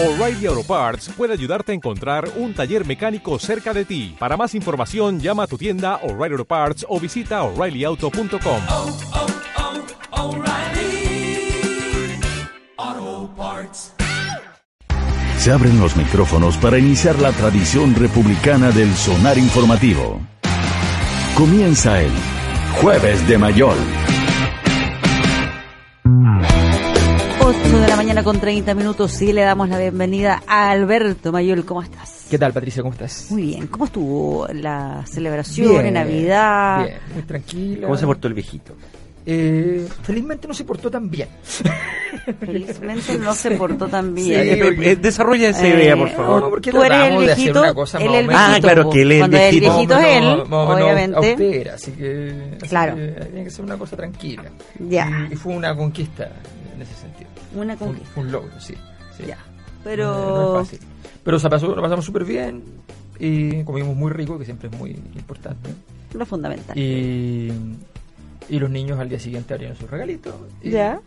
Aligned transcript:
O'Reilly 0.00 0.46
Auto 0.46 0.62
Parts 0.62 1.10
puede 1.16 1.32
ayudarte 1.32 1.72
a 1.72 1.74
encontrar 1.74 2.30
un 2.36 2.54
taller 2.54 2.86
mecánico 2.86 3.36
cerca 3.40 3.74
de 3.74 3.84
ti. 3.84 4.14
Para 4.16 4.36
más 4.36 4.54
información, 4.54 5.18
llama 5.18 5.42
a 5.42 5.46
tu 5.48 5.58
tienda 5.58 5.96
O'Reilly 6.04 6.34
Auto 6.34 6.44
Parts 6.44 6.86
o 6.88 7.00
visita 7.00 7.42
oreillyauto.com. 7.42 8.62
oh, 8.70 8.96
oh, 12.78 13.30
Parts. 13.36 13.92
Se 15.38 15.50
abren 15.50 15.80
los 15.80 15.96
micrófonos 15.96 16.56
para 16.58 16.78
iniciar 16.78 17.18
la 17.18 17.32
tradición 17.32 17.96
republicana 17.96 18.70
del 18.70 18.94
sonar 18.94 19.36
informativo. 19.36 20.20
Comienza 21.34 22.00
el 22.00 22.12
Jueves 22.80 23.26
de 23.26 23.36
Mayol. 23.36 23.78
8 27.48 27.80
de 27.80 27.88
la 27.88 27.96
mañana 27.96 28.22
con 28.22 28.38
30 28.40 28.74
minutos 28.74 29.22
y 29.22 29.32
le 29.32 29.40
damos 29.42 29.68
la 29.70 29.78
bienvenida 29.78 30.42
a 30.46 30.70
Alberto 30.70 31.32
Mayol. 31.32 31.64
¿Cómo 31.64 31.82
estás? 31.82 32.26
¿Qué 32.30 32.36
tal, 32.38 32.52
Patricia? 32.52 32.82
¿Cómo 32.82 32.92
estás? 32.92 33.26
Muy 33.30 33.42
bien. 33.42 33.66
¿Cómo 33.68 33.86
estuvo 33.86 34.46
la 34.52 35.02
celebración 35.06 35.86
en 35.86 35.94
Navidad? 35.94 36.84
Bien, 36.84 36.98
muy 37.14 37.22
tranquila. 37.22 37.82
¿Cómo 37.86 37.96
se 37.96 38.04
portó 38.06 38.28
el 38.28 38.34
viejito? 38.34 38.74
Eh, 39.30 39.86
felizmente 40.02 40.46
no 40.48 40.54
se 40.54 40.64
portó 40.64 40.90
tan 40.90 41.10
bien. 41.10 41.28
Felizmente 42.40 43.18
no 43.18 43.34
se 43.34 43.50
portó 43.52 43.86
tan 43.88 44.14
Sí, 44.16 44.24
bien. 44.30 44.40
Eh, 44.40 44.90
eh, 44.92 44.96
desarrolla 44.96 45.48
esa 45.50 45.66
Eh, 45.66 45.70
idea, 45.70 45.96
por 45.96 46.10
favor. 46.10 46.42
No, 46.42 46.50
porque 46.50 46.70
Tú 46.70 46.82
eres 46.82 46.90
el 46.92 46.98
tratamos 46.98 47.26
de 47.26 47.32
hacer 47.32 47.44
viejito, 47.44 47.64
él 47.98 48.14
el 48.14 48.26
viejito. 48.28 48.38
Ah, 48.38 48.58
claro, 48.60 48.90
que 48.90 49.02
él 49.02 49.12
es 49.12 49.14
el 49.16 49.20
Cuando 49.20 49.36
el 49.36 49.42
viejito. 49.50 49.72
viejito 49.74 49.98
es 49.98 50.16
él, 50.16 50.24
obviamente. 50.50 51.16
austera, 51.16 51.74
así 51.74 51.90
que, 51.92 52.34
así 52.58 52.68
Claro. 52.68 52.96
que 52.96 53.06
tiene 53.30 53.44
que 53.44 53.50
ser 53.50 53.64
una 53.64 53.76
cosa 53.76 53.96
tranquila. 53.96 54.44
Ya. 54.78 55.26
Y, 55.30 55.32
y 55.34 55.36
fue 55.36 55.54
una 55.54 55.74
conquista 55.76 56.30
en 56.78 56.82
ese 56.82 56.94
sentido. 56.94 57.28
Una 57.54 57.72
un, 57.74 57.78
conquista. 57.78 58.08
fue 58.14 58.22
un 58.24 58.32
logro, 58.32 58.60
sí. 58.60 58.74
sí. 59.16 59.24
Ya. 59.26 59.36
No, 59.36 59.42
Pero 59.84 60.06
no 60.14 60.60
es 60.60 60.68
fácil. 60.68 60.86
Pero 61.24 61.38
se 61.38 61.48
pasó, 61.50 61.74
lo 61.74 61.82
pasamos 61.82 62.04
súper 62.04 62.24
bien 62.24 62.62
y 63.18 63.62
comimos 63.64 63.94
muy 63.96 64.12
rico, 64.12 64.38
que 64.38 64.44
siempre 64.44 64.68
es 64.72 64.78
muy 64.78 64.90
importante. 65.16 65.70
lo 66.14 66.24
fundamental. 66.24 66.78
Y, 66.78 67.52
y 68.48 68.58
los 68.58 68.70
niños 68.70 68.98
al 68.98 69.08
día 69.08 69.18
siguiente 69.18 69.54
abrieron 69.54 69.76
sus 69.76 69.90
regalitos. 69.90 70.34
Y, 70.62 70.70
Ya. 70.70 71.00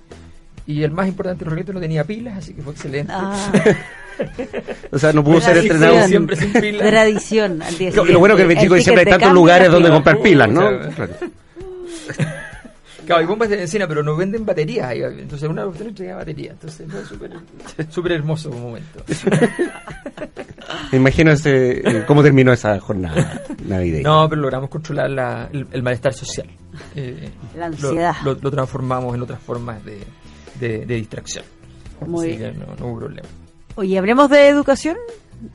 Y 0.68 0.84
el 0.84 0.92
más 0.92 1.08
importante, 1.08 1.44
los 1.44 1.52
regalitos 1.54 1.74
no 1.74 1.82
tenía 1.82 2.04
pilas, 2.04 2.38
así 2.38 2.54
que 2.54 2.62
fue 2.62 2.74
excelente. 2.74 3.12
Ah, 3.16 3.52
O 4.92 5.00
sea, 5.00 5.12
no 5.14 5.24
pudo 5.24 5.42
ser 5.42 5.58
entrenado. 5.58 6.08
siempre 6.08 6.36
sin 6.36 6.54
pilas. 6.54 6.88
tradición 6.88 7.62
al 7.64 7.78
día 7.78 7.88
Lo, 7.88 7.92
siguiente. 7.94 8.14
lo 8.14 8.20
bueno 8.20 8.36
que 8.36 8.44
El 8.44 8.50
siempre 8.50 8.78
hay 8.78 8.84
ticket 8.84 9.00
de 9.00 9.06
tantos 9.06 9.34
lugares 9.34 9.72
donde 9.72 9.90
comprar 9.90 10.22
pilas, 10.22 10.50
¿no? 10.50 10.62
Claro. 10.96 11.14
Claro. 13.16 13.22
Hay 13.22 13.28
bombas 13.28 13.50
de 13.50 13.58
benzina, 13.58 13.88
pero 13.88 14.04
no 14.04 14.16
venden 14.16 14.46
baterías. 14.46 14.88
ahí, 14.88 15.02
Entonces, 15.02 15.48
una 15.50 15.66
opción 15.66 15.90
entrega 15.90 16.16
batería. 16.18 16.52
Entonces, 16.52 16.88
fue 16.90 17.06
súper 17.06 17.32
súper 17.90 18.12
hermoso 18.14 18.50
un 18.50 18.62
momento. 18.62 19.04
Me 20.92 20.98
imagino 20.98 21.32
ese, 21.32 21.80
eh, 21.80 22.04
cómo 22.06 22.24
terminó 22.24 22.52
esa 22.54 22.80
jornada 22.80 23.42
navideña. 23.66 24.04
No, 24.08 24.30
pero 24.30 24.42
logramos 24.42 24.70
controlar 24.70 25.10
la- 25.10 25.50
el, 25.52 25.68
el 25.72 25.84
malestar 25.84 26.14
social. 26.14 26.48
Eh, 26.96 27.30
La 27.56 27.68
lo- 27.70 27.74
ansiedad. 27.76 28.16
Lo, 28.24 28.34
lo 28.36 28.52
transformamos 28.52 29.16
en 29.16 29.22
otras 29.22 29.40
formas 29.42 29.84
de, 29.86 30.00
de- 30.60 30.86
de 30.86 30.96
distracción. 30.96 31.46
Muy 32.06 32.30
Así 32.30 32.38
bien. 32.38 32.54
que 32.54 32.60
no, 32.60 32.76
no 32.80 32.86
hubo 32.88 33.00
problema. 33.00 33.28
Oye, 33.76 33.98
hablemos 33.98 34.30
de 34.30 34.48
educación, 34.48 34.98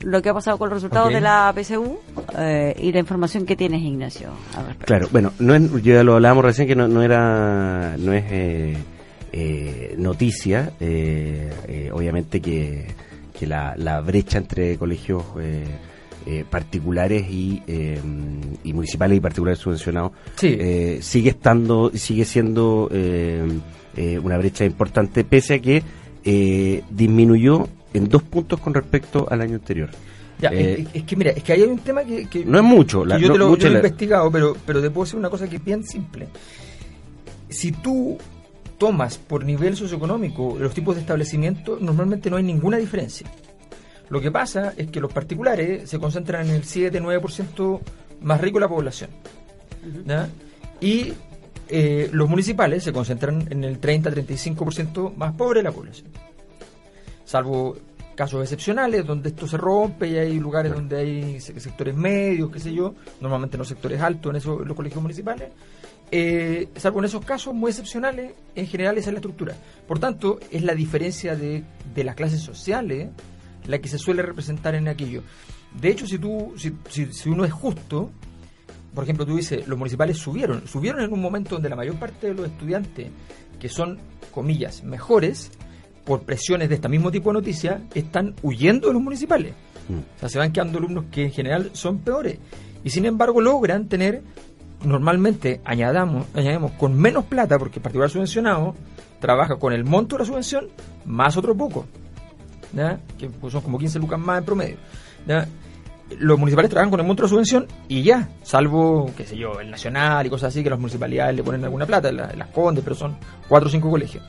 lo 0.01 0.21
que 0.21 0.29
ha 0.29 0.33
pasado 0.33 0.57
con 0.57 0.69
los 0.69 0.77
resultados 0.81 1.11
de 1.13 1.21
la 1.21 1.53
PSU 1.55 1.97
eh, 2.37 2.75
y 2.79 2.91
la 2.91 2.99
información 2.99 3.45
que 3.45 3.55
tienes, 3.55 3.81
Ignacio. 3.81 4.29
al. 4.55 4.75
Claro, 4.77 5.07
bueno, 5.11 5.31
no 5.39 5.55
es, 5.55 5.71
yo 5.83 5.93
ya 5.95 6.03
lo 6.03 6.15
hablábamos 6.15 6.45
recién 6.45 6.67
que 6.67 6.75
no, 6.75 6.87
no 6.87 7.01
era, 7.01 7.95
no 7.97 8.13
es 8.13 8.23
eh, 8.29 8.77
eh, 9.31 9.95
noticia, 9.97 10.71
eh, 10.79 11.51
eh, 11.67 11.89
obviamente 11.93 12.41
que, 12.41 12.87
que 13.37 13.47
la, 13.47 13.73
la 13.77 14.01
brecha 14.01 14.37
entre 14.39 14.77
colegios 14.77 15.23
eh, 15.39 15.63
eh, 16.25 16.43
particulares 16.49 17.25
y, 17.29 17.61
eh, 17.67 17.99
y 18.63 18.73
municipales 18.73 19.17
y 19.17 19.21
particulares 19.21 19.59
subvencionados 19.59 20.11
Sí. 20.35 20.55
eh, 20.59 20.99
sigue 21.01 21.29
estando, 21.29 21.91
sigue 21.93 22.25
siendo 22.25 22.89
eh, 22.91 23.47
eh, 23.95 24.19
una 24.19 24.37
brecha 24.37 24.65
importante, 24.65 25.23
pese 25.23 25.53
a 25.55 25.59
que 25.59 25.83
eh, 26.25 26.83
disminuyó 26.89 27.67
en 27.93 28.09
dos 28.09 28.23
puntos 28.23 28.59
con 28.59 28.73
respecto 28.73 29.27
al 29.29 29.41
año 29.41 29.55
anterior. 29.55 29.89
Ya, 30.39 30.49
Eh, 30.49 30.81
es, 30.81 30.87
es 30.93 31.03
que 31.03 31.15
mira, 31.15 31.31
es 31.31 31.43
que 31.43 31.53
ahí 31.53 31.61
hay 31.63 31.67
un 31.67 31.79
tema 31.79 32.03
que, 32.03 32.27
que- 32.27 32.45
No 32.45 32.57
es 32.59 32.63
mucho, 32.63 33.03
la- 33.03 33.17
yo 33.17 33.27
no- 33.27 33.33
te 33.33 33.39
lo, 33.39 33.47
mucho 33.49 33.63
yo 33.63 33.69
lo 33.69 33.79
he 33.79 33.81
la- 33.81 33.87
investigado, 33.87 34.31
pero, 34.31 34.55
pero 34.65 34.81
te 34.81 34.89
puedo 34.91 35.05
decir 35.05 35.17
una 35.19 35.29
cosa 35.29 35.47
que 35.47 35.55
es 35.55 35.63
bien 35.65 35.83
simple. 35.83 36.27
Si 37.49 37.71
tú 37.71 38.17
tomas 38.77 39.17
por 39.17 39.43
nivel 39.43 39.75
socioeconómico 39.75 40.57
los 40.59 40.73
tipos 40.73 40.93
de 40.95 41.01
establecimiento, 41.01 41.77
normalmente 41.81 42.29
no 42.29 42.37
hay 42.37 42.43
ninguna 42.43 42.77
diferencia. 42.77 43.27
Lo 44.09 44.21
que 44.21 44.29
pasa 44.31 44.73
es 44.77 44.91
que 44.91 44.99
los 45.01 45.11
particulares 45.11 45.89
se 45.89 45.97
concentran 45.99 46.47
en 46.49 46.55
el 46.55 46.63
7-9% 46.63 47.81
más 48.21 48.39
rico 48.39 48.57
de 48.59 48.61
la 48.61 48.69
población. 48.69 49.09
Y 50.79 51.13
eh, 51.69 52.09
los 52.13 52.29
municipales 52.29 52.83
se 52.83 52.93
concentran 52.93 53.47
en 53.49 53.63
el 53.63 53.81
30-35% 53.81 55.15
más 55.15 55.33
pobre 55.33 55.59
de 55.59 55.63
la 55.63 55.71
población. 55.71 56.07
Salvo 57.27 57.75
casos 58.15 58.41
excepcionales 58.41 59.05
donde 59.05 59.29
esto 59.29 59.45
se 59.47 59.57
rompe 59.57 60.07
y 60.07 60.17
hay 60.17 60.39
lugares 60.39 60.73
donde 60.73 60.97
hay 60.97 61.39
se- 61.41 61.59
sectores 61.59 61.93
medios, 61.93 62.49
qué 62.49 62.59
sé 62.59 62.73
yo, 62.73 62.95
normalmente 63.19 63.57
no 63.57 63.65
sectores 63.65 63.99
altos 64.01 64.29
en, 64.29 64.37
esos, 64.37 64.61
en 64.61 64.67
los 64.69 64.77
colegios 64.77 65.01
municipales. 65.01 65.49
Eh, 66.09 66.69
salvo 66.77 66.99
en 66.99 67.05
esos 67.05 67.25
casos 67.25 67.53
muy 67.53 67.69
excepcionales, 67.71 68.31
en 68.55 68.65
general 68.65 68.97
esa 68.97 69.09
es 69.09 69.13
la 69.13 69.19
estructura. 69.19 69.55
Por 69.85 69.99
tanto, 69.99 70.39
es 70.49 70.63
la 70.63 70.73
diferencia 70.73 71.35
de, 71.35 71.65
de 71.93 72.03
las 72.05 72.15
clases 72.15 72.39
sociales 72.41 73.09
la 73.65 73.79
que 73.79 73.89
se 73.89 73.97
suele 73.97 74.21
representar 74.21 74.73
en 74.75 74.87
aquello. 74.87 75.21
De 75.77 75.89
hecho, 75.89 76.07
si 76.07 76.17
tú, 76.17 76.53
si, 76.55 76.71
si, 76.87 77.11
si 77.11 77.27
uno 77.29 77.43
es 77.43 77.51
justo, 77.51 78.09
por 78.95 79.03
ejemplo, 79.03 79.25
tú 79.25 79.35
dices, 79.35 79.67
los 79.67 79.77
municipales 79.77 80.17
subieron, 80.17 80.65
subieron 80.65 81.01
en 81.01 81.11
un 81.11 81.19
momento 81.19 81.55
donde 81.55 81.67
la 81.67 81.75
mayor 81.75 81.95
parte 81.99 82.27
de 82.27 82.33
los 82.33 82.47
estudiantes, 82.47 83.09
que 83.59 83.67
son, 83.67 83.99
comillas, 84.31 84.83
mejores, 84.85 85.51
por 86.07 86.21
presiones 86.23 86.69
de 86.69 86.75
este 86.75 86.87
mismo 86.89 87.11
tipo 87.11 87.29
de 87.29 87.33
noticias, 87.35 87.81
están 87.93 88.33
huyendo 88.41 88.87
de 88.87 88.93
los 88.93 89.03
municipales. 89.03 89.53
Mm. 89.89 89.97
O 89.97 90.19
sea, 90.19 90.29
se 90.29 90.39
van 90.39 90.51
quedando 90.53 90.79
alumnos 90.79 91.05
que 91.11 91.25
en 91.25 91.31
general 91.31 91.69
son 91.73 91.99
peores. 91.99 92.39
Y 92.83 92.89
sin 92.89 93.05
embargo 93.05 93.41
logran 93.41 93.87
tener, 93.89 94.23
normalmente 94.83 95.61
añadamos, 95.65 96.25
añadimos 96.33 96.71
con 96.73 96.97
menos 96.99 97.25
plata, 97.25 97.57
porque 97.59 97.79
el 97.79 97.83
particular 97.83 98.09
subvencionado 98.09 98.73
trabaja 99.19 99.57
con 99.57 99.73
el 99.73 99.83
monto 99.83 100.15
de 100.15 100.23
la 100.23 100.25
subvención 100.25 100.67
más 101.05 101.35
otro 101.37 101.55
poco. 101.55 101.85
¿ya? 102.73 102.99
Que 103.17 103.29
pues, 103.29 103.51
son 103.53 103.61
como 103.61 103.77
15 103.77 103.99
lucas 103.99 104.19
más 104.19 104.39
en 104.39 104.45
promedio. 104.45 104.77
¿ya? 105.27 105.47
Los 106.19 106.39
municipales 106.39 106.69
trabajan 106.69 106.89
con 106.89 107.01
el 107.01 107.05
monto 107.05 107.23
de 107.23 107.25
la 107.27 107.29
subvención 107.31 107.67
y 107.89 108.01
ya, 108.03 108.29
salvo, 108.43 109.11
qué 109.17 109.25
sé 109.25 109.35
yo, 109.35 109.59
el 109.59 109.69
nacional 109.69 110.25
y 110.25 110.29
cosas 110.29 110.49
así, 110.53 110.63
que 110.63 110.69
las 110.69 110.79
municipalidades 110.79 111.35
le 111.35 111.43
ponen 111.43 111.63
alguna 111.65 111.85
plata, 111.85 112.09
la- 112.13 112.31
las 112.33 112.47
condes, 112.49 112.81
pero 112.83 112.95
son 112.95 113.17
cuatro 113.49 113.67
o 113.67 113.71
cinco 113.71 113.89
colegios. 113.89 114.23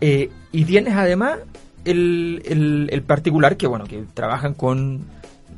Eh, 0.00 0.30
y 0.52 0.64
tienes 0.64 0.94
además 0.94 1.38
el, 1.84 2.42
el, 2.90 3.02
particular 3.02 3.56
que, 3.56 3.66
bueno, 3.66 3.84
que 3.86 4.04
trabajan 4.14 4.54
con, 4.54 5.04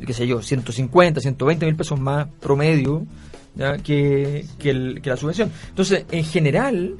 qué 0.06 0.12
sé 0.12 0.26
yo, 0.26 0.42
150, 0.42 1.20
120 1.20 1.66
mil 1.66 1.76
pesos 1.76 1.98
más 2.00 2.28
promedio 2.40 3.04
¿ya? 3.56 3.76
Que, 3.78 4.44
que, 4.58 4.70
el- 4.70 5.00
que 5.02 5.10
la 5.10 5.16
subvención. 5.16 5.50
Entonces, 5.68 6.04
en 6.10 6.24
general, 6.24 6.96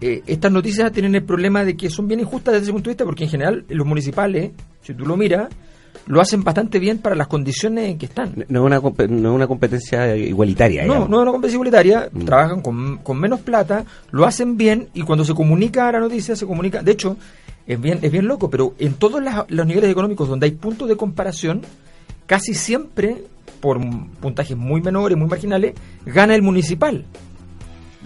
eh, 0.00 0.22
estas 0.26 0.52
noticias 0.52 0.92
tienen 0.92 1.14
el 1.14 1.22
problema 1.24 1.64
de 1.64 1.76
que 1.76 1.88
son 1.90 2.06
bien 2.06 2.20
injustas 2.20 2.52
desde 2.54 2.64
ese 2.64 2.72
punto 2.72 2.90
de 2.90 2.94
vista, 2.94 3.04
porque 3.04 3.24
en 3.24 3.30
general 3.30 3.64
los 3.68 3.86
municipales, 3.86 4.50
si 4.82 4.92
tú 4.94 5.06
lo 5.06 5.16
miras, 5.16 5.48
lo 6.06 6.20
hacen 6.20 6.42
bastante 6.44 6.78
bien 6.78 6.98
para 6.98 7.14
las 7.16 7.28
condiciones 7.28 7.88
en 7.90 7.98
que 7.98 8.06
están. 8.06 8.44
No 8.48 8.60
es 8.60 8.66
una, 8.66 8.80
no 8.80 9.28
es 9.30 9.34
una 9.34 9.46
competencia 9.46 10.14
igualitaria. 10.16 10.82
No, 10.82 10.88
digamos. 10.94 11.10
no 11.10 11.16
es 11.18 11.22
una 11.22 11.30
competencia 11.32 11.56
igualitaria, 11.56 12.08
Mm. 12.12 12.24
trabajan 12.24 12.60
con, 12.60 12.98
con 12.98 13.18
menos 13.20 13.40
plata, 13.40 13.84
lo 14.10 14.24
hacen 14.26 14.56
bien 14.56 14.88
y 14.94 15.02
cuando 15.02 15.24
se 15.24 15.34
comunica 15.34 15.90
la 15.92 16.00
noticia, 16.00 16.36
se 16.36 16.46
comunica. 16.46 16.82
De 16.82 16.92
hecho, 16.92 17.16
es 17.66 17.80
bien, 17.80 17.98
es 18.02 18.12
bien 18.12 18.26
loco, 18.26 18.50
pero 18.50 18.74
en 18.78 18.94
todos 18.94 19.22
las- 19.22 19.44
los 19.48 19.66
niveles 19.66 19.90
económicos 19.90 20.28
donde 20.28 20.46
hay 20.46 20.52
puntos 20.52 20.88
de 20.88 20.96
comparación, 20.96 21.62
casi 22.26 22.54
siempre, 22.54 23.24
por 23.60 23.78
puntajes 24.20 24.56
muy 24.56 24.82
menores, 24.82 25.16
muy 25.16 25.28
marginales, 25.28 25.74
gana 26.04 26.34
el 26.34 26.42
municipal. 26.42 27.04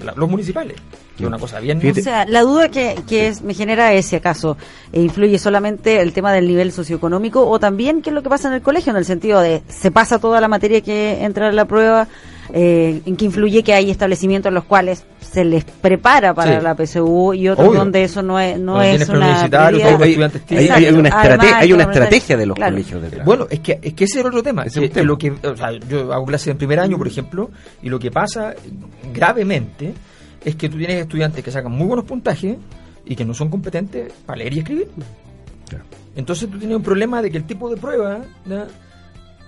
La- 0.04 0.12
los 0.14 0.28
municipales. 0.30 0.76
Que 1.18 1.24
es 1.24 1.28
una 1.28 1.38
cosa 1.38 1.58
bien. 1.60 1.82
O 1.90 1.94
sea, 1.94 2.24
la 2.26 2.42
duda 2.42 2.68
que, 2.68 2.94
que 3.08 3.26
es- 3.28 3.42
me 3.42 3.52
genera 3.52 3.92
es 3.92 4.06
si 4.06 4.16
acaso 4.16 4.56
eh, 4.92 5.00
influye 5.02 5.38
solamente 5.38 6.00
el 6.00 6.12
tema 6.12 6.32
del 6.32 6.46
nivel 6.46 6.70
socioeconómico 6.72 7.44
o 7.46 7.58
también 7.58 8.00
qué 8.02 8.10
es 8.10 8.14
lo 8.14 8.22
que 8.22 8.28
pasa 8.30 8.48
en 8.48 8.54
el 8.54 8.62
colegio, 8.62 8.90
en 8.92 8.96
el 8.98 9.04
sentido 9.04 9.40
de 9.40 9.62
se 9.68 9.90
pasa 9.90 10.18
toda 10.20 10.40
la 10.40 10.46
materia 10.48 10.80
que 10.80 11.24
entra 11.24 11.48
en 11.48 11.56
la 11.56 11.64
prueba, 11.66 12.06
eh, 12.54 13.02
en 13.04 13.16
que 13.16 13.24
influye 13.26 13.62
que 13.62 13.74
hay 13.74 13.90
establecimientos 13.90 14.48
en 14.48 14.54
los 14.54 14.64
cuales 14.64 15.04
se 15.20 15.44
les 15.44 15.64
prepara 15.64 16.32
para 16.32 16.58
Sí. 16.58 16.64
la 16.64 16.74
PSU 16.74 17.34
y 17.34 17.48
otros 17.48 17.68
Obvio. 17.68 17.80
donde 17.80 18.04
eso 18.04 18.22
no 18.22 18.38
es, 18.40 18.58
no 18.58 18.80
es 18.80 19.06
una 19.08 19.36
Hay, 19.40 19.42
estudiantes 19.44 20.42
hay- 20.50 20.68
hay 20.68 20.94
una, 20.94 21.10
Además, 21.20 21.46
hay 21.54 21.72
una 21.72 21.82
estrategia 21.82 22.36
de 22.38 22.46
los 22.46 22.54
claro. 22.56 22.72
colegios 22.72 23.02
detrás. 23.02 23.26
Bueno, 23.26 23.46
es 23.50 23.60
que, 23.60 23.78
es 23.82 23.92
que 23.92 24.04
ese 24.04 24.14
es 24.20 24.24
el 24.24 24.26
otro 24.28 24.42
tema. 24.42 24.62
Ese 24.62 24.88
tema. 24.88 25.04
Lo 25.06 25.18
que, 25.18 25.30
o 25.32 25.56
sea, 25.56 25.72
yo 25.90 26.12
hago 26.12 26.24
clases 26.24 26.48
en 26.48 26.56
primer 26.58 26.78
año, 26.80 26.96
por 26.96 27.08
ejemplo, 27.08 27.50
y 27.82 27.88
lo 27.90 27.98
que 27.98 28.10
pasa 28.10 28.54
gravemente 29.12 29.92
es 30.44 30.56
que 30.56 30.69
tú 30.69 30.76
tienes 30.79 30.96
estudiantes 30.96 31.43
que 31.44 31.50
sacan 31.50 31.73
muy 31.73 31.87
buenos 31.87 32.05
puntajes 32.05 32.56
y 33.05 33.17
que 33.17 33.25
no 33.25 33.35
son 33.35 33.49
competentes 33.50 34.12
para 34.26 34.38
leer 34.38 34.55
y 34.55 34.58
escribir. 34.61 34.88
Claro. 35.69 35.85
Entonces 36.17 36.49
tú 36.50 36.58
tienes 36.58 36.76
un 36.76 36.82
problema 36.82 37.23
de 37.23 37.31
que 37.31 37.37
el 37.38 37.44
tipo 37.44 37.69
de 37.70 37.76
prueba. 37.76 38.23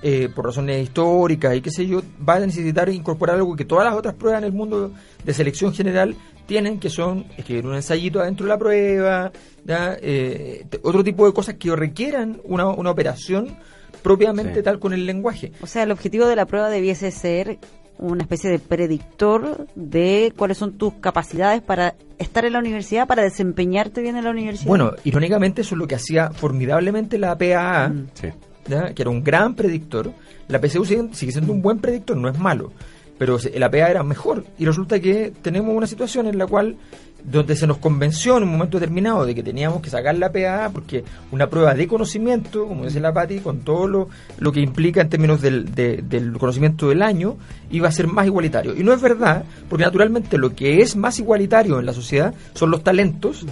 Eh, 0.03 0.31
por 0.35 0.47
razones 0.47 0.83
históricas 0.83 1.55
y 1.55 1.61
qué 1.61 1.71
sé 1.71 1.87
yo, 1.87 2.01
va 2.27 2.37
a 2.37 2.41
necesitar 2.41 2.89
incorporar 2.89 3.37
algo 3.37 3.55
que 3.55 3.67
todas 3.67 3.85
las 3.85 3.95
otras 3.95 4.15
pruebas 4.15 4.41
en 4.41 4.47
el 4.47 4.53
mundo 4.55 4.93
de 5.23 5.35
selección 5.35 5.75
general 5.75 6.17
tienen, 6.47 6.81
que 6.81 6.89
son 6.89 7.27
escribir 7.37 7.67
un 7.67 7.75
ensayito 7.75 8.19
adentro 8.19 8.47
de 8.47 8.49
la 8.51 8.59
prueba, 8.59 9.31
¿ya? 9.67 9.95
Eh, 10.01 10.65
te- 10.71 10.81
otro 10.85 11.05
tipo 11.05 11.27
de 11.27 11.35
cosas 11.35 11.57
que 11.57 11.77
requieran 11.77 12.41
una, 12.45 12.69
una 12.69 12.91
operación 12.91 13.59
propiamente 14.03 14.55
Sí. 14.55 14.63
tal 14.63 14.79
con 14.79 14.95
el 14.95 15.05
lenguaje. 15.05 15.53
O 15.61 15.67
sea, 15.67 15.83
el 15.83 15.91
objetivo 15.91 16.25
de 16.27 16.35
la 16.37 16.47
prueba 16.47 16.71
debiese 16.71 17.11
ser 17.11 17.59
una 18.00 18.23
especie 18.23 18.50
de 18.50 18.58
predictor 18.58 19.67
de 19.75 20.32
cuáles 20.37 20.58
son 20.58 20.73
tus 20.73 20.94
capacidades 20.94 21.62
para 21.62 21.94
estar 22.19 22.44
en 22.44 22.52
la 22.55 22.58
universidad, 22.58 23.06
para 23.06 23.23
desempeñarte 23.23 24.00
bien 24.02 24.17
en 24.17 24.25
la 24.25 24.31
universidad. 24.31 24.67
Bueno, 24.69 24.93
irónicamente 25.05 25.61
eso 25.62 25.75
es 25.75 25.79
lo 25.79 25.87
que 25.87 25.94
hacía 25.94 26.31
formidablemente 26.31 27.19
la 27.19 27.37
PAA, 27.38 27.88
Mm. 27.88 28.06
Sí. 28.14 28.29
¿ya? 28.69 28.93
que 28.94 29.02
era 29.02 29.11
un 29.11 29.23
gran 29.23 29.55
predictor. 29.55 30.12
La 30.49 30.61
PCU 30.61 30.85
sigue, 30.85 31.08
sigue 31.12 31.32
siendo 31.32 31.52
un 31.52 31.62
buen 31.62 31.79
predictor, 31.79 32.17
no 32.17 32.29
es 32.29 32.38
malo, 32.38 32.73
pero 33.19 33.38
se- 33.38 33.58
la 33.58 33.70
PA 33.70 33.91
era 33.91 34.03
mejor. 34.03 34.44
Y 34.58 34.64
resulta 34.64 34.99
que 35.00 35.32
tenemos 35.43 35.75
una 35.76 35.87
situación 35.87 36.26
en 36.26 36.38
la 36.38 36.46
cual, 36.46 36.76
donde 37.25 37.56
se 37.56 37.67
nos 37.67 37.78
convenció 37.78 38.37
en 38.37 38.44
un 38.44 38.50
momento 38.50 38.78
determinado 38.78 39.25
de 39.26 39.34
que 39.34 39.43
teníamos 39.43 39.81
que 39.82 39.90
sacar 39.90 40.17
la 40.17 40.31
PA 40.32 40.70
porque 40.72 41.05
una 41.32 41.49
prueba 41.49 41.75
de 41.75 41.87
conocimiento, 41.87 42.67
como 42.67 42.84
dice 42.84 43.00
la 43.00 43.12
Pati, 43.12 43.38
con 43.40 43.61
todo 43.61 43.87
lo, 43.88 44.08
lo 44.38 44.52
que 44.52 44.61
implica 44.61 45.00
en 45.00 45.08
términos 45.08 45.40
del, 45.40 45.75
de- 45.75 46.02
del 46.02 46.37
conocimiento 46.38 46.88
del 46.88 47.02
año, 47.02 47.37
iba 47.70 47.88
a 47.88 47.93
ser 47.93 48.06
más 48.06 48.26
igualitario. 48.26 48.75
Y 48.76 48.82
no 48.84 48.93
es 48.93 49.00
verdad, 49.00 49.44
porque 49.69 49.84
naturalmente 49.84 50.38
lo 50.38 50.55
que 50.55 50.81
es 50.82 50.96
más 50.96 51.19
igualitario 51.19 51.78
en 51.78 51.87
la 51.87 51.93
sociedad 51.93 52.34
son 52.55 52.70
los 52.70 52.82
talentos 52.82 53.44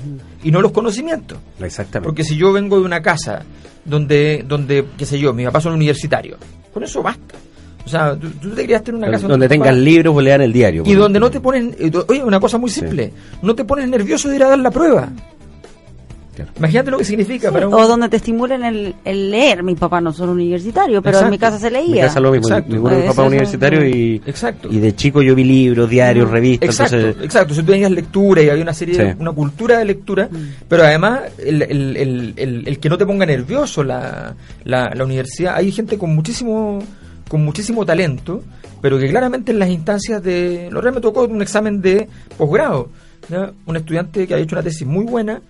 y 0.42 0.50
no 0.50 0.60
los 0.60 0.72
conocimientos. 0.72 1.38
Exactamente. 1.60 2.06
Porque 2.06 2.24
si 2.24 2.36
yo 2.36 2.52
vengo 2.52 2.78
de 2.78 2.84
una 2.84 3.00
casa 3.02 3.44
donde, 3.84 4.44
donde 4.46 4.84
qué 4.96 5.06
sé 5.06 5.18
yo, 5.18 5.32
mis 5.32 5.46
papás 5.46 5.62
son 5.62 5.74
universitarios, 5.74 6.38
con 6.72 6.82
eso 6.82 7.02
basta. 7.02 7.34
O 7.88 7.90
sea, 7.90 8.14
tú, 8.17 8.29
tú 8.40 8.50
te 8.50 8.61
querías 8.62 8.82
tener 8.85 8.99
una 8.99 9.11
casa 9.11 9.26
donde 9.26 9.49
papás- 9.49 9.76
libros 9.79 10.14
o 10.14 10.20
lean 10.20 10.43
el 10.43 10.52
diario. 10.52 10.82
y 10.85 10.93
donde 10.93 11.19
no 11.19 11.31
te 11.31 11.40
ponen, 11.40 11.75
oye, 12.08 12.23
una 12.23 12.38
cosa 12.38 12.58
muy 12.58 12.69
simple, 12.69 13.12
no 13.43 13.55
te 13.55 13.64
pones 13.64 13.88
nervioso 13.88 14.29
de 14.29 14.37
ir 14.37 14.44
a 14.44 14.49
dar 14.50 14.58
la 14.58 14.70
prueba. 14.70 15.08
Claro. 16.37 16.52
Imagínate 16.56 16.90
lo 16.93 16.99
que 16.99 17.05
significa 17.05 17.50
para 17.50 17.67
un... 17.67 17.75
O 17.75 17.88
donde 17.88 18.08
te 18.08 18.17
estimulen 18.19 18.62
el, 18.64 18.94
el 19.05 19.29
leer. 19.32 19.64
Mis 19.64 19.76
papás 19.76 20.00
no 20.00 20.12
son 20.12 20.29
universitarios, 20.29 21.02
pero 21.02 21.19
en 21.19 21.31
mi 21.31 21.38
casa 21.38 21.58
se 21.58 21.67
En 21.67 21.73
mi 21.73 21.88
leía. 21.88 22.05
casa 22.05 22.20
lo 22.20 22.31
mismo. 22.31 22.46
Exacto. 22.46 22.76
Eso 22.76 22.82
papás 22.85 23.19
es- 23.19 23.26
universitario 23.26 23.85
y, 23.88 24.23
Exacto. 24.25 24.69
y 24.70 24.79
de 24.79 24.94
chico 24.94 25.20
yo 25.20 25.35
vi 25.35 25.43
libros, 25.43 25.90
diarios, 25.90 26.31
revistas. 26.31 26.69
Exacto, 26.69 26.96
entonces, 26.96 27.25
exacto. 27.25 27.55
Si 27.55 27.61
tú 27.62 27.73
tenías 27.73 27.90
lectura 27.90 28.40
y 28.40 28.50
había 28.50 28.62
una 28.62 28.73
serie, 28.73 28.96
de- 28.96 29.17
una 29.19 29.32
cultura 29.32 29.79
de 29.79 29.85
lectura, 29.87 30.29
pero 30.69 30.85
además 30.85 31.23
el, 31.44 31.62
el- 31.62 31.96
el- 31.96 32.35
el- 32.37 32.69
el 32.69 32.79
que 32.79 32.88
no 32.88 32.96
te 32.96 33.05
ponga 33.05 33.26
nervioso 33.26 33.82
la, 33.82 34.32
la, 34.62 34.93
la 34.94 35.05
universidad, 35.05 35.56
hay 35.56 35.73
gente 35.73 35.99
con 35.99 36.14
muchísimo 36.14 36.79
con 37.28 37.44
muchísimo 37.44 37.84
talento, 37.84 38.42
pero 38.80 38.98
que 38.98 39.08
claramente 39.08 39.52
en 39.52 39.58
las 39.58 39.69
instancias 39.69 40.22
de... 40.22 40.69
Lo 40.70 40.80
real 40.80 40.94
me 40.94 41.00
tocó 41.00 41.25
un 41.25 41.42
examen 41.42 41.80
de 41.80 42.08
posgrado, 42.36 42.90
un 43.66 43.76
estudiante 43.76 44.26
que 44.26 44.34
había 44.34 44.44
hecho 44.44 44.56
una 44.56 44.62
tesis 44.62 44.86
muy 44.86 45.04
buena 45.04 45.42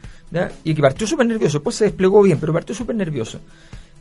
y 0.64 0.75
que 0.75 0.82
partió 0.82 1.06
súper 1.06 1.26
nervioso, 1.26 1.58
después 1.58 1.76
se 1.76 1.84
desplegó 1.84 2.22
bien, 2.22 2.38
pero 2.38 2.52
partió 2.52 2.75
súper 2.75 2.96
nervioso. 2.96 3.40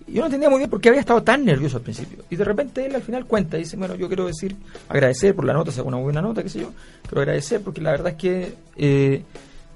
Yo 0.07 0.21
no 0.21 0.27
entendía 0.27 0.49
muy 0.49 0.59
bien 0.59 0.69
por 0.69 0.79
qué 0.79 0.87
había 0.87 1.01
estado 1.01 1.21
tan 1.21 1.43
nervioso 1.43 1.77
al 1.77 1.83
principio. 1.83 2.23
Y 2.29 2.37
de 2.37 2.45
repente 2.45 2.85
él 2.85 2.95
al 2.95 3.01
final 3.01 3.25
cuenta 3.25 3.57
y 3.57 3.61
dice, 3.61 3.75
bueno, 3.75 3.95
yo 3.95 4.07
quiero 4.07 4.25
decir, 4.25 4.55
agradecer 4.87 5.35
por 5.35 5.45
la 5.45 5.53
nota, 5.53 5.71
sacó 5.71 5.89
una 5.89 5.97
buena 5.97 6.21
nota, 6.21 6.41
qué 6.43 6.49
sé 6.49 6.61
yo, 6.61 6.71
quiero 7.03 7.21
agradecer 7.21 7.61
porque 7.61 7.81
la 7.81 7.91
verdad 7.91 8.13
es 8.13 8.15
que 8.15 8.53
eh, 8.77 9.23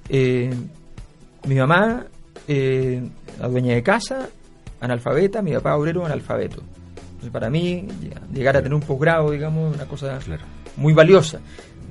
eh, 0.08 0.54
mi 1.48 1.56
mamá, 1.56 2.06
eh, 2.48 3.02
la 3.40 3.48
dueña 3.50 3.76
de 3.76 3.84
casa, 3.84 4.30
analfabeta, 4.80 5.42
mi 5.42 5.54
papá 5.54 5.76
obrero, 5.76 6.06
analfabeto. 6.06 6.64
Entonces 7.24 7.32
para 7.32 7.50
mí, 7.52 7.86
lleg- 8.02 8.34
llegar 8.34 8.58
a 8.58 8.62
tener 8.64 8.74
un 8.74 8.82
posgrado, 8.82 9.30
digamos, 9.30 9.70
es 9.72 9.76
una 9.76 9.86
cosa 9.88 10.18
Claro. 10.26 10.44
muy 10.78 10.94
valiosa. 10.94 11.40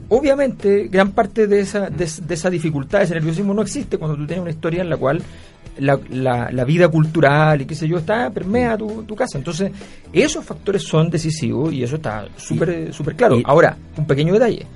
Obviamente, 0.08 0.88
gran 0.88 1.12
parte 1.12 1.46
de 1.46 1.60
esa, 1.60 1.88
de, 1.88 2.02
es- 2.04 2.26
de 2.26 2.34
esa 2.34 2.50
dificultad, 2.50 2.98
de 2.98 3.04
ese 3.04 3.14
nerviosismo 3.14 3.54
no 3.54 3.62
existe 3.62 3.96
cuando 3.96 4.16
tú 4.16 4.26
tienes 4.26 4.42
una 4.42 4.50
historia 4.50 4.82
en 4.82 4.90
la 4.90 4.96
cual 4.96 5.22
la, 5.78 6.00
la- 6.10 6.50
la 6.50 6.64
vida 6.64 6.88
cultural 6.88 7.60
y 7.62 7.64
qué 7.64 7.76
sé 7.76 7.86
yo 7.86 7.98
está 7.98 8.28
permea 8.30 8.76
tu, 8.76 9.04
tu 9.04 9.14
casa. 9.14 9.38
Entonces, 9.38 9.70
esos 10.12 10.44
factores 10.44 10.82
son 10.82 11.10
decisivos 11.10 11.72
y 11.72 11.84
eso 11.84 11.94
está 11.96 12.26
súper 12.36 12.92
súper 12.92 13.14
claro. 13.14 13.38
y- 13.38 13.42
Ahora, 13.46 13.76
un 13.96 14.04
pequeño 14.06 14.32
detalle. 14.32 14.66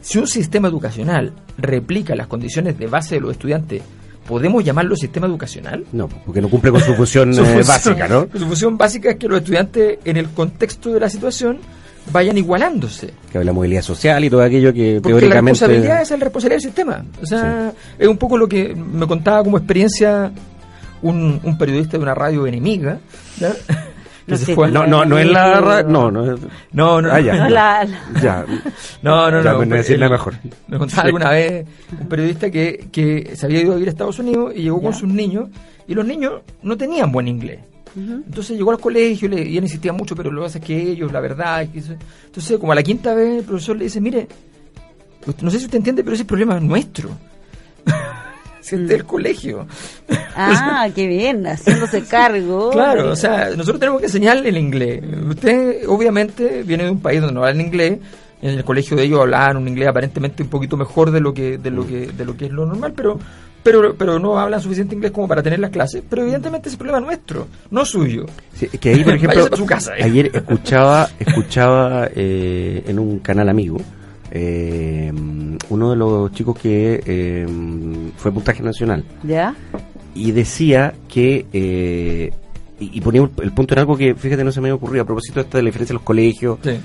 Si 0.00 0.18
un 0.18 0.28
sistema 0.28 0.68
educacional 0.68 1.32
replica 1.58 2.14
las 2.14 2.28
condiciones 2.28 2.78
de 2.78 2.86
base 2.86 3.16
de 3.16 3.22
los 3.22 3.32
estudiantes, 3.32 3.82
¿podemos 4.26 4.64
llamarlo 4.64 4.96
sistema 4.96 5.26
educacional? 5.26 5.84
no, 5.92 6.08
porque 6.08 6.40
no 6.40 6.48
cumple 6.48 6.70
con 6.70 6.80
su 6.80 6.94
función 6.94 7.34
Su 7.34 7.42
eh, 7.42 7.44
función- 7.46 7.66
básica, 7.66 8.08
¿no? 8.08 8.26
Su 8.38 8.46
función 8.46 8.76
básica 8.78 9.10
es 9.10 9.16
que 9.16 9.28
los 9.28 9.38
estudiantes, 9.38 9.98
en 10.04 10.16
el 10.16 10.28
contexto 10.30 10.92
de 10.92 11.00
la 11.00 11.08
situación, 11.10 11.58
vayan 12.12 12.38
igualándose. 12.38 13.12
Que 13.32 13.38
habla 13.38 13.50
de 13.50 13.54
movilidad 13.54 13.82
social 13.82 14.24
y 14.24 14.30
todo 14.30 14.42
aquello 14.42 14.72
que 14.72 15.00
Porque 15.02 15.14
la 15.14 15.18
teóricamente. 15.20 15.50
responsabilidad 15.60 16.02
es 16.02 16.10
la 16.10 16.16
responsabilidad 16.16 16.56
del 16.56 16.62
sistema. 16.70 17.04
O 17.22 17.26
sea, 17.26 17.72
es 17.98 18.06
un 18.08 18.16
poco 18.16 18.36
lo 18.38 18.46
que 18.48 18.74
me 18.74 19.06
contaba 19.06 19.42
como 19.42 19.58
experiencia 19.58 20.30
un, 21.02 21.40
un 21.42 21.58
periodista 21.58 21.96
de 21.96 22.02
una 22.02 22.14
radio 22.14 22.46
enemiga. 22.46 22.98
¿ya? 23.40 23.52
No 24.26 24.36
sé, 24.36 24.54
fue 24.54 24.70
No, 24.70 24.86
no, 24.86 25.04
no 25.04 25.18
es 25.18 25.26
la. 25.30 25.60
ra- 25.60 25.82
No, 25.84 26.10
no 26.10 26.32
es. 26.34 26.40
no, 26.72 27.00
no, 27.00 27.12
Ah, 27.12 27.20
ya. 27.20 27.36
No, 27.36 27.48
la- 27.48 27.84
la- 27.84 28.20
Ya. 28.20 28.44
No, 29.02 29.30
no, 29.30 29.42
Ya, 29.42 29.52
no. 29.52 29.64
nada 29.64 30.08
mejor. 30.10 30.34
Me 30.68 30.78
contaba 30.78 31.02
alguna 31.04 31.30
vez 31.30 31.64
un 32.00 32.08
periodista 32.08 32.50
que, 32.50 32.88
que 32.90 33.36
se 33.36 33.46
había 33.46 33.60
ido 33.62 33.72
a 33.72 33.74
vivir 33.76 33.88
a 33.88 33.92
Estados 33.92 34.18
Unidos 34.18 34.52
y 34.56 34.62
llegó 34.62 34.82
con 34.82 34.92
sus 34.94 35.08
niños 35.08 35.48
y 35.86 35.94
los 35.94 36.04
niños 36.04 36.40
no 36.62 36.76
tenían 36.76 37.12
buen 37.12 37.28
inglés. 37.28 37.60
Entonces 37.96 38.56
llegó 38.58 38.72
al 38.72 38.78
colegio 38.80 39.26
le- 39.28 39.48
y 39.48 39.56
él 39.56 39.64
insistía 39.64 39.92
mucho, 39.92 40.14
pero 40.14 40.30
lo 40.30 40.42
que 40.42 40.46
pasa 40.48 40.58
es 40.58 40.64
que 40.64 40.76
ellos, 40.90 41.10
la 41.12 41.20
verdad, 41.20 41.62
es 41.62 41.70
que 41.70 41.78
eso- 41.78 41.94
entonces 42.26 42.58
como 42.58 42.72
a 42.72 42.74
la 42.74 42.82
quinta 42.82 43.14
vez 43.14 43.38
el 43.38 43.44
profesor 43.44 43.76
le 43.76 43.84
dice, 43.84 44.00
mire, 44.02 44.26
no 45.40 45.50
sé 45.50 45.58
si 45.58 45.64
usted 45.64 45.78
entiende, 45.78 46.04
pero 46.04 46.14
ese 46.14 46.24
problema 46.24 46.56
es 46.56 46.62
nuestro. 46.62 47.10
Es 48.72 48.88
del 48.88 49.04
colegio. 49.04 49.66
Ah, 50.34 50.88
qué 50.94 51.06
bien, 51.06 51.46
haciéndose 51.46 52.02
cargo. 52.04 52.70
Claro, 52.76 53.10
o 53.10 53.16
sea, 53.16 53.50
nosotros 53.50 53.78
tenemos 53.78 54.00
que 54.00 54.06
enseñarle 54.06 54.48
el 54.48 54.56
inglés. 54.58 55.02
Usted, 55.28 55.88
obviamente, 55.88 56.62
viene 56.62 56.84
de 56.84 56.90
un 56.90 57.00
país 57.00 57.20
donde 57.20 57.34
no 57.34 57.44
hablan 57.44 57.60
inglés. 57.60 57.98
En 58.42 58.50
el 58.50 58.64
colegio 58.64 58.96
de 58.96 59.04
ellos 59.04 59.20
hablaban 59.20 59.56
un 59.56 59.68
inglés 59.68 59.88
aparentemente 59.88 60.42
un 60.42 60.50
poquito 60.50 60.76
mejor 60.76 61.10
de 61.10 61.20
lo 61.20 61.32
que 61.32 61.56
de 61.56 61.70
lo 61.70 61.86
que 61.86 62.06
de 62.06 62.24
lo 62.24 62.36
que 62.36 62.46
es 62.46 62.50
lo 62.50 62.66
normal, 62.66 62.92
pero 62.94 63.18
pero 63.62 63.94
pero 63.96 64.18
no 64.18 64.38
hablan 64.38 64.60
suficiente 64.60 64.94
inglés 64.94 65.10
como 65.10 65.26
para 65.26 65.42
tener 65.42 65.58
las 65.58 65.70
clases. 65.70 66.02
Pero 66.08 66.22
evidentemente 66.22 66.68
ese 66.68 66.76
problema 66.76 66.98
es 66.98 67.04
nuestro, 67.04 67.48
no 67.70 67.84
suyo. 67.86 68.26
Sí, 68.52 68.68
es 68.70 68.78
que 68.78 68.90
ahí, 68.90 69.02
por 69.02 69.14
ejemplo, 69.16 69.56
su 69.56 69.64
casa, 69.64 69.96
eh. 69.96 70.04
ayer 70.04 70.30
escuchaba, 70.34 71.08
escuchaba 71.18 72.08
eh, 72.14 72.84
en 72.86 72.98
un 72.98 73.20
canal 73.20 73.48
amigo 73.48 73.78
eh, 74.38 75.12
uno 75.70 75.90
de 75.90 75.96
los 75.96 76.30
chicos 76.32 76.58
que 76.58 77.02
eh, 77.06 77.46
fue 78.16 78.32
puntaje 78.32 78.62
nacional 78.62 79.04
¿Ya? 79.22 79.54
y 80.14 80.32
decía 80.32 80.94
que 81.08 81.46
eh, 81.52 82.30
y, 82.78 82.98
y 82.98 83.00
ponía 83.00 83.22
el 83.42 83.52
punto 83.52 83.74
en 83.74 83.78
algo 83.80 83.96
que 83.96 84.14
fíjate 84.14 84.44
no 84.44 84.52
se 84.52 84.60
me 84.60 84.68
había 84.68 84.74
ocurrido 84.76 85.02
a 85.02 85.06
propósito 85.06 85.36
de 85.40 85.44
esta 85.46 85.58
de 85.58 85.62
la 85.62 85.68
diferencia 85.68 85.92
de 85.94 85.98
los 85.98 86.02
colegios 86.02 86.58
Sí. 86.62 86.78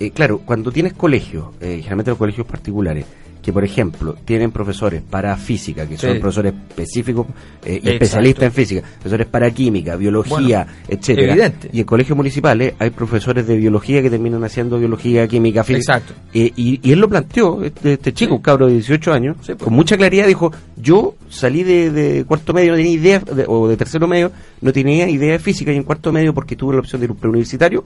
eh, 0.00 0.10
claro, 0.10 0.40
cuando 0.44 0.70
tienes 0.72 0.92
colegios, 0.94 1.46
eh, 1.60 1.76
generalmente 1.78 2.10
los 2.10 2.18
colegios 2.18 2.46
particulares, 2.46 3.04
que 3.42 3.52
por 3.52 3.64
ejemplo 3.64 4.14
tienen 4.24 4.50
profesores 4.50 5.02
para 5.02 5.36
física, 5.36 5.86
que 5.86 5.96
son 5.96 6.14
Sí. 6.14 6.18
profesores 6.20 6.52
profesores 6.52 6.54
específicos 6.70 7.26
eh, 7.64 7.80
y 7.82 7.88
especialistas 7.88 8.44
en 8.44 8.52
física, 8.52 8.82
profesores 9.00 9.26
para 9.26 9.50
química, 9.50 9.96
biología, 9.96 10.64
Bueno, 10.64 10.72
etcétera. 10.88 11.32
evidente. 11.32 11.70
Y 11.72 11.80
en 11.80 11.84
colegios 11.86 12.16
municipales 12.16 12.74
hay 12.78 12.90
profesores 12.90 13.46
de 13.46 13.56
biología 13.56 14.02
que 14.02 14.10
terminan 14.10 14.44
haciendo 14.44 14.78
biología, 14.78 15.26
química, 15.26 15.64
física. 15.64 15.96
Exacto. 15.98 16.14
Eh, 16.34 16.52
y, 16.56 16.80
y 16.86 16.92
él 16.92 16.98
lo 17.00 17.08
planteó, 17.08 17.62
este, 17.64 17.94
este 17.94 18.12
chico, 18.12 18.30
Sí. 18.32 18.36
un 18.36 18.42
cabro 18.42 18.66
de 18.66 18.74
18 18.74 19.12
años, 19.12 19.36
Sí, 19.40 19.52
pues. 19.54 19.62
con 19.64 19.72
mucha 19.72 19.96
claridad 19.96 20.26
dijo, 20.26 20.52
yo 20.76 21.14
salí 21.30 21.62
de, 21.64 21.90
de 21.90 22.24
cuarto 22.24 22.52
medio, 22.52 22.72
no 22.72 22.76
tenía 22.76 22.92
idea, 22.92 23.18
de- 23.20 23.44
o 23.48 23.68
de 23.68 23.76
tercero 23.76 24.06
medio, 24.06 24.30
no 24.60 24.72
tenía 24.72 25.08
idea 25.08 25.32
de 25.32 25.38
física 25.38 25.72
y 25.72 25.76
en 25.76 25.82
cuarto 25.84 26.12
medio 26.12 26.34
porque 26.34 26.56
tuve 26.56 26.74
la 26.74 26.80
opción 26.80 27.00
de 27.00 27.06
ir 27.06 27.10
a 27.10 27.14
un 27.14 27.18
preuniversitario, 27.18 27.82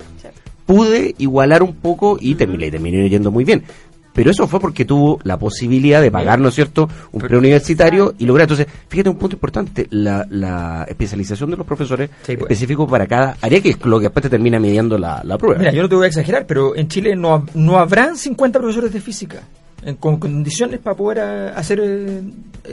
pude 0.66 1.14
igualar 1.18 1.62
un 1.62 1.75
poco 1.75 2.18
y 2.21 2.35
terminé, 2.35 2.71
terminé 2.71 3.09
yendo 3.09 3.30
muy 3.30 3.44
bien. 3.44 3.62
Pero 4.12 4.31
eso 4.31 4.47
fue 4.47 4.61
porque 4.61 4.85
tuvo 4.85 5.19
la 5.25 5.38
posibilidad 5.38 6.02
de 6.02 6.11
pagar, 6.11 6.38
¿no 6.38 6.49
es 6.49 6.54
cierto?, 6.54 6.88
un 7.12 7.21
preuniversitario 7.21 8.14
y 8.19 8.26
lograr. 8.26 8.45
Entonces, 8.45 8.66
fíjate 8.88 9.09
un 9.09 9.16
punto 9.16 9.37
importante, 9.37 9.87
la, 9.90 10.26
la 10.31 10.85
especialización 10.88 11.50
de 11.50 11.57
los 11.57 11.66
profesores 11.66 12.11
Sí, 12.23 12.37
pues. 12.37 12.42
específico 12.50 12.87
para 12.87 13.07
cada 13.07 13.37
área, 13.40 13.61
que 13.61 13.71
es 13.71 13.85
lo 13.85 13.99
que 13.99 14.04
después 14.04 14.23
te 14.23 14.31
termina 14.31 14.59
midiendo 14.61 14.99
la, 14.99 15.23
la 15.25 15.38
prueba. 15.38 15.59
Mira, 15.59 15.73
yo 15.73 15.83
no 15.83 15.88
te 15.88 15.95
voy 15.95 16.04
a 16.04 16.09
exagerar, 16.09 16.47
pero 16.47 16.76
en 16.76 16.88
Chile 16.88 17.16
no, 17.16 17.47
no 17.54 17.78
habrán 17.78 18.16
50 18.16 18.59
profesores 18.59 18.92
de 18.92 19.00
física 19.00 19.40
con 19.99 20.19
condiciones 20.19 20.79
para 20.81 20.97
poder 20.97 21.19
eh, 21.19 21.53
hacer 21.57 21.81
eh, 21.83 22.23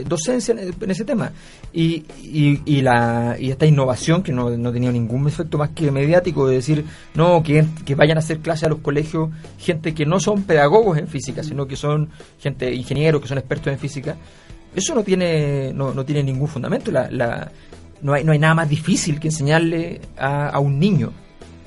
docencia 0.06 0.52
en, 0.52 0.74
en 0.80 0.90
ese 0.90 1.04
tema. 1.04 1.32
Y, 1.72 2.04
y, 2.22 2.60
y 2.64 2.82
la, 2.82 3.36
y 3.38 3.50
esta 3.50 3.66
innovación 3.66 4.22
que 4.22 4.32
no, 4.32 4.56
no 4.56 4.72
tenía 4.72 4.92
ningún 4.92 5.26
efecto 5.26 5.58
más 5.58 5.70
que 5.70 5.90
mediático 5.90 6.46
de 6.46 6.56
decir, 6.56 6.84
no, 7.14 7.42
que, 7.42 7.64
que 7.84 7.94
vayan 7.94 8.16
a 8.16 8.20
hacer 8.20 8.38
clases 8.38 8.64
a 8.64 8.68
los 8.68 8.78
colegios 8.78 9.30
gente 9.58 9.94
que 9.94 10.06
no 10.06 10.20
son 10.20 10.44
pedagogos 10.44 10.98
en 10.98 11.08
física, 11.08 11.42
sino 11.42 11.66
que 11.66 11.76
son 11.76 12.10
gente, 12.38 12.72
ingenieros, 12.74 13.20
que 13.20 13.28
son 13.28 13.38
expertos 13.38 13.72
en 13.72 13.78
física. 13.78 14.16
Eso 14.74 14.94
no 14.94 15.02
tiene, 15.02 15.72
no, 15.72 15.92
no 15.92 16.04
tiene 16.04 16.22
ningún 16.22 16.46
fundamento. 16.46 16.92
La, 16.92 17.10
la, 17.10 17.50
no 18.02 18.12
hay, 18.12 18.22
no 18.22 18.32
hay 18.32 18.38
nada 18.38 18.54
más 18.54 18.68
difícil 18.68 19.18
que 19.18 19.28
enseñarle 19.28 20.00
a, 20.16 20.48
a 20.50 20.58
un 20.60 20.78
niño. 20.78 21.12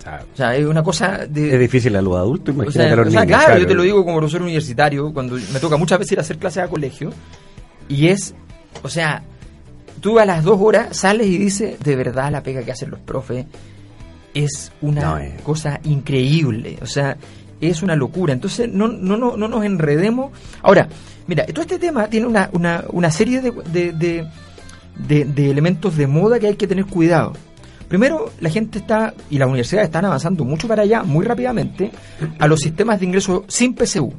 O 0.05 0.35
sea, 0.37 0.55
es 0.55 0.65
una 0.65 0.83
cosa 0.83 1.25
de... 1.27 1.53
Es 1.53 1.59
difícil 1.59 1.95
a 1.95 2.01
los 2.01 2.15
adultos, 2.15 2.49
O 2.49 2.61
imagínate 2.61 2.83
sea, 2.89 2.93
a 2.93 2.95
los 2.97 3.07
o 3.07 3.11
sea, 3.11 3.25
niños. 3.25 3.43
claro, 3.43 3.59
yo 3.59 3.67
te 3.67 3.73
lo 3.75 3.83
digo 3.83 4.03
como 4.03 4.17
profesor 4.17 4.41
universitario, 4.41 5.13
cuando 5.13 5.35
me 5.35 5.59
toca 5.59 5.77
muchas 5.77 5.99
veces 5.99 6.11
ir 6.13 6.17
a 6.19 6.21
hacer 6.21 6.37
clases 6.37 6.63
a 6.63 6.67
colegio, 6.67 7.11
y 7.87 8.07
es, 8.07 8.35
o 8.81 8.89
sea, 8.89 9.23
tú 10.01 10.19
a 10.19 10.25
las 10.25 10.43
dos 10.43 10.59
horas 10.61 10.97
sales 10.97 11.27
y 11.27 11.37
dices, 11.37 11.79
de 11.79 11.95
verdad 11.95 12.31
la 12.31 12.43
pega 12.43 12.63
que 12.63 12.71
hacen 12.73 12.89
los 12.91 12.99
profes 12.99 13.45
es 14.33 14.71
una 14.81 15.01
No, 15.01 15.17
eh. 15.19 15.37
cosa 15.43 15.79
increíble, 15.83 16.77
o 16.81 16.85
sea, 16.85 17.15
es 17.61 17.81
una 17.83 17.95
locura. 17.95 18.33
Entonces, 18.33 18.67
no, 18.71 18.87
no, 18.89 19.15
no, 19.15 19.37
no 19.37 19.47
nos 19.47 19.63
enredemos. 19.63 20.31
Ahora, 20.63 20.87
mira, 21.27 21.45
todo 21.45 21.61
este 21.61 21.79
tema 21.79 22.07
tiene 22.07 22.25
una, 22.27 22.49
una, 22.51 22.83
una 22.91 23.09
serie 23.11 23.39
de, 23.41 23.51
de- 23.71 24.25
de 25.25 25.49
elementos 25.49 25.95
de 25.95 26.07
moda 26.07 26.39
que 26.39 26.47
hay 26.47 26.55
que 26.55 26.67
tener 26.67 26.85
cuidado. 26.85 27.33
Primero, 27.87 28.31
la 28.39 28.49
gente 28.49 28.79
está, 28.79 29.13
y 29.29 29.37
las 29.37 29.47
universidades 29.47 29.87
están 29.87 30.05
avanzando 30.05 30.43
mucho 30.43 30.67
para 30.67 30.83
allá, 30.83 31.03
muy 31.03 31.25
rápidamente, 31.25 31.91
a 32.39 32.47
los 32.47 32.59
sistemas 32.59 32.99
de 32.99 33.05
ingreso 33.05 33.45
sin 33.47 33.75
PSU. 33.75 34.13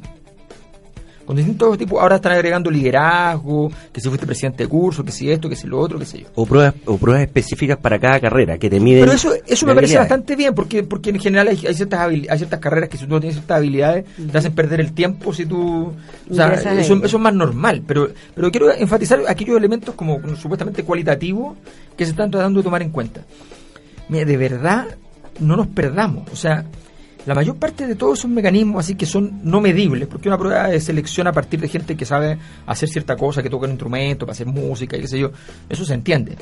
Con 1.25 1.35
distintos 1.35 1.77
tipos, 1.77 1.99
ahora 1.99 2.17
están 2.17 2.33
agregando 2.33 2.69
liderazgo, 2.69 3.71
que 3.91 3.99
si 3.99 4.07
fuiste 4.09 4.27
presidente 4.27 4.63
de 4.63 4.69
curso, 4.69 5.03
que 5.03 5.11
si 5.11 5.31
esto, 5.31 5.49
que 5.49 5.55
si 5.55 5.65
lo 5.65 5.79
otro, 5.79 5.97
que 5.97 6.05
sé 6.05 6.19
yo. 6.19 6.27
O 6.35 6.45
pruebas, 6.45 6.75
o 6.85 6.97
pruebas 6.97 7.23
específicas 7.23 7.77
para 7.77 7.99
cada 7.99 8.19
carrera, 8.19 8.57
que 8.59 8.69
te 8.69 8.79
miden. 8.79 9.01
Pero 9.01 9.13
eso, 9.13 9.33
eso 9.47 9.65
me 9.65 9.73
parece 9.73 9.97
bastante 9.97 10.35
bien, 10.35 10.53
porque, 10.53 10.83
porque 10.83 11.09
en 11.09 11.19
general 11.19 11.47
hay, 11.47 11.65
hay 11.65 11.73
ciertas 11.73 11.99
hay 11.99 12.37
ciertas 12.37 12.59
carreras 12.59 12.89
que 12.89 12.97
si 12.97 13.05
tú 13.05 13.11
no 13.11 13.19
tienes 13.19 13.37
ciertas 13.37 13.57
habilidades, 13.57 14.05
te 14.31 14.37
hacen 14.37 14.53
perder 14.53 14.79
el 14.79 14.93
tiempo 14.93 15.33
si 15.33 15.45
tú... 15.45 15.93
O 16.29 16.33
sea, 16.33 16.53
eso 16.53 16.93
es 17.03 17.19
más 17.19 17.33
normal, 17.33 17.81
pero, 17.87 18.09
pero 18.35 18.51
quiero 18.51 18.71
enfatizar 18.71 19.19
aquellos 19.27 19.57
elementos 19.57 19.95
como 19.95 20.21
supuestamente 20.35 20.83
cualitativos 20.83 21.57
que 21.97 22.05
se 22.05 22.11
están 22.11 22.29
tratando 22.29 22.59
de 22.59 22.63
tomar 22.63 22.81
en 22.81 22.91
cuenta. 22.91 23.21
Mira, 24.09 24.25
de 24.25 24.37
verdad, 24.37 24.87
no 25.39 25.55
nos 25.55 25.67
perdamos. 25.67 26.29
O 26.31 26.35
sea, 26.35 26.65
la 27.25 27.33
mayor 27.33 27.55
parte 27.55 27.87
de 27.87 27.95
todos 27.95 28.19
esos 28.19 28.29
mecanismos 28.29 28.85
así 28.85 28.95
que 28.95 29.05
son 29.05 29.39
no 29.43 29.59
medibles, 29.61 30.07
porque 30.07 30.27
una 30.29 30.37
prueba 30.37 30.67
de 30.67 30.79
selección 30.79 31.27
a 31.27 31.31
partir 31.31 31.59
de 31.59 31.67
gente 31.67 31.97
que 31.97 32.05
sabe 32.05 32.37
hacer 32.67 32.87
cierta 32.89 33.15
cosa, 33.15 33.41
que 33.41 33.49
toca 33.49 33.65
un 33.65 33.71
instrumento, 33.71 34.25
para 34.25 34.33
hacer 34.33 34.47
música 34.47 34.97
y 34.97 35.01
qué 35.01 35.07
sé 35.07 35.19
yo, 35.19 35.31
eso 35.67 35.85
se 35.85 35.93
entiende. 35.93 36.35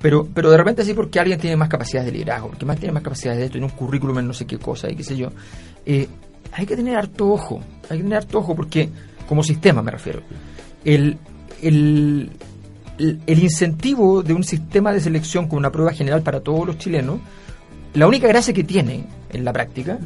Pero, 0.00 0.26
pero 0.32 0.50
de 0.50 0.56
repente 0.56 0.82
así 0.82 0.94
porque 0.94 1.20
alguien 1.20 1.38
tiene 1.38 1.56
más 1.56 1.68
capacidades 1.68 2.06
de 2.06 2.12
liderazgo, 2.12 2.48
porque 2.48 2.64
más 2.64 2.78
tiene 2.78 2.92
más 2.92 3.02
capacidades 3.02 3.38
de 3.38 3.44
esto, 3.46 3.52
tiene 3.52 3.66
un 3.66 3.72
currículum 3.72 4.18
en 4.18 4.28
no 4.28 4.32
sé 4.32 4.46
qué 4.46 4.58
cosa 4.58 4.90
y 4.90 4.96
qué 4.96 5.04
sé 5.04 5.16
yo, 5.16 5.30
eh, 5.84 6.08
hay 6.52 6.66
que 6.66 6.74
tener 6.74 6.96
harto 6.96 7.30
ojo, 7.30 7.60
hay 7.88 7.98
que 7.98 8.02
tener 8.02 8.18
harto 8.18 8.38
ojo 8.38 8.56
porque, 8.56 8.88
como 9.28 9.42
sistema 9.42 9.82
me 9.82 9.90
refiero, 9.90 10.22
el, 10.84 11.18
el, 11.62 12.30
el, 12.98 13.38
incentivo 13.38 14.22
de 14.22 14.32
un 14.32 14.42
sistema 14.42 14.92
de 14.92 15.00
selección 15.00 15.48
con 15.48 15.58
una 15.58 15.70
prueba 15.70 15.92
general 15.92 16.22
para 16.22 16.40
todos 16.40 16.66
los 16.66 16.78
chilenos, 16.78 17.20
la 17.92 18.06
única 18.06 18.26
gracia 18.26 18.54
que 18.54 18.64
tiene 18.64 19.04
en 19.32 19.44
la 19.44 19.52
práctica 19.52 19.98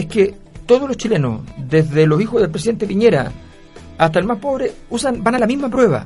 es 0.00 0.06
que 0.06 0.34
todos 0.66 0.86
los 0.88 0.96
chilenos, 0.96 1.40
desde 1.56 2.06
los 2.06 2.20
hijos 2.20 2.40
del 2.40 2.50
presidente 2.50 2.86
Piñera 2.86 3.30
hasta 3.98 4.18
el 4.18 4.24
más 4.26 4.38
pobre, 4.38 4.72
usan, 4.90 5.22
van 5.22 5.34
a 5.34 5.38
la 5.38 5.46
misma 5.46 5.68
prueba. 5.68 6.04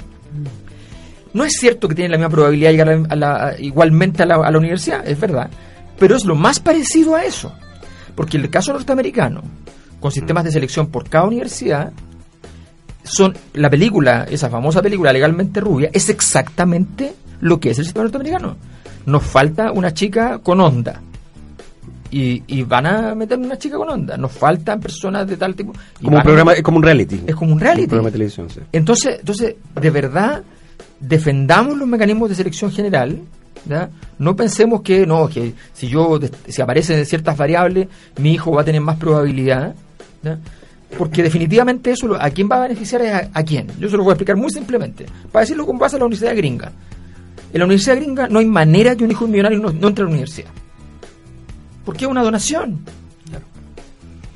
No 1.32 1.44
es 1.44 1.52
cierto 1.58 1.88
que 1.88 1.94
tienen 1.94 2.12
la 2.12 2.18
misma 2.18 2.30
probabilidad 2.30 2.70
de 2.70 2.76
llegar 2.76 3.06
a 3.10 3.16
la- 3.16 3.54
igualmente 3.58 4.22
a 4.22 4.26
la, 4.26 4.36
a 4.36 4.50
la 4.50 4.58
universidad, 4.58 5.06
es 5.06 5.18
verdad, 5.18 5.50
pero 5.98 6.16
es 6.16 6.24
lo 6.24 6.34
más 6.36 6.60
parecido 6.60 7.14
a 7.16 7.24
eso. 7.24 7.52
Porque 8.14 8.36
en 8.36 8.44
el 8.44 8.50
caso 8.50 8.72
norteamericano, 8.72 9.42
con 10.00 10.12
sistemas 10.12 10.44
de 10.44 10.52
selección 10.52 10.86
por 10.88 11.08
cada 11.08 11.24
universidad, 11.26 11.92
son 13.02 13.34
la 13.54 13.68
película, 13.68 14.26
esa 14.30 14.48
famosa 14.48 14.80
película 14.80 15.12
legalmente 15.12 15.60
rubia, 15.60 15.90
es 15.92 16.08
exactamente 16.08 17.14
lo 17.40 17.58
que 17.60 17.70
es 17.70 17.78
el 17.78 17.84
sistema 17.84 18.04
norteamericano. 18.04 18.56
Nos 19.06 19.22
falta 19.24 19.72
una 19.72 19.92
chica 19.92 20.38
con 20.38 20.60
onda. 20.60 21.00
Y, 22.10 22.42
y 22.46 22.62
van 22.62 22.86
a 22.86 23.14
meter 23.14 23.38
una 23.38 23.58
chica 23.58 23.76
con 23.76 23.88
onda. 23.90 24.16
Nos 24.16 24.30
faltan 24.32 24.78
personas 24.80 25.26
de 25.26 25.36
tal 25.36 25.54
tipo. 25.54 25.72
Como 26.02 26.16
un 26.16 26.22
programa, 26.22 26.52
es 26.52 26.62
como 26.62 26.76
un 26.76 26.82
reality. 26.84 27.22
Es 27.26 27.34
como 27.34 27.52
un 27.52 27.58
reality. 27.60 27.86
programa 27.88 28.08
de 28.08 28.12
televisión, 28.12 28.48
sí. 28.50 28.60
Entonces, 28.72 29.16
entonces, 29.20 29.56
de 29.80 29.90
verdad, 29.90 30.42
defendamos 31.00 31.76
los 31.76 31.88
mecanismos 31.88 32.28
de 32.28 32.34
selección 32.36 32.70
general. 32.70 33.20
¿ya? 33.68 33.88
No 34.18 34.36
pensemos 34.36 34.82
que 34.82 35.06
no, 35.06 35.28
que 35.28 35.54
si 35.72 35.88
yo 35.88 36.20
si 36.48 36.62
aparecen 36.62 37.04
ciertas 37.06 37.36
variables, 37.36 37.88
mi 38.18 38.32
hijo 38.34 38.52
va 38.52 38.62
a 38.62 38.64
tener 38.64 38.80
más 38.80 38.96
probabilidad. 38.96 39.74
¿ya? 40.22 40.38
Porque 40.96 41.22
definitivamente 41.22 41.90
eso 41.90 42.06
lo- 42.06 42.20
a 42.22 42.30
quién 42.30 42.48
va 42.48 42.56
a 42.56 42.60
beneficiar 42.68 43.02
es 43.02 43.12
a, 43.12 43.28
a 43.32 43.42
quién. 43.42 43.66
Yo 43.80 43.88
se 43.88 43.96
lo 43.96 44.04
voy 44.04 44.10
a 44.10 44.14
explicar 44.14 44.36
muy 44.36 44.50
simplemente. 44.50 45.06
Para 45.32 45.40
decirlo 45.42 45.66
con 45.66 45.78
base 45.78 45.96
a 45.96 45.98
la 45.98 46.04
universidad 46.04 46.36
gringa. 46.36 46.70
En 47.52 47.58
la 47.58 47.64
universidad 47.64 47.96
gringa 47.96 48.28
no 48.28 48.38
hay 48.38 48.46
manera 48.46 48.94
que 48.94 49.02
un 49.04 49.10
hijo 49.10 49.26
millonario 49.26 49.58
no, 49.58 49.70
no 49.72 49.88
entre 49.88 50.02
a 50.04 50.06
la 50.06 50.10
universidad. 50.12 50.50
Porque 51.84 52.04
es 52.04 52.10
una 52.10 52.22
donación. 52.22 52.80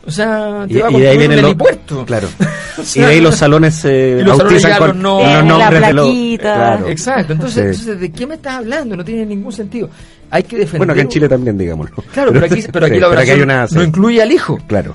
O 0.06 0.10
sea, 0.10 0.64
te 0.66 0.74
Y, 0.74 0.78
va 0.80 0.88
a 0.88 0.90
y 0.92 1.00
de 1.00 1.08
ahí 1.08 1.16
un 1.18 1.36
los. 1.36 1.44
helipuerto. 1.44 2.04
Claro. 2.06 2.28
O 2.78 2.82
y 2.94 3.00
de 3.00 3.06
ahí 3.06 3.20
los 3.20 3.34
salones 3.34 3.84
y 3.84 4.22
los 4.22 4.36
salones 4.36 4.62
bautizan 4.62 4.78
con, 4.78 4.88
con 4.90 5.02
los 5.02 5.26
La 5.26 5.42
nombres 5.42 5.86
de 5.88 5.92
los. 5.92 6.38
Claro. 6.38 6.88
Exacto, 6.88 7.32
entonces, 7.32 7.76
Sí. 7.76 7.82
entonces, 7.82 8.00
¿de 8.00 8.12
qué 8.12 8.24
me 8.24 8.34
estás 8.36 8.54
hablando? 8.54 8.94
No 8.96 9.04
tiene 9.04 9.26
ningún 9.26 9.50
sentido. 9.52 9.90
Hay 10.30 10.44
que 10.44 10.58
defender. 10.58 10.78
Bueno, 10.78 10.92
acá 10.92 11.02
en 11.02 11.08
Chile 11.08 11.28
también, 11.28 11.58
digámoslo. 11.58 11.96
Claro, 12.12 12.30
pero 12.32 12.46
aquí, 12.46 12.62
pero 12.72 12.86
aquí 12.86 12.94
Sí, 12.94 13.00
la 13.00 13.08
donación 13.08 13.42
una- 13.42 13.66
no 13.68 13.82
incluye 13.82 14.22
al 14.22 14.30
hijo. 14.30 14.58
Claro. 14.68 14.94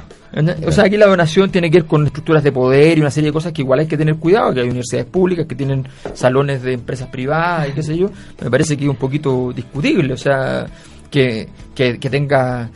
O 0.65 0.72
sea, 0.72 0.86
aquí 0.86 0.95
la 0.95 1.07
donación 1.07 1.51
tiene 1.51 1.69
que 1.69 1.79
ver 1.81 1.86
con 1.88 2.05
estructuras 2.05 2.41
de 2.41 2.53
poder 2.53 2.98
y 2.98 3.01
una 3.01 3.12
serie 3.12 3.31
de 3.31 3.33
cosas 3.33 3.51
que 3.51 3.62
igual 3.63 3.81
hay 3.81 3.88
que 3.88 3.98
tener 3.98 4.15
cuidado, 4.15 4.53
que 4.53 4.62
hay 4.62 4.65
universidades 4.67 5.05
públicas 5.07 5.45
que 5.45 5.53
tienen 5.55 5.86
salones 6.13 6.63
de 6.63 6.72
empresas 6.72 7.10
privadas 7.10 7.67
y 7.67 7.72
qué 7.74 7.83
sé 7.83 7.98
yo. 7.98 8.10
Me 8.41 8.50
parece 8.50 8.77
que 8.77 8.86
es 8.86 8.89
un 8.89 8.95
poquito 8.95 9.51
discutible, 9.53 10.13
o 10.13 10.17
sea, 10.17 10.65
que, 11.13 11.48
que, 11.75 12.00
que 12.00 12.10
tenga 12.10 12.70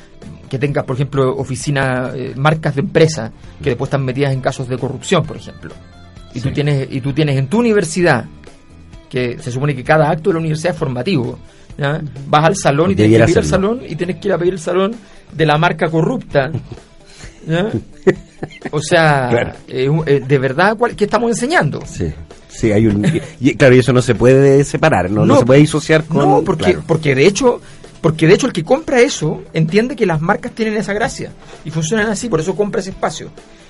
que 0.47 0.59
tenga, 0.59 0.83
por 0.83 0.95
ejemplo, 0.95 1.35
oficinas, 1.35 2.13
eh, 2.15 2.33
marcas 2.37 2.75
de 2.75 2.81
empresas 2.81 3.31
que 3.61 3.71
después 3.71 3.87
están 3.89 4.05
metidas 4.05 4.31
en 4.31 4.39
casos 4.39 4.69
de 4.69 4.77
corrupción, 4.77 5.25
por 5.25 5.35
ejemplo. 5.35 5.73
Y 6.33 6.39
tú 6.39 6.49
Sí. 6.49 6.53
tienes 6.53 6.87
y 6.89 7.01
tú 7.01 7.11
tienes 7.11 7.35
en 7.37 7.47
tu 7.47 7.59
universidad 7.59 8.25
que 9.09 9.37
se 9.39 9.51
supone 9.51 9.75
que 9.75 9.83
cada 9.83 10.09
acto 10.09 10.29
de 10.29 10.35
la 10.35 10.39
universidad 10.39 10.71
es 10.73 10.79
formativo. 10.79 11.37
¿ya? 11.77 11.99
Vas 12.27 12.45
al 12.45 12.55
salón 12.55 12.91
y 12.91 12.95
tienes 12.95 13.11
que 13.11 13.15
ir 13.17 13.21
al 13.23 13.27
serlo. 13.33 13.49
salón 13.49 13.81
y 13.89 13.95
tienes 13.95 14.15
que 14.17 14.27
ir 14.29 14.33
a 14.33 14.37
pedir 14.37 14.53
el 14.53 14.59
salón 14.59 14.95
de 15.33 15.45
la 15.45 15.57
marca 15.57 15.89
corrupta. 15.89 16.51
¿ya? 17.47 17.69
O 18.71 18.79
sea, 18.79 19.27
Claro. 19.31 19.53
eh, 19.67 19.89
eh, 20.05 20.23
de 20.25 20.37
verdad, 20.37 20.77
¿cuál- 20.77 20.95
¿qué 20.95 21.05
estamos 21.05 21.31
enseñando? 21.31 21.81
Sí. 21.85 22.13
Sí, 22.47 22.71
hay 22.71 22.87
un. 22.87 23.03
Y, 23.39 23.53
claro, 23.55 23.75
y 23.75 23.79
eso 23.79 23.91
no 23.93 24.01
se 24.01 24.15
puede 24.15 24.63
separar, 24.63 25.11
no, 25.11 25.21
no, 25.21 25.33
No, 25.33 25.39
se 25.39 25.45
puede 25.45 25.59
disociar 25.59 26.03
con. 26.05 26.17
No, 26.17 26.41
porque, 26.43 26.63
claro. 26.65 26.83
porque 26.87 27.13
de 27.15 27.27
hecho, 27.27 27.61
porque 28.01 28.27
de 28.27 28.33
hecho 28.33 28.47
el 28.47 28.53
que 28.53 28.63
compra 28.63 28.99
eso 29.01 29.43
entiende 29.53 29.95
que 29.95 30.05
las 30.05 30.21
marcas 30.21 30.51
tienen 30.53 30.75
esa 30.77 30.93
gracia 30.93 31.31
y 31.65 31.71
funcionan 31.71 32.07
así, 32.09 32.29
por 32.29 32.39
eso 32.39 32.55
compra 32.55 32.81
ese 32.81 32.91
espacio. 32.91 33.29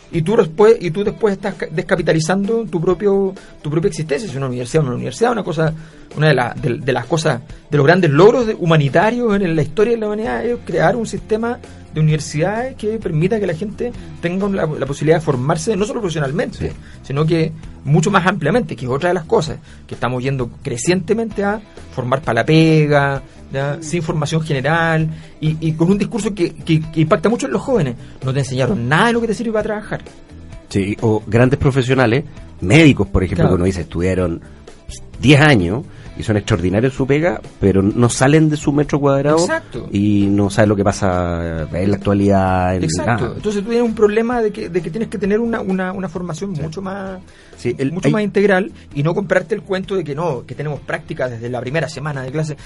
Y 0.10 0.22
tú 0.22 0.38
después, 0.38 0.78
y 0.80 0.90
tú 0.92 1.04
después 1.04 1.34
estás 1.34 1.56
ca- 1.56 1.68
descapitalizando 1.70 2.64
tu 2.66 2.80
propio, 2.80 3.34
tu 3.62 3.70
propia 3.70 3.90
existencia. 3.90 4.30
Si 4.30 4.38
una 4.38 4.48
universidad, 4.48 4.84
una 4.86 4.96
universidad, 4.96 5.34
una 5.34 5.44
cosa, 5.44 5.74
una 6.16 6.28
de, 6.30 6.34
la- 6.34 6.54
de- 6.62 6.78
de 6.78 6.94
las 6.94 7.06
cosas, 7.06 7.42
de 7.70 7.78
los 7.78 7.86
grandes 7.86 8.10
logros 8.12 8.48
de- 8.48 8.56
humanitarios 8.56 9.36
en 9.36 9.54
la 9.54 9.62
historia 9.62 9.96
de 9.96 10.00
la 10.00 10.06
humanidad 10.08 10.46
es 10.46 10.60
crear 10.66 10.96
un 10.96 11.06
sistema 11.06 11.60
de 11.94 12.00
universidades 12.00 12.76
que 12.78 13.00
permita 13.00 13.38
que 13.38 13.48
la 13.48 13.54
gente 13.54 13.92
tenga 14.22 14.48
la, 14.48 14.66
la 14.66 14.86
posibilidad 14.86 15.18
de 15.18 15.26
formarse 15.26 15.76
no 15.76 15.84
solo 15.84 16.00
profesionalmente, 16.00 16.72
sino 17.04 17.26
que 17.26 17.52
mucho 17.84 18.10
más 18.10 18.26
ampliamente, 18.28 18.78
que 18.78 18.86
es 18.86 18.92
otra 18.92 19.10
de 19.10 19.16
las 19.16 19.26
cosas 19.26 19.58
que 19.86 19.96
estamos 19.96 20.24
yendo 20.24 20.50
crecientemente 20.64 21.44
a 21.44 21.60
formar 21.94 22.22
para 22.22 22.42
la 22.42 22.46
pega, 22.46 23.22
¿ya? 23.52 23.78
sin 23.82 24.02
formación 24.04 24.42
general 24.42 25.10
y, 25.40 25.58
y 25.68 25.74
con 25.74 25.90
un 25.92 25.98
discurso 25.98 26.34
que, 26.34 26.54
que- 26.54 26.82
que 26.82 27.02
impacta 27.02 27.30
mucho 27.30 27.48
en 27.48 27.54
los 27.54 27.62
jóvenes. 27.62 27.96
No 28.24 28.34
te 28.34 28.40
enseñaron 28.40 28.88
nada 28.90 29.08
de 29.08 29.14
lo 29.14 29.22
que 29.22 29.28
te 29.28 29.34
sirve 29.34 29.52
para 29.52 29.64
trabajar. 29.64 30.02
Sí, 30.70 30.98
o 31.02 31.24
grandes 31.26 31.58
profesionales, 31.60 32.26
médicos, 32.62 33.08
por 33.08 33.24
ejemplo, 33.24 33.44
Claro. 33.46 33.56
que 33.56 33.56
uno 33.56 33.66
dice 33.66 33.82
estudiaron 33.82 34.42
10 35.22 35.42
años 35.42 35.84
y 36.18 36.24
son 36.24 36.38
extraordinarios 36.38 36.94
su 36.94 37.06
pega, 37.06 37.40
pero 37.60 37.82
no 37.82 38.10
salen 38.10 38.50
de 38.50 38.58
su 38.58 38.72
metro 38.72 39.00
cuadrado 39.00 39.38
Exacto. 39.40 39.88
y 39.92 40.26
no 40.30 40.50
saben 40.50 40.70
lo 40.70 40.76
que 40.76 40.84
pasa 40.84 41.68
en 41.72 41.92
la 41.92 41.98
actualidad. 41.98 42.76
en- 42.76 42.84
Exacto. 42.84 43.34
Entonces 43.36 43.62
tú 43.64 43.70
tienes 43.70 43.88
un 43.88 43.96
problema 43.96 44.42
de 44.42 44.52
que, 44.52 44.70
de 44.70 44.82
que 44.82 44.90
tienes 44.90 45.10
que 45.10 45.18
tener 45.18 45.40
una, 45.40 45.62
una, 45.62 45.92
una 45.94 46.10
formación 46.10 46.52
mucho 46.52 46.82
más 46.82 47.20
Sí, 47.58 47.76
el- 47.78 47.92
mucho 47.92 48.08
hay- 48.08 48.14
más 48.14 48.24
integral 48.24 48.72
y 48.94 49.04
no 49.04 49.14
comprarte 49.14 49.56
el 49.56 49.62
cuento 49.62 49.96
de 49.96 50.04
que 50.04 50.16
no, 50.16 50.46
que 50.46 50.56
tenemos 50.56 50.80
práctica 50.80 51.28
desde 51.30 51.50
la 51.50 51.60
primera 51.62 51.88
semana 51.90 52.22
de 52.24 52.32
clase. 52.32 52.58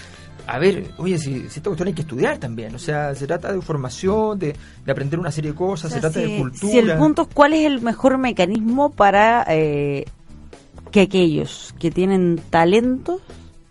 A 0.47 0.57
ver, 0.57 0.85
oye, 0.97 1.17
si, 1.19 1.41
si 1.41 1.59
esta 1.59 1.69
cuestión 1.69 1.87
hay 1.87 1.93
que 1.93 2.01
estudiar 2.01 2.37
también. 2.39 2.73
O 2.73 2.79
sea, 2.79 3.13
se 3.13 3.27
trata 3.27 3.53
de 3.53 3.61
formación, 3.61 4.39
de, 4.39 4.55
de 4.85 4.91
aprender 4.91 5.19
una 5.19 5.31
serie 5.31 5.51
de 5.51 5.55
cosas, 5.57 5.91
O 5.91 5.93
se 5.95 6.01
trata 6.01 6.19
si, 6.19 6.31
de 6.31 6.37
cultura. 6.39 6.71
si 6.71 6.79
el 6.79 6.97
punto 6.97 7.21
es 7.23 7.27
cuál 7.31 7.53
es 7.53 7.65
el 7.67 7.81
mejor 7.81 8.17
mecanismo 8.17 8.89
para 8.91 9.45
eh, 9.49 10.05
que 10.91 11.01
aquellos 11.01 11.73
que 11.79 11.91
tienen 11.91 12.39
talentos 12.49 13.21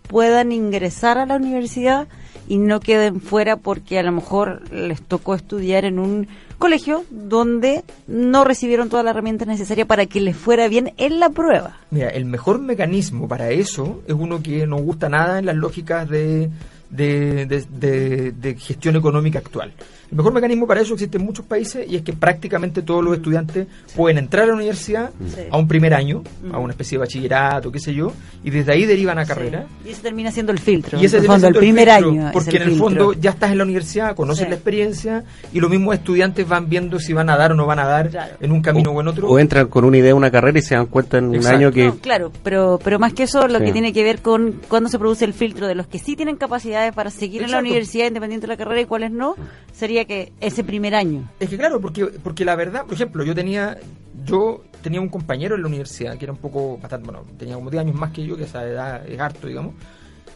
puedan 0.08 0.52
ingresar 0.52 1.18
a 1.18 1.26
la 1.26 1.36
universidad 1.36 2.08
y 2.48 2.58
no 2.58 2.80
queden 2.80 3.20
fuera 3.20 3.56
porque 3.56 3.98
a 3.98 4.02
lo 4.02 4.10
mejor 4.10 4.68
les 4.72 5.00
tocó 5.02 5.34
estudiar 5.36 5.84
en 5.84 5.98
un 6.00 6.26
colegio 6.58 7.04
donde 7.10 7.84
no 8.08 8.42
recibieron 8.44 8.88
toda 8.88 9.02
la 9.04 9.10
herramienta 9.10 9.44
necesaria 9.44 9.86
para 9.86 10.06
que 10.06 10.20
les 10.20 10.36
fuera 10.36 10.66
bien 10.68 10.92
en 10.96 11.20
la 11.20 11.30
prueba. 11.30 11.78
Mira, 11.90 12.08
el 12.08 12.24
mejor 12.24 12.58
mecanismo 12.58 13.28
para 13.28 13.50
eso 13.50 14.02
es 14.06 14.14
uno 14.18 14.42
que 14.42 14.66
no 14.66 14.76
gusta 14.78 15.08
nada 15.08 15.38
en 15.38 15.46
las 15.46 15.54
lógicas 15.56 16.08
de, 16.08 16.50
de, 16.90 17.46
de- 17.46 18.56
gestión 18.56 18.96
económica 18.96 19.38
actual. 19.38 19.72
El 20.10 20.16
mejor 20.16 20.32
mecanismo 20.32 20.66
para 20.66 20.80
eso 20.80 20.94
existe 20.94 21.18
en 21.18 21.24
muchos 21.24 21.44
países 21.46 21.86
y 21.88 21.96
es 21.96 22.02
que 22.02 22.12
prácticamente 22.12 22.82
todos 22.82 23.04
los 23.04 23.14
estudiantes 23.16 23.66
pueden 23.94 24.18
entrar 24.18 24.44
a 24.44 24.46
la 24.48 24.54
universidad 24.54 25.10
Sí. 25.28 25.42
a 25.50 25.56
un 25.56 25.68
primer 25.68 25.94
año, 25.94 26.22
a 26.52 26.58
una 26.58 26.72
especie 26.72 26.96
de 26.98 27.00
bachillerato, 27.00 27.70
qué 27.70 27.78
sé 27.78 27.94
yo, 27.94 28.12
y 28.42 28.50
desde 28.50 28.72
ahí 28.72 28.86
derivan 28.86 29.18
a 29.18 29.24
carrera. 29.24 29.66
Sí. 29.82 29.88
Y 29.88 29.92
ese 29.92 30.02
termina 30.02 30.32
siendo 30.32 30.50
el 30.52 30.58
filtro. 30.58 30.98
Y 31.00 31.04
ese 31.04 31.18
en 31.18 31.22
el 31.22 31.26
fondo, 31.28 31.46
ser 31.46 31.54
el 31.54 31.58
primer 31.60 31.88
filtro, 31.88 32.10
año. 32.10 32.26
es 32.28 32.32
Porque 32.32 32.56
en 32.56 32.62
el 32.62 32.68
filtro. 32.70 32.84
fondo 32.84 33.12
ya 33.12 33.30
estás 33.30 33.52
en 33.52 33.58
la 33.58 33.64
universidad, 33.64 34.16
conoces 34.16 34.44
Sí. 34.44 34.48
la 34.50 34.56
experiencia 34.56 35.24
y 35.52 35.60
los 35.60 35.70
mismos 35.70 35.94
estudiantes 35.94 36.48
van 36.48 36.68
viendo 36.68 36.98
si 36.98 37.12
van 37.12 37.30
a 37.30 37.36
dar 37.36 37.52
o 37.52 37.54
no 37.54 37.66
van 37.66 37.78
a 37.78 37.86
dar 37.86 38.10
Claro. 38.10 38.34
en 38.40 38.50
un 38.52 38.62
camino 38.62 38.90
o, 38.90 39.00
en 39.00 39.08
otro. 39.08 39.28
O 39.28 39.38
entran 39.38 39.68
con 39.68 39.84
una 39.84 39.96
idea, 39.98 40.14
una 40.14 40.30
carrera 40.30 40.58
y 40.58 40.62
se 40.62 40.74
dan 40.74 40.86
cuenta 40.86 41.18
en 41.18 41.26
un 41.28 41.46
año 41.46 41.70
que... 41.70 41.86
No, 41.86 41.94
claro, 41.98 42.32
pero, 42.42 42.80
pero 42.82 42.98
más 42.98 43.12
que 43.12 43.22
eso, 43.24 43.46
lo 43.46 43.58
Sí. 43.60 43.66
que 43.66 43.72
tiene 43.72 43.92
que 43.92 44.02
ver 44.02 44.20
con 44.22 44.60
cuándo 44.68 44.88
se 44.88 44.98
produce 44.98 45.24
el 45.24 45.34
filtro 45.34 45.68
de 45.68 45.74
los 45.76 45.86
que 45.86 45.98
sí 45.98 46.16
tienen 46.16 46.36
capacidades 46.36 46.92
para 46.94 47.10
seguir 47.10 47.42
en 47.42 47.52
la 47.52 47.60
universidad 47.60 48.06
independiente 48.06 48.46
de 48.46 48.52
la 48.52 48.56
carrera 48.56 48.80
y 48.80 48.86
cuáles 48.86 49.12
no, 49.12 49.36
sería 49.72 49.99
que 50.06 50.32
ese 50.40 50.64
primer 50.64 50.94
año. 50.94 51.30
Es 51.40 51.48
que 51.48 51.56
claro, 51.56 51.80
porque, 51.80 52.06
porque 52.06 52.44
la 52.44 52.56
verdad, 52.56 52.84
por 52.84 52.94
ejemplo, 52.94 53.24
yo 53.24 53.34
tenía 53.34 53.78
yo 54.24 54.62
tenía 54.82 55.00
un 55.00 55.08
compañero 55.08 55.54
en 55.54 55.62
la 55.62 55.68
universidad 55.68 56.16
que 56.16 56.24
era 56.24 56.32
un 56.32 56.38
poco, 56.38 56.78
bastante, 56.78 57.06
bueno, 57.06 57.24
tenía 57.38 57.54
como 57.54 57.70
10 57.70 57.82
años 57.82 57.96
más 57.96 58.12
que 58.12 58.24
yo, 58.24 58.36
que 58.36 58.44
esa 58.44 58.64
edad 58.66 59.06
es 59.06 59.18
harto, 59.18 59.46
digamos, 59.46 59.74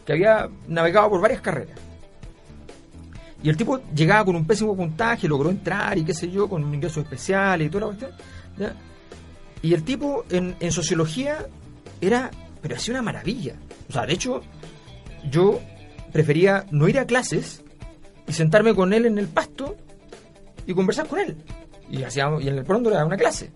que 0.05 0.13
había 0.13 0.49
navegado 0.67 1.09
por 1.09 1.21
varias 1.21 1.41
carreras. 1.41 1.77
Y 3.43 3.49
el 3.49 3.57
tipo 3.57 3.79
llegaba 3.93 4.25
con 4.25 4.35
un 4.35 4.45
pésimo 4.45 4.75
puntaje, 4.75 5.27
logró 5.27 5.49
entrar 5.49 5.97
y 5.97 6.03
qué 6.03 6.13
sé 6.13 6.31
yo, 6.31 6.47
con 6.49 6.63
un 6.63 6.73
ingreso 6.73 7.01
especial 7.01 7.61
y 7.61 7.69
toda 7.69 7.81
la 7.81 7.87
cuestión. 7.87 8.11
Y 9.61 9.73
el 9.73 9.83
tipo 9.83 10.25
en 10.29 10.71
sociología 10.71 11.45
era, 12.01 12.31
pero 12.61 12.75
hacía 12.75 12.93
una 12.93 13.03
maravilla. 13.03 13.55
O 13.89 13.93
sea, 13.93 14.05
de 14.05 14.13
hecho, 14.13 14.41
yo 15.29 15.59
prefería 16.11 16.65
no 16.71 16.87
ir 16.87 16.97
a 16.97 17.05
clases 17.05 17.63
y 18.27 18.33
sentarme 18.33 18.73
con 18.73 18.93
él 18.93 19.05
en 19.05 19.17
el 19.17 19.27
pasto 19.27 19.75
y 20.65 20.73
conversar 20.73 21.07
con 21.07 21.19
él. 21.19 21.35
Y, 21.89 22.03
hacíamos, 22.03 22.43
y 22.43 22.49
en 22.49 22.57
el 22.57 22.63
pronto 22.63 22.89
le 22.89 22.95
daba 22.95 23.07
una 23.07 23.17
clase. 23.17 23.51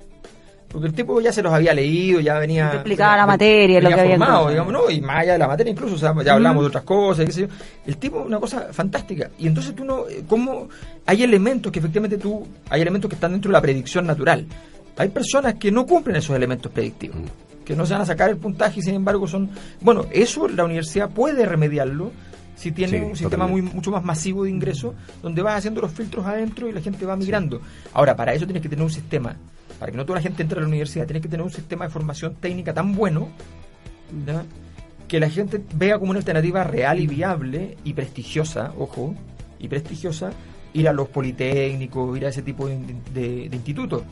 Porque 0.69 0.85
el 0.87 0.93
tipo 0.93 1.19
ya 1.19 1.33
se 1.33 1.41
los 1.41 1.51
había 1.51 1.73
leído, 1.73 2.19
ya 2.19 2.37
venía. 2.37 2.69
Te 2.69 2.75
explicaba 2.77 3.17
la 3.17 3.25
materia, 3.25 3.79
lo 3.79 3.89
venía 3.89 3.95
que 3.95 4.01
había 4.01 4.17
formado, 4.17 4.49
digamos, 4.49 4.71
¿no? 4.71 4.89
Y 4.91 5.01
más 5.01 5.21
allá 5.21 5.33
de 5.33 5.39
la 5.39 5.47
materia, 5.47 5.71
incluso, 5.71 5.95
o 5.95 5.97
sea, 5.97 6.13
ya 6.23 6.33
hablamos 6.33 6.63
de 6.63 6.67
otras 6.67 6.83
cosas, 6.83 7.25
qué 7.25 7.31
sé 7.31 7.41
yo. 7.41 7.47
El 7.87 7.97
tipo, 7.97 8.19
una 8.19 8.39
cosa 8.39 8.67
fantástica. 8.71 9.31
Y 9.39 9.47
entonces 9.47 9.73
tú 9.75 9.83
no. 9.83 10.07
eh, 10.07 10.23
¿Cómo.? 10.27 10.69
Hay 11.07 11.23
elementos 11.23 11.71
que 11.71 11.79
efectivamente 11.79 12.19
tú. 12.19 12.45
Hay 12.69 12.81
elementos 12.81 13.09
que 13.09 13.15
están 13.15 13.31
dentro 13.31 13.49
de 13.49 13.53
la 13.53 13.61
predicción 13.61 14.05
natural. 14.05 14.45
Hay 14.97 15.09
personas 15.09 15.55
que 15.55 15.71
no 15.71 15.87
cumplen 15.87 16.17
esos 16.17 16.35
elementos 16.35 16.71
predictivos. 16.71 17.17
Que 17.65 17.75
no 17.75 17.87
se 17.87 17.93
van 17.93 18.03
a 18.03 18.05
sacar 18.05 18.29
el 18.29 18.37
puntaje 18.37 18.79
y 18.79 18.83
sin 18.83 18.93
embargo 18.93 19.27
son. 19.27 19.49
Bueno, 19.81 20.05
eso 20.11 20.47
la 20.47 20.65
universidad 20.65 21.09
puede 21.09 21.47
remediarlo 21.47 22.11
si 22.59 22.71
tiene 22.73 22.99
Sí, 22.99 23.03
un 23.05 23.15
sistema 23.15 23.47
muy, 23.47 23.61
mucho 23.61 23.89
más 23.89 24.03
masivo 24.03 24.43
de 24.43 24.49
ingresos 24.49 24.93
donde 25.23 25.41
vas 25.41 25.55
haciendo 25.57 25.79
los 25.81 25.91
filtros 25.91 26.25
adentro 26.25 26.67
y 26.67 26.73
la 26.73 26.81
gente 26.81 27.05
va 27.05 27.15
migrando. 27.15 27.61
Ahora, 27.93 28.15
para 28.15 28.33
eso 28.33 28.45
tienes 28.45 28.61
que 28.61 28.67
tener 28.69 28.83
un 28.83 28.91
sistema, 28.91 29.35
para 29.79 29.91
que 29.91 29.97
no 29.97 30.05
toda 30.05 30.17
la 30.19 30.23
gente 30.23 30.43
entre 30.43 30.57
a 30.59 30.61
la 30.61 30.67
universidad, 30.67 31.05
tienes 31.05 31.23
que 31.23 31.29
tener 31.29 31.43
un 31.45 31.51
sistema 31.51 31.85
de 31.85 31.91
formación 31.91 32.35
técnica 32.35 32.73
tan 32.73 32.93
bueno 32.95 33.29
que 35.07 35.19
la 35.19 35.29
gente 35.29 35.61
vea 35.75 35.97
como 35.97 36.11
una 36.11 36.19
alternativa 36.19 36.63
real 36.63 36.99
y 36.99 37.07
viable 37.07 37.77
y 37.83 37.93
prestigiosa, 37.93 38.73
ojo, 38.77 39.15
y 39.59 39.67
prestigiosa, 39.67 40.31
ir 40.73 40.87
a 40.87 40.93
los 40.93 41.07
politécnicos, 41.09 42.15
ir 42.17 42.25
a 42.25 42.29
ese 42.29 42.41
tipo 42.41 42.67
de, 42.67 42.77
de- 43.13 43.49
de 43.49 43.55
institutos, 43.55 44.03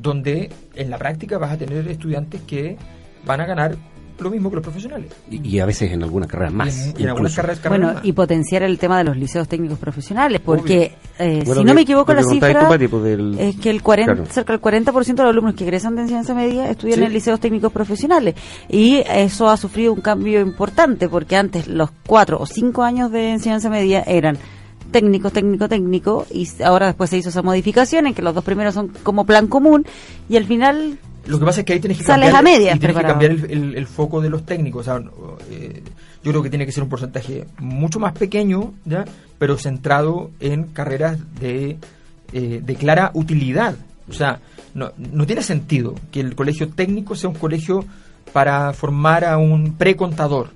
donde 0.00 0.50
en 0.74 0.90
la 0.90 0.98
práctica 0.98 1.38
vas 1.38 1.52
a 1.52 1.58
tener 1.58 1.86
estudiantes 1.88 2.40
que 2.42 2.76
van 3.26 3.40
a 3.40 3.46
ganar 3.46 3.76
lo 4.18 4.30
mismo 4.30 4.48
que 4.50 4.56
los 4.56 4.62
profesionales. 4.62 5.12
Y, 5.30 5.46
y 5.56 5.58
a 5.60 5.66
veces 5.66 5.90
en 5.92 6.02
algunas 6.02 6.28
carreras 6.28 6.52
más. 6.52 6.94
y 6.98 7.02
en 7.02 7.08
algunas 7.08 7.34
carreras, 7.34 7.58
carreras 7.60 7.80
Bueno, 7.80 7.94
más. 8.00 8.04
y 8.04 8.12
potenciar 8.12 8.62
el 8.62 8.78
tema 8.78 8.98
de 8.98 9.04
los 9.04 9.16
liceos 9.16 9.48
técnicos 9.48 9.78
profesionales, 9.78 10.40
porque 10.44 10.94
eh, 11.18 11.42
Bueno, 11.44 11.60
si 11.62 11.64
no 11.66 11.74
me 11.74 11.80
equivoco 11.82 12.14
la 12.14 12.22
cifra 12.22 12.60
tú, 12.60 12.66
Pati, 12.68 12.86
del- 12.86 13.38
es 13.38 13.56
que 13.56 13.70
el 13.70 13.82
40, 13.82 14.14
Claro. 14.14 14.30
cerca 14.30 14.52
del 14.52 14.60
40% 14.60 15.22
de 15.22 15.22
los 15.24 15.30
alumnos 15.32 15.54
que 15.54 15.64
egresan 15.64 15.96
de 15.96 16.02
enseñanza 16.02 16.34
media 16.34 16.70
estudian 16.70 16.98
Sí. 17.00 17.04
en 17.04 17.12
liceos 17.12 17.40
técnicos 17.40 17.72
profesionales 17.72 18.34
y 18.68 19.02
eso 19.08 19.48
ha 19.48 19.56
sufrido 19.56 19.92
un 19.92 20.00
cambio 20.00 20.40
importante 20.40 21.08
porque 21.08 21.36
antes 21.36 21.66
los 21.68 21.90
cuatro 22.06 22.38
o 22.40 22.46
cinco 22.46 22.82
años 22.82 23.10
de 23.10 23.30
enseñanza 23.32 23.68
media 23.68 24.02
eran 24.06 24.38
técnico, 24.92 25.30
técnico, 25.30 25.68
técnico 25.68 26.24
y 26.30 26.48
ahora 26.62 26.86
después 26.86 27.10
se 27.10 27.16
hizo 27.18 27.30
esa 27.30 27.42
modificación 27.42 28.06
en 28.06 28.14
que 28.14 28.22
los 28.22 28.32
dos 28.34 28.44
primeros 28.44 28.74
son 28.74 28.92
como 29.02 29.24
plan 29.26 29.48
común 29.48 29.84
y 30.28 30.36
al 30.36 30.44
final 30.44 30.98
Lo 31.26 31.38
que 31.38 31.44
pasa 31.44 31.60
es 31.60 31.66
que 31.66 31.72
ahí 31.74 31.80
tienes 31.80 31.98
que 31.98 32.04
Sales 32.04 32.30
cambiar, 32.30 32.54
a 32.54 32.58
medias 32.58 32.78
tienes 32.78 32.96
que 32.96 33.02
cambiar 33.02 33.30
el, 33.32 33.50
el- 33.50 33.76
el 33.76 33.86
foco 33.86 34.20
de 34.20 34.28
los 34.30 34.44
técnicos. 34.44 34.80
O 34.80 34.84
sea, 34.84 35.02
eh, 35.50 35.82
yo 36.22 36.30
creo 36.30 36.42
que 36.42 36.50
tiene 36.50 36.66
que 36.66 36.72
ser 36.72 36.82
un 36.82 36.88
porcentaje 36.90 37.46
mucho 37.58 37.98
más 37.98 38.12
pequeño, 38.12 38.72
¿ya? 38.84 39.04
pero 39.38 39.56
centrado 39.58 40.30
en 40.40 40.64
carreras 40.64 41.18
de, 41.40 41.78
eh, 42.32 42.60
de 42.62 42.74
clara 42.76 43.10
utilidad. 43.14 43.74
O 44.08 44.12
sea, 44.12 44.40
no, 44.74 44.92
no 44.96 45.26
tiene 45.26 45.42
sentido 45.42 45.94
que 46.12 46.20
el 46.20 46.34
colegio 46.34 46.68
técnico 46.68 47.14
sea 47.16 47.30
un 47.30 47.36
colegio 47.36 47.84
para 48.32 48.72
formar 48.74 49.24
a 49.24 49.38
un 49.38 49.74
precontador. 49.76 50.50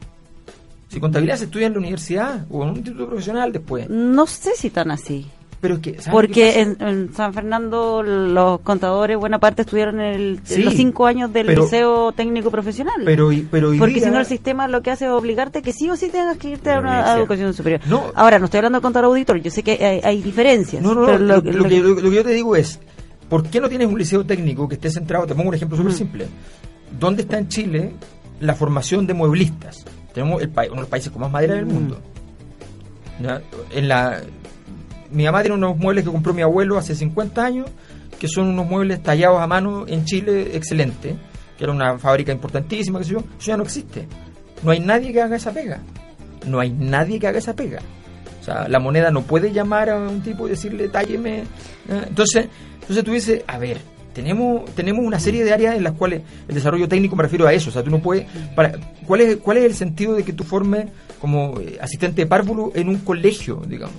Si 0.89 1.01
contabilidad 1.01 1.37
se 1.37 1.45
estudia 1.45 1.67
en 1.67 1.75
la 1.75 1.79
universidad 1.81 2.47
o 2.51 2.63
en 2.63 2.71
un 2.71 2.77
instituto 2.77 3.07
profesional 3.09 3.53
después. 3.53 3.89
no 3.91 4.27
sé 4.27 4.53
si 4.57 4.71
tan 4.71 4.91
así. 4.91 5.27
Pero 5.61 5.75
es 5.75 5.81
que, 5.81 5.91
¿sabes 5.95 6.05
qué 6.05 6.11
Porque 6.13 6.61
en, 6.61 6.77
en 6.81 7.15
San 7.15 7.35
Fernando 7.35 8.03
los 8.05 8.61
contadores 8.61 9.17
buena 9.19 9.41
parte 9.41 9.63
estudiaron 9.63 10.01
el- 10.01 10.41
Sí, 10.45 10.63
los 10.63 10.75
cinco 10.75 11.07
años 11.07 11.33
del 11.33 11.47
pero- 11.47 11.63
liceo 11.65 12.13
técnico 12.13 12.51
profesional. 12.51 13.03
Pero, 13.05 13.33
y- 13.33 13.43
pero 13.51 13.73
Porque 13.77 14.01
si 14.01 14.09
no 14.09 14.21
el 14.21 14.27
sistema 14.27 14.69
lo 14.69 14.83
que 14.83 14.93
hace 14.93 15.07
es 15.07 15.11
obligarte 15.11 15.61
que 15.61 15.73
sí 15.73 15.91
o 15.91 15.97
sí 15.97 16.11
tengas 16.11 16.37
que 16.39 16.51
irte 16.51 16.71
a 16.71 16.79
una 16.79 17.17
educación 17.17 17.53
superior. 17.55 17.81
No. 17.89 18.05
Ahora, 18.15 18.39
no 18.39 18.45
estoy 18.45 18.59
hablando 18.59 18.79
de 18.79 18.83
contador 18.83 19.07
auditor, 19.07 19.41
yo 19.41 19.51
sé 19.51 19.63
que 19.65 19.73
hay, 19.85 20.01
hay 20.05 20.23
diferencias. 20.23 20.81
No, 20.83 20.95
no, 20.95 21.07
pero 21.07 21.19
Lo, 21.19 21.37
lo- 21.37 21.43
lo 21.43 21.53
lo 21.53 21.65
que, 21.69 21.81
lo- 21.81 21.97
que 21.97 22.11
yo 22.17 22.23
te 22.25 22.31
digo 22.31 22.55
es, 22.55 22.79
¿por 23.29 23.43
qué 23.43 23.61
no 23.61 23.69
tienes 23.69 23.89
un 23.89 23.99
liceo 23.99 24.25
técnico 24.25 24.69
que 24.69 24.77
esté 24.77 24.91
centrado? 24.91 25.27
Te 25.27 25.35
pongo 25.35 25.49
un 25.49 25.55
ejemplo 25.57 25.77
súper 25.77 25.93
simple. 25.93 26.27
¿Dónde 27.01 27.23
está 27.23 27.37
en 27.37 27.49
Chile 27.49 27.93
la 28.41 28.55
formación 28.55 29.09
de 29.09 29.15
mueblistas? 29.15 29.85
Tenemos 30.15 30.41
el 30.41 30.51
país, 30.51 30.71
uno 30.71 30.77
de 30.77 30.83
los 30.83 30.91
países 30.91 31.11
con 31.11 31.21
más 31.23 31.33
madera 31.33 31.55
del 31.55 31.67
mundo. 31.67 31.99
¿Ya? 33.21 33.43
En 33.75 33.89
la, 33.89 34.21
mi 35.11 35.25
mamá 35.25 35.43
tiene 35.43 35.57
unos 35.57 35.77
muebles 35.77 36.05
que 36.05 36.11
compró 36.11 36.35
mi 36.35 36.43
abuelo 36.43 36.79
hace 36.79 36.95
50 36.95 37.45
años, 37.45 37.71
que 38.19 38.29
son 38.29 38.49
unos 38.49 38.67
muebles 38.67 39.03
tallados 39.03 39.41
a 39.41 39.47
mano 39.47 39.87
en 39.87 40.05
Chile, 40.05 40.51
excelente, 40.55 41.17
que 41.57 41.65
era 41.65 41.73
una 41.73 41.99
fábrica 41.99 42.33
importantísima, 42.33 42.99
que 42.99 43.05
sé 43.05 43.13
yo. 43.13 43.19
Eso 43.19 43.49
ya 43.49 43.57
no 43.57 43.63
existe. 43.63 44.07
No 44.63 44.71
hay 44.71 44.81
nadie 44.81 45.13
que 45.13 45.23
haga 45.23 45.37
esa 45.37 45.53
pega. 45.53 45.81
No 46.47 46.61
hay 46.61 46.71
nadie 46.71 47.19
que 47.19 47.27
haga 47.27 47.39
esa 47.39 47.55
pega. 47.55 47.81
O 48.41 48.45
sea, 48.45 48.69
la 48.69 48.79
moneda 48.79 49.11
no 49.11 49.23
puede 49.23 49.53
llamar 49.53 49.91
a 49.91 49.99
un 49.99 50.21
tipo 50.23 50.47
y 50.47 50.51
decirle, 50.51 50.89
tálleme. 50.89 51.41
¿eh? 51.41 51.45
Entonces, 52.09 52.49
entonces 52.81 53.05
tú 53.05 53.13
dices, 53.13 53.43
a 53.47 53.59
ver, 53.59 53.79
tenemos, 54.15 54.65
tenemos 54.75 55.05
una 55.05 55.21
serie 55.21 55.45
de 55.45 55.53
áreas 55.53 55.77
en 55.77 55.85
las 55.85 55.93
cuales 55.93 56.23
el 56.49 56.55
desarrollo 56.55 56.89
técnico 56.89 57.15
me 57.15 57.23
refiero 57.23 57.47
a 57.47 57.53
eso. 57.53 57.71
O 57.71 57.73
sea, 57.73 57.83
tú 57.83 57.91
no 57.91 58.01
puedes. 58.01 58.27
Para, 58.55 58.73
¿cuál, 59.07 59.21
es, 59.21 59.37
¿Cuál 59.37 59.59
es 59.59 59.65
el 59.65 59.75
sentido 59.75 60.15
de 60.15 60.25
que 60.25 60.33
tú 60.33 60.45
formes 60.45 60.87
como 61.21 61.61
eh, 61.61 61.79
asistente 61.81 62.23
de 62.23 62.27
párvulo 62.27 62.73
en 62.75 62.89
un 62.89 62.99
colegio, 62.99 63.63
digamos? 63.67 63.97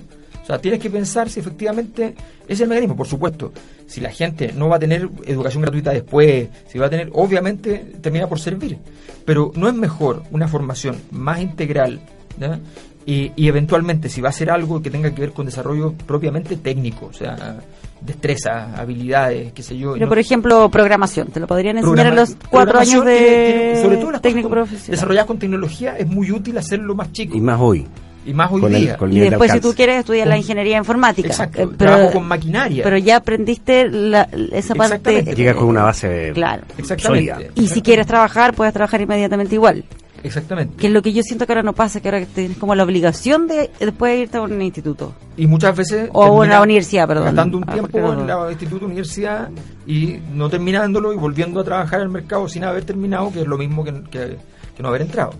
O 0.50 0.52
sea, 0.52 0.60
tienes 0.60 0.80
que 0.80 0.90
pensar 0.90 1.30
si 1.30 1.38
efectivamente 1.38 2.06
ese 2.42 2.54
es 2.54 2.60
el 2.62 2.68
mecanismo, 2.68 2.96
por 2.96 3.06
supuesto. 3.06 3.52
Si 3.86 4.00
la 4.00 4.10
gente 4.10 4.52
no 4.52 4.68
va 4.68 4.76
a 4.76 4.78
tener 4.80 5.08
educación 5.24 5.62
gratuita 5.62 5.92
después, 5.92 6.48
si 6.66 6.76
va 6.76 6.86
a 6.86 6.90
tener, 6.90 7.08
obviamente 7.12 7.78
termina 8.00 8.26
por 8.26 8.40
servir. 8.40 8.76
Pero 9.24 9.52
no 9.54 9.68
es 9.68 9.74
mejor 9.74 10.24
una 10.32 10.48
formación 10.48 10.96
más 11.12 11.40
integral 11.40 12.00
¿ya? 12.36 12.58
y, 13.06 13.30
y 13.36 13.46
eventualmente 13.46 14.08
si 14.08 14.20
va 14.20 14.30
a 14.30 14.32
ser 14.32 14.50
algo 14.50 14.82
que 14.82 14.90
tenga 14.90 15.14
que 15.14 15.20
ver 15.20 15.30
con 15.30 15.46
desarrollo 15.46 15.92
propiamente 16.04 16.56
técnico, 16.56 17.06
o 17.06 17.12
sea, 17.12 17.60
destrezas, 18.00 18.76
habilidades, 18.76 19.52
qué 19.52 19.62
sé 19.62 19.78
yo. 19.78 19.92
Pero, 19.92 20.06
no- 20.06 20.08
por 20.08 20.18
ejemplo, 20.18 20.68
programación, 20.68 21.28
¿te 21.28 21.38
lo 21.38 21.46
podrían 21.46 21.76
enseñar 21.78 22.06
en 22.08 22.14
Programa- 22.14 22.20
los 22.22 22.36
cuatro 22.50 22.78
años 22.80 23.04
de 23.04 23.16
tiene- 23.18 23.52
tiene- 23.72 23.82
sobre 23.82 23.96
todo 23.98 24.10
las 24.10 24.22
técnico 24.22 24.48
profesional? 24.50 24.90
desarrolladas 24.90 25.26
con 25.28 25.38
tecnología 25.38 25.96
es 25.96 26.08
muy 26.08 26.32
útil 26.32 26.58
hacerlo 26.58 26.96
más 26.96 27.12
chico 27.12 27.36
Y 27.36 27.40
más 27.40 27.60
hoy. 27.60 27.86
Y 28.26 28.34
más 28.34 28.50
hoy 28.52 28.60
con 28.60 28.74
el- 28.74 28.80
día. 28.82 28.96
con 28.96 29.10
el 29.10 29.16
Y 29.16 29.20
de 29.20 29.30
después, 29.30 29.50
si 29.52 29.60
tú 29.60 29.72
quieres, 29.74 30.00
estudiar 30.00 30.26
la 30.26 30.36
ingeniería 30.36 30.76
informática. 30.78 31.28
Exacto, 31.28 31.62
Eh, 31.62 31.68
trabajo 31.76 32.12
con 32.12 32.26
maquinaria. 32.28 32.84
Pero 32.84 32.98
ya 32.98 33.16
aprendiste 33.16 33.88
la- 33.90 34.28
esa 34.52 34.74
parte. 34.74 35.22
Llegas 35.34 35.56
con 35.56 35.68
una 35.68 35.84
base 35.84 36.32
Claro. 36.34 36.62
Exactamente. 36.78 37.32
sólida. 37.34 37.50
Y 37.54 37.68
si 37.68 37.80
quieres 37.82 38.06
trabajar, 38.06 38.54
puedes 38.54 38.72
trabajar 38.74 39.00
inmediatamente 39.00 39.54
igual. 39.54 39.84
Exactamente. 40.22 40.76
Que 40.76 40.88
es 40.88 40.92
lo 40.92 41.00
que 41.00 41.14
yo 41.14 41.22
siento 41.22 41.46
que 41.46 41.52
ahora 41.52 41.62
no 41.62 41.72
pasa, 41.72 42.00
que 42.02 42.08
ahora 42.08 42.26
tienes 42.26 42.58
como 42.58 42.74
la 42.74 42.82
obligación 42.84 43.48
de 43.48 43.70
después 43.80 44.20
irte 44.20 44.36
a 44.36 44.42
un 44.42 44.60
instituto. 44.60 45.14
Y 45.38 45.46
muchas 45.46 45.74
veces... 45.74 46.10
O 46.12 46.22
a 46.24 46.30
una 46.30 46.60
universidad, 46.60 47.08
perdón. 47.08 47.24
Gastando 47.24 47.56
un 47.56 47.64
Ah, 47.66 47.72
tiempo 47.72 47.98
no- 47.98 48.12
en 48.20 48.26
la 48.26 48.50
instituto, 48.50 48.84
universidad 48.84 49.48
y 49.86 50.18
no 50.34 50.50
terminándolo 50.50 51.14
y 51.14 51.16
volviendo 51.16 51.60
a 51.60 51.64
trabajar 51.64 52.00
en 52.00 52.06
el 52.08 52.12
mercado 52.12 52.46
sin 52.50 52.64
haber 52.64 52.84
terminado, 52.84 53.32
que 53.32 53.40
es 53.40 53.46
lo 53.46 53.56
mismo 53.56 53.82
que, 53.82 53.94
que- 54.10 54.36
que 54.76 54.82
no 54.82 54.88
haber 54.90 55.00
entrado. 55.02 55.32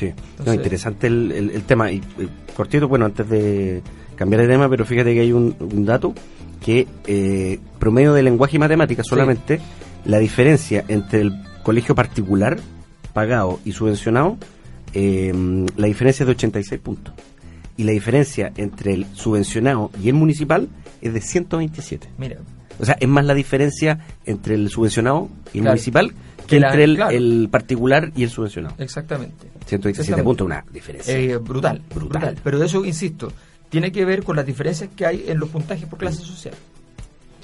Sí, 0.00 0.12
no, 0.44 0.54
interesante 0.54 1.06
el, 1.06 1.30
el- 1.32 1.50
el 1.50 1.62
tema. 1.62 1.92
Y, 1.92 1.96
eh, 1.98 2.28
cortito, 2.56 2.88
bueno, 2.88 3.04
antes 3.06 3.28
de 3.28 3.82
cambiar 4.16 4.42
de 4.42 4.48
tema, 4.48 4.68
pero 4.68 4.84
fíjate 4.84 5.14
que 5.14 5.20
hay 5.20 5.32
un, 5.32 5.54
un 5.60 5.84
dato 5.84 6.14
que 6.64 6.86
eh, 7.06 7.58
promedio 7.78 8.12
de 8.14 8.22
lenguaje 8.22 8.56
y 8.56 8.58
matemáticas 8.58 9.06
solamente, 9.06 9.60
la 10.04 10.18
diferencia 10.18 10.84
entre 10.88 11.20
el 11.22 11.32
colegio 11.62 11.94
particular 11.94 12.58
pagado 13.12 13.60
y 13.64 13.72
subvencionado, 13.72 14.36
eh, 14.94 15.32
la 15.76 15.86
diferencia 15.86 16.24
es 16.24 16.26
de 16.26 16.32
86 16.32 16.80
puntos. 16.80 17.14
Y 17.76 17.84
la 17.84 17.92
diferencia 17.92 18.52
entre 18.56 18.92
el 18.94 19.06
subvencionado 19.14 19.90
y 20.02 20.08
el 20.08 20.14
municipal 20.14 20.68
es 21.00 21.14
de 21.14 21.20
127. 21.20 22.08
Mira, 22.18 22.36
O 22.78 22.84
sea, 22.84 22.96
es 23.00 23.08
más 23.08 23.24
la 23.24 23.34
diferencia 23.34 24.00
entre 24.26 24.54
el 24.54 24.68
subvencionado 24.70 25.28
y 25.52 25.58
el 25.58 25.62
Claro. 25.62 25.74
municipal 25.74 26.12
que 26.50 26.60
la- 26.60 26.68
entre 26.68 26.84
el, 26.84 26.96
claro. 26.96 27.10
el 27.16 27.48
particular 27.50 28.12
y 28.14 28.22
el 28.24 28.30
subvencionado. 28.30 28.74
exactamente. 28.78 29.46
127 29.66 29.90
Exactamente. 29.90 30.24
puntos, 30.24 30.44
una 30.46 30.64
diferencia. 30.72 31.16
Eh, 31.16 31.36
brutal, 31.38 31.80
Brutal. 31.94 32.08
brutal, 32.20 32.36
Pero 32.42 32.58
de 32.58 32.66
eso, 32.66 32.84
insisto, 32.84 33.32
tiene 33.68 33.90
que 33.92 34.04
ver 34.04 34.22
con 34.24 34.36
las 34.36 34.44
diferencias 34.46 34.90
que 34.94 35.06
hay 35.06 35.24
en 35.28 35.38
los 35.38 35.48
puntajes 35.48 35.86
por 35.88 35.98
clase 35.98 36.22
social. 36.22 36.54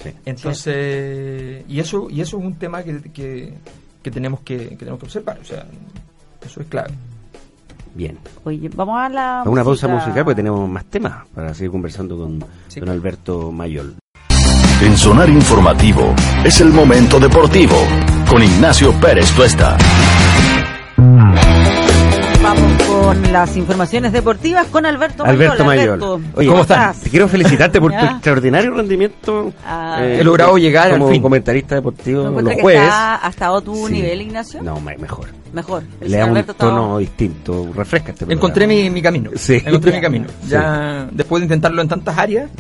Sí. 0.03 0.11
Entonces, 0.27 1.65
y 1.69 1.81
eso 1.81 2.09
y 2.11 2.21
eso 2.21 2.39
es 2.39 2.45
un 2.45 2.55
tema 2.55 2.83
que, 2.83 3.01
que, 3.13 3.55
que 4.03 4.11
tenemos 4.11 4.41
que, 4.41 4.69
que 4.71 4.77
tenemos 4.77 4.99
que 5.01 5.07
observar. 5.07 5.39
O 5.41 5.45
sea, 5.45 5.67
eso 6.45 6.61
es 6.61 6.67
clave. 6.69 6.91
Bien. 7.95 8.19
Oye, 8.45 8.69
vamos 8.75 8.99
a 8.99 9.09
la. 9.09 9.41
A 9.41 9.49
una 9.49 9.65
pausa 9.65 9.89
musical 9.89 10.25
porque 10.25 10.37
tenemos 10.37 10.69
más 10.69 10.85
temas 10.87 11.27
para 11.35 11.55
seguir 11.55 11.71
conversando 11.71 12.17
con 12.17 12.45
Sí. 12.69 12.81
don 12.81 12.89
Alberto 12.91 13.51
Mayol. 13.53 13.95
En 14.83 14.97
Sonar 14.99 15.31
Informativo 15.31 16.15
es 16.45 16.61
el 16.61 16.69
momento 16.69 17.19
deportivo 17.19 17.75
con 18.29 18.43
Ignacio 18.43 18.93
Pérez 19.01 19.31
Tuesta. 19.33 19.77
Vamos 22.43 22.83
con 22.85 23.33
las 23.33 23.57
informaciones 23.57 24.13
deportivas 24.13 24.67
con 24.69 24.87
Alberto 24.87 25.25
Mayol. 25.25 25.35
Alberto 25.43 25.65
Mayol. 25.65 25.89
Alberto, 25.89 26.21
Oye, 26.35 26.49
¿cómo 26.49 26.63
estás? 26.63 27.01
Te 27.01 27.11
quiero 27.11 27.29
felicitarte 27.29 27.81
por 27.81 27.91
tu 27.99 28.05
extraordinario 28.05 28.71
rendimiento. 28.73 29.53
Ah. 29.67 29.99
eh, 30.01 30.19
He 30.21 30.25
logrado 30.25 30.57
llegar 30.59 30.89
al 30.93 30.99
como 30.99 31.11
fin. 31.11 31.23
comentarista 31.23 31.75
deportivo 31.75 32.25
¿No 32.31 32.41
los 32.41 32.55
que 32.55 32.61
jueves. 32.63 32.83
está 32.83 33.17
hasta 33.17 33.49
a 33.49 33.61
tu 33.61 33.87
Sí. 33.89 33.93
nivel, 33.95 34.23
Ignacio? 34.23 34.63
No, 34.63 34.81
me- 34.81 34.97
mejor. 34.97 35.27
Mejor. 35.57 35.83
El 36.03 36.11
Le 36.11 36.19
da 36.19 36.27
un 36.27 36.37
estaba- 36.37 36.59
tono 36.59 36.99
distinto. 36.99 37.71
Refresca 37.75 38.13
este 38.13 38.27
Encontré 38.31 38.67
mi, 38.67 38.91
mi 38.91 39.01
camino. 39.01 39.31
Sí. 39.37 39.55
Encontré 39.65 39.91
mi 39.93 40.01
camino. 40.03 40.27
Sí. 40.43 40.51
Ya 40.51 41.09
después 41.11 41.41
de 41.41 41.45
intentarlo 41.47 41.81
en 41.81 41.89
tantas 41.89 42.19
áreas. 42.19 42.51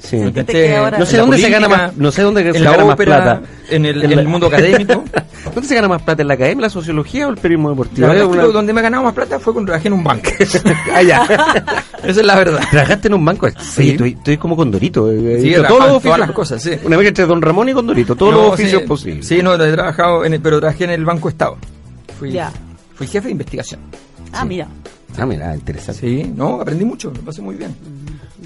Sí. 0.00 0.16
Intenté- 0.16 0.52
que 0.52 0.98
No 0.98 1.04
sé 1.04 1.18
dónde 1.18 1.36
se 1.36 1.50
gana 1.50 1.68
más, 1.68 1.96
no 1.98 2.10
sé 2.10 2.22
dónde 2.22 2.50
se 2.54 2.58
gana 2.60 2.84
más 2.86 2.96
plata. 2.96 3.42
en 3.68 3.84
el, 3.84 3.98
En 4.02 4.10
en 4.10 4.16
la- 4.16 4.22
el 4.22 4.28
mundo 4.28 4.46
académico. 4.46 5.04
¿Dónde 5.54 5.68
se 5.68 5.74
gana 5.74 5.86
más 5.88 6.00
plata? 6.02 6.22
¿En 6.22 6.28
la 6.28 6.34
academia, 6.34 6.62
la 6.62 6.70
sociología 6.70 7.26
o 7.28 7.30
el 7.30 7.36
periodismo 7.36 7.68
deportivo? 7.70 8.06
La 8.06 8.14
verdad 8.14 8.30
que 8.30 8.38
una- 8.38 8.42
donde 8.46 8.72
me 8.72 8.80
he 8.80 8.82
ganado 8.82 9.04
más 9.04 9.12
plata 9.12 9.38
fue 9.38 9.52
cuando 9.52 9.68
trabajé 9.70 9.88
en 9.88 9.94
un 9.94 10.02
banco. 10.04 10.30
Ah, 10.94 11.02
ya. 11.02 11.24
Esa 12.04 12.20
es 12.20 12.26
la 12.26 12.36
verdad. 12.36 12.60
¿Trabajaste 12.70 13.08
en 13.08 13.14
un 13.14 13.24
banco? 13.24 13.48
Sí. 13.50 13.54
Sí. 13.58 13.90
estoy, 13.90 14.10
estoy 14.12 14.38
como 14.38 14.56
Condorito. 14.56 15.10
eh, 15.12 15.38
Sí, 15.42 15.48
hizo 15.50 15.62
he 15.62 15.66
todos 15.66 15.68
los 15.68 15.72
en 15.72 15.78
todas 15.78 15.96
oficios. 15.96 16.18
las 16.20 16.30
cosas, 16.30 16.62
sí. 16.62 16.70
Una 16.84 16.96
vez 16.96 17.08
entre 17.08 17.26
Don 17.26 17.42
Ramón 17.42 17.68
y 17.68 17.74
Condorito, 17.74 18.16
todos 18.16 18.32
No, 18.32 18.42
los 18.44 18.52
oficios 18.54 18.80
sí, 18.82 18.88
posibles. 18.88 19.26
Sí, 19.26 19.42
no, 19.42 19.54
he 19.54 19.72
trabajado, 19.72 20.24
en 20.24 20.32
el- 20.34 20.40
pero 20.40 20.58
trabajé 20.60 20.84
en 20.84 20.90
el 20.90 21.04
Banco 21.04 21.28
Estado. 21.28 21.58
Fui, 22.18 22.32
Ya. 22.32 22.50
fui 22.94 23.06
jefe 23.06 23.26
de 23.28 23.32
investigación. 23.32 23.80
Ah, 24.32 24.44
mira. 24.44 24.66
Ah, 25.18 25.24
mira, 25.26 25.54
interesante. 25.54 26.00
Sí, 26.00 26.32
no, 26.34 26.60
aprendí 26.60 26.84
mucho, 26.84 27.10
me 27.10 27.20
pasé 27.20 27.40
muy 27.40 27.54
bien. 27.56 27.74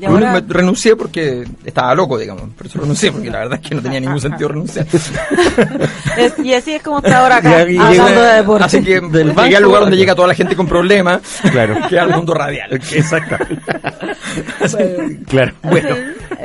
Y 0.00 0.04
ahora- 0.04 0.32
Me 0.32 0.40
renuncié 0.54 0.94
porque 0.96 1.44
estaba 1.64 1.94
loco, 1.94 2.16
digamos. 2.16 2.44
Por 2.56 2.66
eso 2.66 2.78
renuncié, 2.80 3.10
porque 3.12 3.28
la 3.30 3.40
verdad 3.40 3.58
es 3.62 3.68
que 3.68 3.74
no 3.74 3.82
tenía 3.82 4.00
ningún 4.00 4.20
sentido 4.20 4.48
renunciar. 4.48 4.86
Es- 6.16 6.38
y 6.38 6.54
así 6.54 6.72
es 6.74 6.82
como 6.82 6.98
está 6.98 7.20
ahora 7.20 7.36
acá, 7.38 7.68
y 7.68 7.76
hablando 7.76 8.22
de 8.22 8.32
deporte. 8.36 8.64
Así 8.64 8.82
que 8.82 9.00
Del 9.00 9.10
llegué 9.10 9.32
banco 9.32 9.56
al 9.56 9.62
lugar 9.62 9.80
donde 9.82 9.96
llega 9.96 10.14
toda 10.14 10.28
la 10.28 10.34
gente 10.34 10.54
con 10.56 10.66
problemas, 10.66 11.20
Claro. 11.50 11.76
que 11.88 11.98
al 11.98 12.10
mundo 12.10 12.32
radial. 12.34 12.72
Exacto. 12.72 13.36
claro. 15.28 15.52
Bueno, 15.62 15.96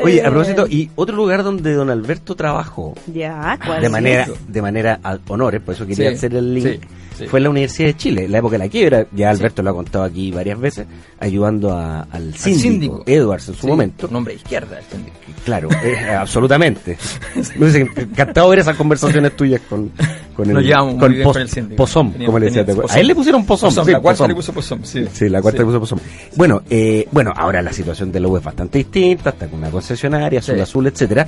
oye, 0.04 0.22
a 0.26 0.30
propósito, 0.30 0.68
y 0.68 0.90
otro 0.96 1.16
lugar 1.16 1.44
donde 1.44 1.74
don 1.74 1.90
Alberto 1.90 2.36
trabajó 2.36 2.96
Ya, 3.14 3.58
¿cuál 3.66 3.80
de 3.82 3.86
es? 3.88 3.92
manera 3.92 4.28
de 4.48 4.62
manera 4.62 5.00
a 5.04 5.18
honores, 5.28 5.62
por 5.62 5.76
eso 5.76 5.86
quería 5.86 6.10
Sí, 6.12 6.16
hacer 6.16 6.36
el 6.36 6.54
link. 6.54 6.66
sí, 6.66 6.80
sí. 7.20 7.28
Fue 7.28 7.40
en 7.40 7.44
la 7.44 7.50
Universidad 7.50 7.88
de 7.90 7.96
Chile, 7.98 8.26
en 8.26 8.32
la 8.32 8.40
época 8.40 8.54
de 8.54 8.58
la 8.66 8.70
quiebra, 8.70 9.08
ya 9.14 9.30
Alberto 9.30 9.62
lo 9.64 9.70
ha 9.70 9.74
contado 9.74 10.04
aquí 10.04 10.32
varias 10.32 10.60
veces, 10.60 10.86
ayudando 11.20 11.72
a- 11.72 12.02
al 12.12 12.36
síndico, 12.36 12.62
síndico. 12.62 13.04
Edwards 13.06 13.48
en 13.50 13.56
su 13.56 13.62
Sí, 13.62 13.68
momento. 13.68 14.08
Un 14.10 14.16
hombre 14.18 14.34
de 14.34 14.38
izquierda. 14.42 14.80
el 14.80 14.86
síndico. 14.86 15.16
Claro, 15.46 15.70
eh, 15.84 16.10
absolutamente. 16.10 16.98
Me 17.56 17.62
hubiese 17.70 17.82
encantado 17.82 18.50
ver 18.50 18.60
esas 18.60 18.76
conversaciones 18.76 19.36
tuyas 19.36 19.62
con, 19.70 19.92
con 20.36 20.48
llevamos 20.62 20.94
muy 20.96 21.00
con 21.00 21.24
Pos- 21.24 21.38
el. 21.58 21.68
Pozón, 21.76 22.12
Teníamos- 22.12 22.26
como 22.28 22.40
le 22.40 22.46
decía. 22.52 22.66
A 22.90 23.00
él 23.00 23.08
le 23.08 23.16
pusieron 23.16 23.46
Pozón. 23.46 23.70
Pozón, 23.70 23.86
sí, 23.86 23.92
la 23.92 24.00
cuarta 24.00 24.28
le 24.28 24.36
puso 24.36 24.54
Pozón, 24.54 24.80
sí. 24.84 25.06
Sí, 25.14 25.30
la 25.30 25.42
cuarta 25.42 25.58
Sí. 25.58 25.62
le 25.64 25.66
puso 25.66 25.80
Pozón. 25.80 26.00
Bueno, 26.36 26.62
eh, 26.70 27.08
bueno, 27.12 27.34
ahora 27.36 27.62
la 27.62 27.72
situación 27.72 28.12
de 28.12 28.20
la 28.20 28.28
U 28.28 28.38
es 28.38 28.44
bastante 28.44 28.78
distinta, 28.80 29.30
está 29.32 29.48
con 29.48 29.60
una 29.60 29.70
concesionaria, 29.72 30.40
azul 30.40 30.56
Sí. 30.56 30.62
azul, 30.62 30.88
etcétera, 30.88 31.28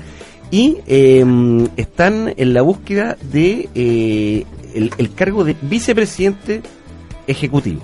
y 0.51 0.77
eh, 0.87 1.25
están 1.77 2.33
en 2.35 2.53
la 2.53 2.61
búsqueda 2.61 3.17
de 3.31 3.69
eh, 3.75 4.45
el, 4.75 4.91
el 4.97 5.13
cargo 5.13 5.43
de 5.43 5.55
vicepresidente 5.61 6.61
ejecutivo, 7.27 7.81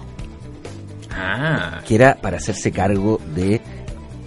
Ah. 1.16 1.82
que 1.88 1.96
era 1.96 2.16
para 2.16 2.38
hacerse 2.38 2.72
cargo 2.72 3.20
de, 3.36 3.62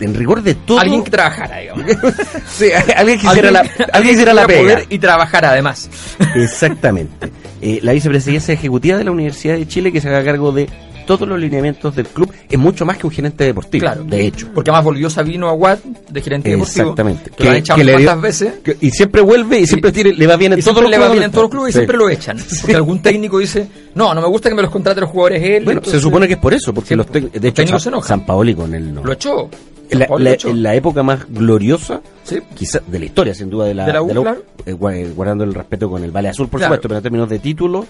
en 0.01 0.15
rigor 0.15 0.43
de 0.43 0.55
todo. 0.55 0.79
Alguien 0.81 1.03
que 1.05 1.11
trabajara, 1.11 1.59
digamos. 1.59 1.85
Sí, 2.49 2.67
alguien 2.97 3.19
que 3.19 3.27
hiciera 3.27 3.51
la, 3.51 3.61
alguien 3.61 4.03
que 4.05 4.13
hiciera 4.13 4.35
la 4.35 4.47
pega. 4.47 4.83
y 4.89 4.99
trabajara 4.99 5.51
además. 5.51 5.89
Exactamente. 6.35 7.31
Eh, 7.61 7.81
la 7.83 7.93
vicepresidencia 7.93 8.55
ejecutiva 8.55 8.97
de 8.99 9.05
la 9.05 9.11
Universidad 9.11 9.55
de 9.57 9.67
Chile 9.67 9.93
que 9.93 10.01
se 10.01 10.09
haga 10.09 10.25
cargo 10.25 10.53
de 10.53 10.69
todos 11.07 11.29
los 11.29 11.39
lineamientos 11.39 11.95
del 11.95 12.07
club 12.09 12.33
es 12.49 12.59
mucho 12.59 12.85
más 12.85 12.97
que 12.99 13.07
un 13.07 13.13
gerente 13.13 13.45
deportivo, 13.45 13.81
Claro. 13.83 14.03
de 14.03 14.27
hecho. 14.27 14.49
Porque 14.53 14.71
además 14.71 14.85
volvió 14.85 15.09
Sabino 15.09 15.49
Aguad 15.49 15.79
de 15.79 16.21
gerente 16.21 16.51
deportivo. 16.51 16.81
Exactamente. 16.91 17.31
Que, 17.31 17.45
lo 17.45 17.51
han 17.51 17.57
echado 17.57 17.79
le 17.79 17.85
dio- 17.97 18.07
tantas 18.09 18.21
veces. 18.23 18.55
que- 18.65 18.77
y 18.81 18.91
siempre 18.91 19.21
vuelve 19.23 19.61
y 19.61 19.67
siempre 19.69 19.93
tiene- 19.93 20.15
le 20.15 20.27
va 20.27 20.37
bien 20.37 20.55
en 20.55 20.59
Y 20.59 20.63
todos 20.63 20.83
los 20.83 20.91
le 20.91 20.99
va 20.99 21.05
clubes 21.05 21.13
bien 21.21 21.25
en 21.27 21.31
todos 21.31 21.43
los 21.45 21.51
clubes 21.53 21.69
y 21.71 21.73
Sí. 21.75 21.79
siempre 21.79 21.97
lo 21.97 22.11
echan. 22.11 22.39
Porque 22.61 22.75
algún 22.75 23.01
técnico 23.03 23.39
dice, 23.39 23.69
no, 23.95 24.13
no 24.15 24.21
me 24.21 24.27
gusta 24.27 24.49
que 24.49 24.57
me 24.57 24.63
los 24.63 24.71
contrate 24.73 25.01
los 25.01 25.11
jugadores 25.11 25.43
él. 25.45 25.65
Bueno, 25.65 25.79
entonces 25.79 26.01
se 26.01 26.05
supone 26.05 26.27
que 26.27 26.33
es 26.35 26.41
por 26.41 26.53
eso, 26.53 26.75
porque 26.75 26.89
Sí, 26.89 26.95
los 26.97 27.07
de 27.13 27.21
hecho 27.21 27.31
técnicos 27.55 27.83
se 27.83 27.85
San, 27.85 27.93
enojan. 27.95 28.09
San 28.09 28.27
Paoli 28.27 28.55
con 28.57 28.75
él 28.75 28.93
no. 28.93 29.05
Lo 29.05 29.13
echó. 29.13 29.49
En, 29.91 29.99
la, 29.99 30.07
la- 30.09 30.53
lo 30.53 30.71
época 30.73 31.03
más 31.03 31.27
gloriosa, 31.29 32.01
Sí. 32.25 32.39
quizá 32.55 32.81
de 32.87 32.99
la 32.99 33.05
historia 33.05 33.35
sin 33.35 33.49
duda 33.51 33.67
de 33.67 33.75
la, 33.75 33.87
De 33.87 33.93
la 33.93 34.03
U, 34.03 34.09
claro. 34.09 34.43
eh, 34.65 34.77
eh, 34.95 35.13
guardando 35.15 35.45
el 35.45 35.55
respeto 35.55 35.89
con 35.91 36.03
el 36.03 36.11
Vale 36.11 36.29
Azul, 36.29 36.49
por 36.49 36.59
Claro. 36.61 36.75
supuesto, 36.75 36.89
pero 36.89 36.99
en 36.99 37.03
términos 37.03 37.29
de 37.29 37.39
título, 37.39 37.87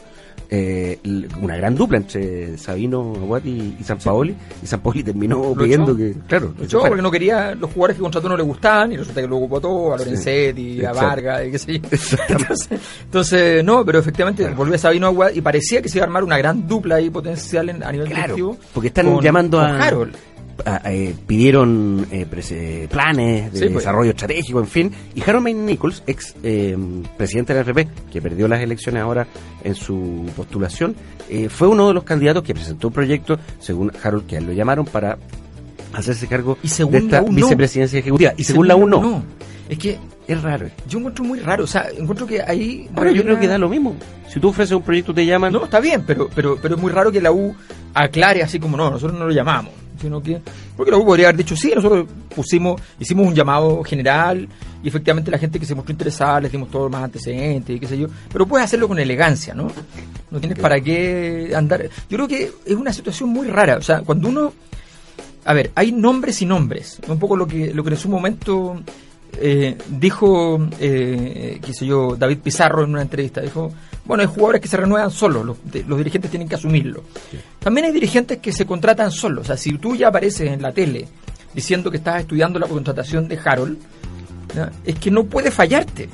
eh, 0.50 0.98
una 1.40 1.56
gran 1.56 1.74
dupla 1.74 1.96
entre 1.96 2.56
Sabino 2.58 3.14
Aguat 3.16 3.44
y, 3.46 3.74
San 3.82 3.98
Paoli, 3.98 4.34
y 4.62 4.66
San 4.66 4.80
Paoli 4.80 5.02
terminó 5.02 5.42
Lo 5.42 5.54
pidiendo 5.54 5.96
que, 5.96 6.14
claro, 6.28 6.52
Lo 6.56 6.64
echó 6.64 6.80
porque 6.82 7.02
no 7.02 7.10
quería, 7.10 7.54
los 7.54 7.70
jugadores 7.72 7.96
que 7.96 8.02
contrató 8.02 8.28
no 8.28 8.36
le 8.36 8.42
gustaban 8.42 8.92
y 8.92 8.96
resulta 8.98 9.22
que 9.22 9.26
luego 9.26 9.48
votó 9.48 9.94
a 9.94 9.96
Lorenzetti, 9.98 10.80
a 10.84 10.90
Exacto. 10.90 11.00
Vargas 11.06 11.42
y 11.46 11.50
qué 11.50 11.58
sé 11.58 11.80
yo. 11.80 11.88
Entonces, 12.28 12.68
entonces, 13.04 13.64
no, 13.64 13.84
pero 13.84 13.98
efectivamente 13.98 14.46
volvió 14.50 14.74
a 14.74 14.78
Sabino 14.78 15.06
Aguad 15.06 15.30
y 15.34 15.40
parecía 15.40 15.80
que 15.82 15.88
se 15.88 15.98
iba 15.98 16.04
a 16.04 16.06
armar 16.08 16.22
una 16.22 16.36
gran 16.38 16.68
dupla 16.68 16.96
ahí 16.96 17.10
potencial 17.10 17.68
en- 17.70 17.82
a 17.82 17.90
nivel 17.90 18.06
Claro, 18.08 18.22
deportivo. 18.36 18.56
porque 18.74 18.88
están 18.88 19.06
con- 19.14 19.24
llamando 19.24 19.58
a, 19.58 19.78
Harold. 19.82 20.14
Eh, 20.84 21.14
pidieron 21.26 22.06
eh, 22.10 22.26
eh, 22.50 22.88
planes 22.90 23.52
de 23.52 23.58
Sí, 23.58 23.64
pues. 23.66 23.76
desarrollo 23.84 24.10
estratégico, 24.10 24.58
en 24.60 24.66
fin. 24.66 24.92
Y 25.14 25.20
Harold 25.22 25.44
May 25.44 25.54
Nichols, 25.54 26.02
ex 26.06 26.34
eh, 26.42 26.76
presidente 27.16 27.52
de 27.52 27.58
la 27.58 27.70
FP, 27.70 27.88
que 28.10 28.22
perdió 28.22 28.48
las 28.48 28.60
elecciones 28.60 29.02
ahora 29.02 29.26
en 29.64 29.74
su 29.74 30.28
postulación, 30.36 30.94
eh, 31.28 31.48
fue 31.48 31.68
uno 31.68 31.88
de 31.88 31.94
los 31.94 32.04
candidatos 32.04 32.42
que 32.42 32.54
presentó 32.54 32.88
un 32.88 32.94
proyecto, 32.94 33.38
según 33.60 33.92
Harold, 34.02 34.26
que 34.26 34.36
a 34.36 34.38
él 34.38 34.46
lo 34.46 34.52
llamaron 34.52 34.84
para 34.86 35.18
hacerse 35.92 36.26
cargo 36.26 36.58
Y 36.62 36.68
según 36.68 36.92
de 36.92 36.98
esta 36.98 37.16
la 37.20 37.22
U, 37.22 37.28
no. 37.28 37.34
vicepresidencia 37.36 37.98
ejecutiva. 37.98 38.32
Y 38.36 38.44
según 38.44 38.68
la 38.68 38.76
U, 38.76 38.86
no. 38.86 39.22
Es 39.68 39.78
que 39.78 39.98
Es 40.28 40.42
raro. 40.42 40.68
yo 40.88 40.98
encuentro 40.98 41.24
muy 41.24 41.40
raro, 41.40 41.64
o 41.64 41.66
sea, 41.66 41.86
encuentro 41.96 42.26
que 42.26 42.40
ahí... 42.42 42.88
Ahora 42.94 43.10
yo 43.12 43.22
creo 43.22 43.34
una- 43.34 43.40
que 43.40 43.48
da 43.48 43.58
lo 43.58 43.68
mismo. 43.68 43.96
Si 44.28 44.38
tú 44.40 44.48
ofreces 44.48 44.72
un 44.76 44.82
proyecto, 44.82 45.14
te 45.14 45.24
llaman. 45.24 45.52
No, 45.52 45.64
está 45.64 45.80
bien, 45.80 46.02
pero, 46.06 46.28
pero, 46.34 46.58
pero 46.60 46.74
es 46.76 46.80
muy 46.80 46.90
raro 46.92 47.10
que 47.12 47.20
la 47.20 47.30
U 47.32 47.54
aclare 47.94 48.42
así 48.42 48.58
como 48.60 48.76
no, 48.76 48.90
nosotros 48.90 49.18
no 49.18 49.26
lo 49.26 49.32
llamamos. 49.32 49.72
Sino 50.00 50.22
que, 50.22 50.40
porque 50.76 50.94
U 50.94 51.04
podría 51.04 51.28
haber 51.28 51.38
dicho, 51.38 51.56
sí, 51.56 51.72
nosotros 51.74 52.06
pusimos, 52.34 52.80
hicimos 53.00 53.26
un 53.26 53.34
llamado 53.34 53.82
general 53.82 54.48
y 54.82 54.88
efectivamente 54.88 55.30
la 55.30 55.38
gente 55.38 55.58
que 55.58 55.66
se 55.66 55.74
mostró 55.74 55.92
interesada 55.92 56.40
les 56.40 56.52
dimos 56.52 56.70
todos 56.70 56.90
más 56.90 57.02
antecedentes 57.02 57.74
y 57.74 57.80
qué 57.80 57.86
sé 57.86 57.98
yo. 57.98 58.08
Pero 58.32 58.46
puedes 58.46 58.64
hacerlo 58.64 58.88
con 58.88 58.98
elegancia, 58.98 59.54
¿no? 59.54 59.68
No 60.30 60.40
tienes 60.40 60.58
para 60.58 60.80
qué 60.80 61.52
andar. 61.54 61.88
Yo 62.08 62.16
creo 62.16 62.28
que 62.28 62.52
es 62.64 62.74
una 62.74 62.92
situación 62.92 63.30
muy 63.30 63.48
rara. 63.48 63.76
O 63.76 63.82
sea, 63.82 64.02
cuando 64.02 64.28
uno. 64.28 64.52
A 65.44 65.52
ver, 65.52 65.70
hay 65.74 65.92
nombres 65.92 66.42
y 66.42 66.46
nombres. 66.46 66.98
Un 67.06 67.18
poco 67.18 67.36
lo 67.36 67.46
que, 67.46 67.72
lo 67.72 67.84
que 67.84 67.90
en 67.90 67.96
su 67.96 68.08
momento 68.08 68.82
eh, 69.40 69.76
dijo, 69.88 70.68
eh, 70.80 71.60
qué 71.64 71.72
sé 71.72 71.86
yo, 71.86 72.16
David 72.16 72.38
Pizarro 72.38 72.84
en 72.84 72.90
una 72.90 73.02
entrevista. 73.02 73.40
Dijo, 73.40 73.72
bueno, 74.06 74.22
hay 74.22 74.28
jugadores 74.28 74.60
que 74.60 74.68
se 74.68 74.76
renuevan 74.76 75.10
solos, 75.10 75.44
los, 75.44 75.56
los 75.86 75.98
dirigentes 75.98 76.30
tienen 76.30 76.48
que 76.48 76.54
asumirlo. 76.54 77.02
También 77.58 77.86
hay 77.86 77.92
dirigentes 77.92 78.38
que 78.38 78.52
se 78.52 78.64
contratan 78.66 79.10
solos. 79.10 79.42
O 79.42 79.46
sea, 79.46 79.56
si 79.56 79.76
tú 79.78 79.96
ya 79.96 80.08
apareces 80.08 80.50
en 80.52 80.62
la 80.62 80.72
tele 80.72 81.06
diciendo 81.54 81.90
que 81.90 81.96
estás 81.98 82.20
estudiando 82.20 82.58
la 82.58 82.66
contratación 82.66 83.26
de 83.28 83.38
Harold, 83.44 83.78
es 84.84 84.94
que 84.96 85.10
no 85.10 85.24
puede 85.24 85.50
fallarte. 85.50 86.08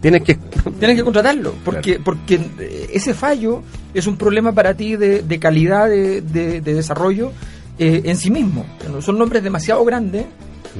Tienes 0.00 0.22
que. 0.22 0.34
Tienes 0.78 0.96
que 0.96 1.04
contratarlo, 1.04 1.54
porque, 1.64 1.98
porque 2.00 2.34
eh, 2.58 2.90
ese 2.92 3.14
fallo 3.14 3.62
es 3.94 4.06
un 4.06 4.16
problema 4.16 4.52
para 4.52 4.74
ti 4.74 4.96
de, 4.96 5.22
de 5.22 5.38
calidad 5.38 5.88
de, 5.88 6.20
de- 6.22 6.60
de 6.60 6.74
desarrollo 6.74 7.32
eh, 7.78 8.02
en 8.04 8.16
sí 8.16 8.30
mismo. 8.30 8.66
Son 9.00 9.16
nombres 9.18 9.42
demasiado 9.44 9.84
grandes, 9.84 10.24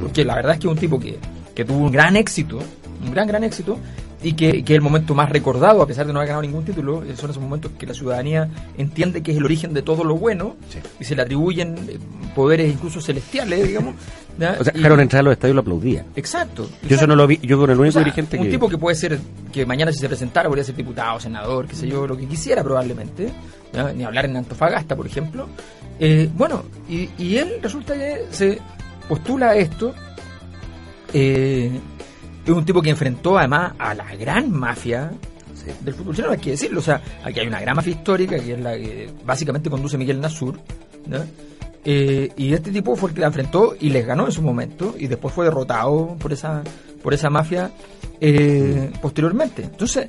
porque 0.00 0.24
la 0.24 0.34
verdad 0.36 0.52
es 0.54 0.58
que 0.60 0.66
es 0.66 0.72
un 0.72 0.78
tipo 0.78 0.98
que, 0.98 1.18
que 1.54 1.64
tuvo 1.64 1.78
un 1.78 1.92
gran 1.92 2.16
éxito, 2.16 2.58
un 3.04 3.12
gran, 3.12 3.26
gran 3.28 3.44
éxito, 3.44 3.78
y 4.22 4.34
que, 4.34 4.62
que 4.64 4.72
es 4.74 4.76
el 4.76 4.80
momento 4.82 5.14
más 5.14 5.28
recordado, 5.30 5.82
a 5.82 5.86
pesar 5.86 6.06
de 6.06 6.12
no 6.12 6.18
haber 6.20 6.28
ganado 6.28 6.42
ningún 6.42 6.64
título, 6.64 7.02
eh, 7.02 7.16
son 7.16 7.30
esos 7.30 7.42
momentos 7.42 7.72
que 7.78 7.86
la 7.86 7.94
ciudadanía 7.94 8.48
entiende 8.78 9.22
que 9.22 9.32
es 9.32 9.36
el 9.38 9.44
origen 9.44 9.74
de 9.74 9.82
todo 9.82 10.04
lo 10.04 10.16
bueno, 10.16 10.56
y 11.00 11.04
se 11.04 11.16
le 11.16 11.22
atribuyen 11.22 11.74
eh, 11.88 11.98
poderes 12.34 12.72
incluso 12.72 13.00
celestiales, 13.00 13.66
digamos. 13.68 13.94
¿ya? 14.38 14.56
O 14.60 14.64
sea, 14.64 14.72
Harold 14.82 15.00
entrar 15.02 15.20
a 15.20 15.22
los 15.24 15.32
estadios 15.32 15.54
lo 15.56 15.60
aplaudía. 15.62 16.04
Exacto. 16.16 16.68
Yo 16.88 16.96
eso 16.96 17.06
no 17.06 17.16
lo 17.16 17.26
vi, 17.26 17.38
yo 17.42 17.58
con 17.58 17.70
el 17.70 17.78
único 17.78 17.90
O 17.90 17.92
sea, 17.92 18.04
dirigente 18.04 18.38
un 18.38 18.44
que... 18.44 18.50
tipo 18.50 18.68
que 18.68 18.78
puede 18.78 18.96
ser, 18.96 19.18
que 19.52 19.66
mañana 19.66 19.92
si 19.92 19.98
se 19.98 20.08
presentara 20.08 20.48
podría 20.48 20.64
ser 20.64 20.76
diputado, 20.76 21.18
senador, 21.20 21.66
qué 21.66 21.74
sé 21.74 21.88
yo, 21.88 22.06
lo 22.06 22.16
que 22.16 22.26
quisiera 22.26 22.62
probablemente, 22.62 23.28
¿ya? 23.72 23.92
ni 23.92 24.04
hablar 24.04 24.26
en 24.26 24.36
Antofagasta, 24.36 24.94
por 24.96 25.06
ejemplo. 25.06 25.48
Eh, 25.98 26.28
bueno, 26.34 26.64
y, 26.88 27.10
y 27.18 27.36
él 27.36 27.58
resulta 27.62 27.94
que 27.94 28.26
se 28.30 28.58
postula 29.08 29.50
a 29.50 29.56
esto. 29.56 29.94
eh, 31.12 31.70
es 32.44 32.50
un 32.50 32.64
tipo 32.64 32.82
que 32.82 32.90
enfrentó 32.90 33.38
además 33.38 33.72
a 33.78 33.94
la 33.94 34.14
gran 34.16 34.50
mafia 34.50 35.10
del 35.84 35.94
fútbol 35.94 36.14
chileno, 36.16 36.32
hay 36.32 36.40
que 36.40 36.50
decirlo. 36.50 36.80
O 36.80 36.82
sea, 36.82 37.00
aquí 37.24 37.38
hay 37.40 37.46
una 37.46 37.60
gran 37.60 37.76
mafia 37.76 37.92
histórica 37.92 38.38
que 38.38 38.52
es 38.54 38.60
la 38.60 38.74
que 38.74 39.10
básicamente 39.24 39.70
conduce 39.70 39.96
Miguel 39.96 40.20
Nasur. 40.20 40.58
¿no? 41.06 41.18
Eh, 41.84 42.30
y 42.36 42.52
este 42.52 42.70
tipo 42.70 42.94
fue 42.96 43.10
el 43.10 43.14
que 43.14 43.20
la 43.20 43.26
enfrentó 43.28 43.74
y 43.80 43.90
les 43.90 44.06
ganó 44.06 44.26
en 44.26 44.32
su 44.32 44.40
momento 44.42 44.94
y 44.98 45.06
después 45.08 45.34
fue 45.34 45.44
derrotado 45.46 46.16
por 46.18 46.32
esa 46.32 46.62
por 47.02 47.12
esa 47.14 47.28
mafia 47.30 47.70
eh, 48.20 48.90
posteriormente. 49.00 49.62
Entonces, 49.62 50.06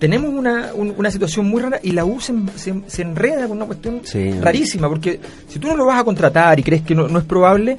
tenemos 0.00 0.30
una, 0.30 0.72
un- 0.74 0.94
una 0.96 1.10
situación 1.12 1.46
muy 1.48 1.62
rara 1.62 1.78
y 1.80 1.92
la 1.92 2.04
U 2.04 2.20
se, 2.20 2.34
se- 2.56 2.82
se 2.88 3.02
enreda 3.02 3.46
con 3.46 3.56
una 3.58 3.66
cuestión 3.66 4.00
Sí. 4.02 4.32
rarísima, 4.40 4.88
porque 4.88 5.20
si 5.46 5.60
tú 5.60 5.68
no 5.68 5.76
lo 5.76 5.86
vas 5.86 6.00
a 6.00 6.04
contratar 6.04 6.58
y 6.58 6.64
crees 6.64 6.82
que 6.82 6.96
no, 6.96 7.06
no 7.06 7.20
es 7.20 7.24
probable, 7.24 7.78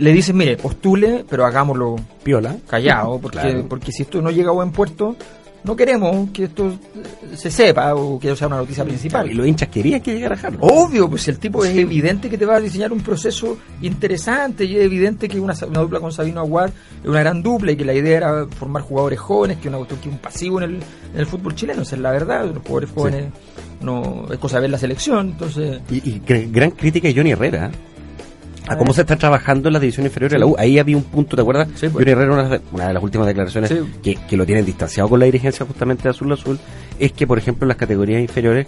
le 0.00 0.12
dices, 0.12 0.34
mire, 0.34 0.56
postule, 0.56 1.24
pero 1.28 1.44
hagámoslo 1.46 1.96
Piola. 2.22 2.56
callado, 2.66 3.18
porque, 3.22 3.38
Claro. 3.40 3.66
porque 3.68 3.92
si 3.92 4.02
esto 4.02 4.20
no 4.22 4.30
llega 4.30 4.50
a 4.50 4.54
buen 4.54 4.72
puerto, 4.72 5.14
no 5.62 5.76
queremos 5.76 6.30
que 6.30 6.44
esto 6.44 6.68
eh, 6.68 7.36
se 7.36 7.50
sepa 7.50 7.94
o 7.94 8.18
que 8.18 8.34
sea 8.34 8.46
una 8.46 8.56
noticia 8.56 8.82
principal. 8.82 9.30
Y 9.30 9.34
los 9.34 9.46
hinchas 9.46 9.68
querían 9.68 10.00
que 10.00 10.14
llegara 10.14 10.34
Harold. 10.42 10.58
Obvio, 10.62 11.10
pues 11.10 11.28
el 11.28 11.38
tipo 11.38 11.62
es 11.66 11.76
evidente 11.76 12.30
que 12.30 12.38
te 12.38 12.46
va 12.46 12.56
a 12.56 12.60
diseñar 12.60 12.92
un 12.94 13.00
proceso 13.00 13.58
interesante 13.82 14.64
y 14.64 14.76
es 14.76 14.82
evidente 14.84 15.28
que 15.28 15.38
una, 15.38 15.52
una 15.68 15.80
dupla 15.80 16.00
con 16.00 16.12
Sabino 16.12 16.40
Aguar 16.40 16.70
es 17.02 17.06
una 17.08 17.20
gran 17.20 17.42
dupla 17.42 17.72
y 17.72 17.76
que 17.76 17.84
la 17.84 17.92
idea 17.92 18.16
era 18.16 18.46
formar 18.46 18.82
jugadores 18.82 19.18
jóvenes, 19.20 19.58
que 19.58 19.68
una 19.68 19.76
cuestión 19.76 20.00
que 20.00 20.08
un 20.08 20.16
pasivo 20.16 20.62
en 20.62 20.64
el, 20.64 20.74
en 20.76 21.20
el 21.20 21.26
fútbol 21.26 21.54
chileno, 21.54 21.82
esa 21.82 21.94
es 21.94 22.00
la 22.00 22.10
verdad, 22.10 22.46
los 22.46 22.58
jugadores 22.62 22.90
jóvenes 22.94 23.24
no 23.82 24.26
es 24.32 24.38
cosa 24.38 24.56
de 24.56 24.60
ver 24.62 24.70
la 24.70 24.78
selección, 24.78 25.28
entonces 25.32 25.80
Y, 25.90 25.96
y 25.96 26.22
gr- 26.26 26.50
gran 26.50 26.70
crítica 26.70 27.08
de 27.08 27.14
Johnny 27.14 27.32
Herrera. 27.32 27.66
¿eh? 27.66 27.89
A 28.68 28.74
A 28.74 28.76
cómo 28.78 28.92
se 28.92 29.00
está 29.02 29.16
trabajando 29.16 29.68
en 29.68 29.72
las 29.72 29.82
divisiones 29.82 30.10
inferiores 30.10 30.32
de 30.34 30.38
la 30.38 30.46
U. 30.46 30.54
Ahí 30.58 30.78
había 30.78 30.96
un 30.96 31.02
punto, 31.04 31.34
¿te 31.36 31.42
acuerdas? 31.42 31.68
Sí, 31.76 31.88
pues. 31.88 32.06
Herrera, 32.06 32.32
una, 32.32 32.48
de- 32.48 32.60
una 32.72 32.88
de 32.88 32.94
las 32.94 33.02
últimas 33.02 33.26
declaraciones 33.26 33.70
Sí. 33.70 33.78
que, 34.02 34.14
que 34.28 34.36
lo 34.36 34.44
tienen 34.46 34.64
distanciado 34.64 35.08
con 35.08 35.18
la 35.18 35.26
dirigencia 35.26 35.64
justamente 35.66 36.04
de 36.04 36.10
Azul 36.10 36.32
Azul, 36.32 36.58
es 36.98 37.12
que, 37.12 37.26
por 37.26 37.38
ejemplo, 37.38 37.64
en 37.64 37.68
las 37.68 37.76
categorías 37.76 38.20
inferiores, 38.20 38.66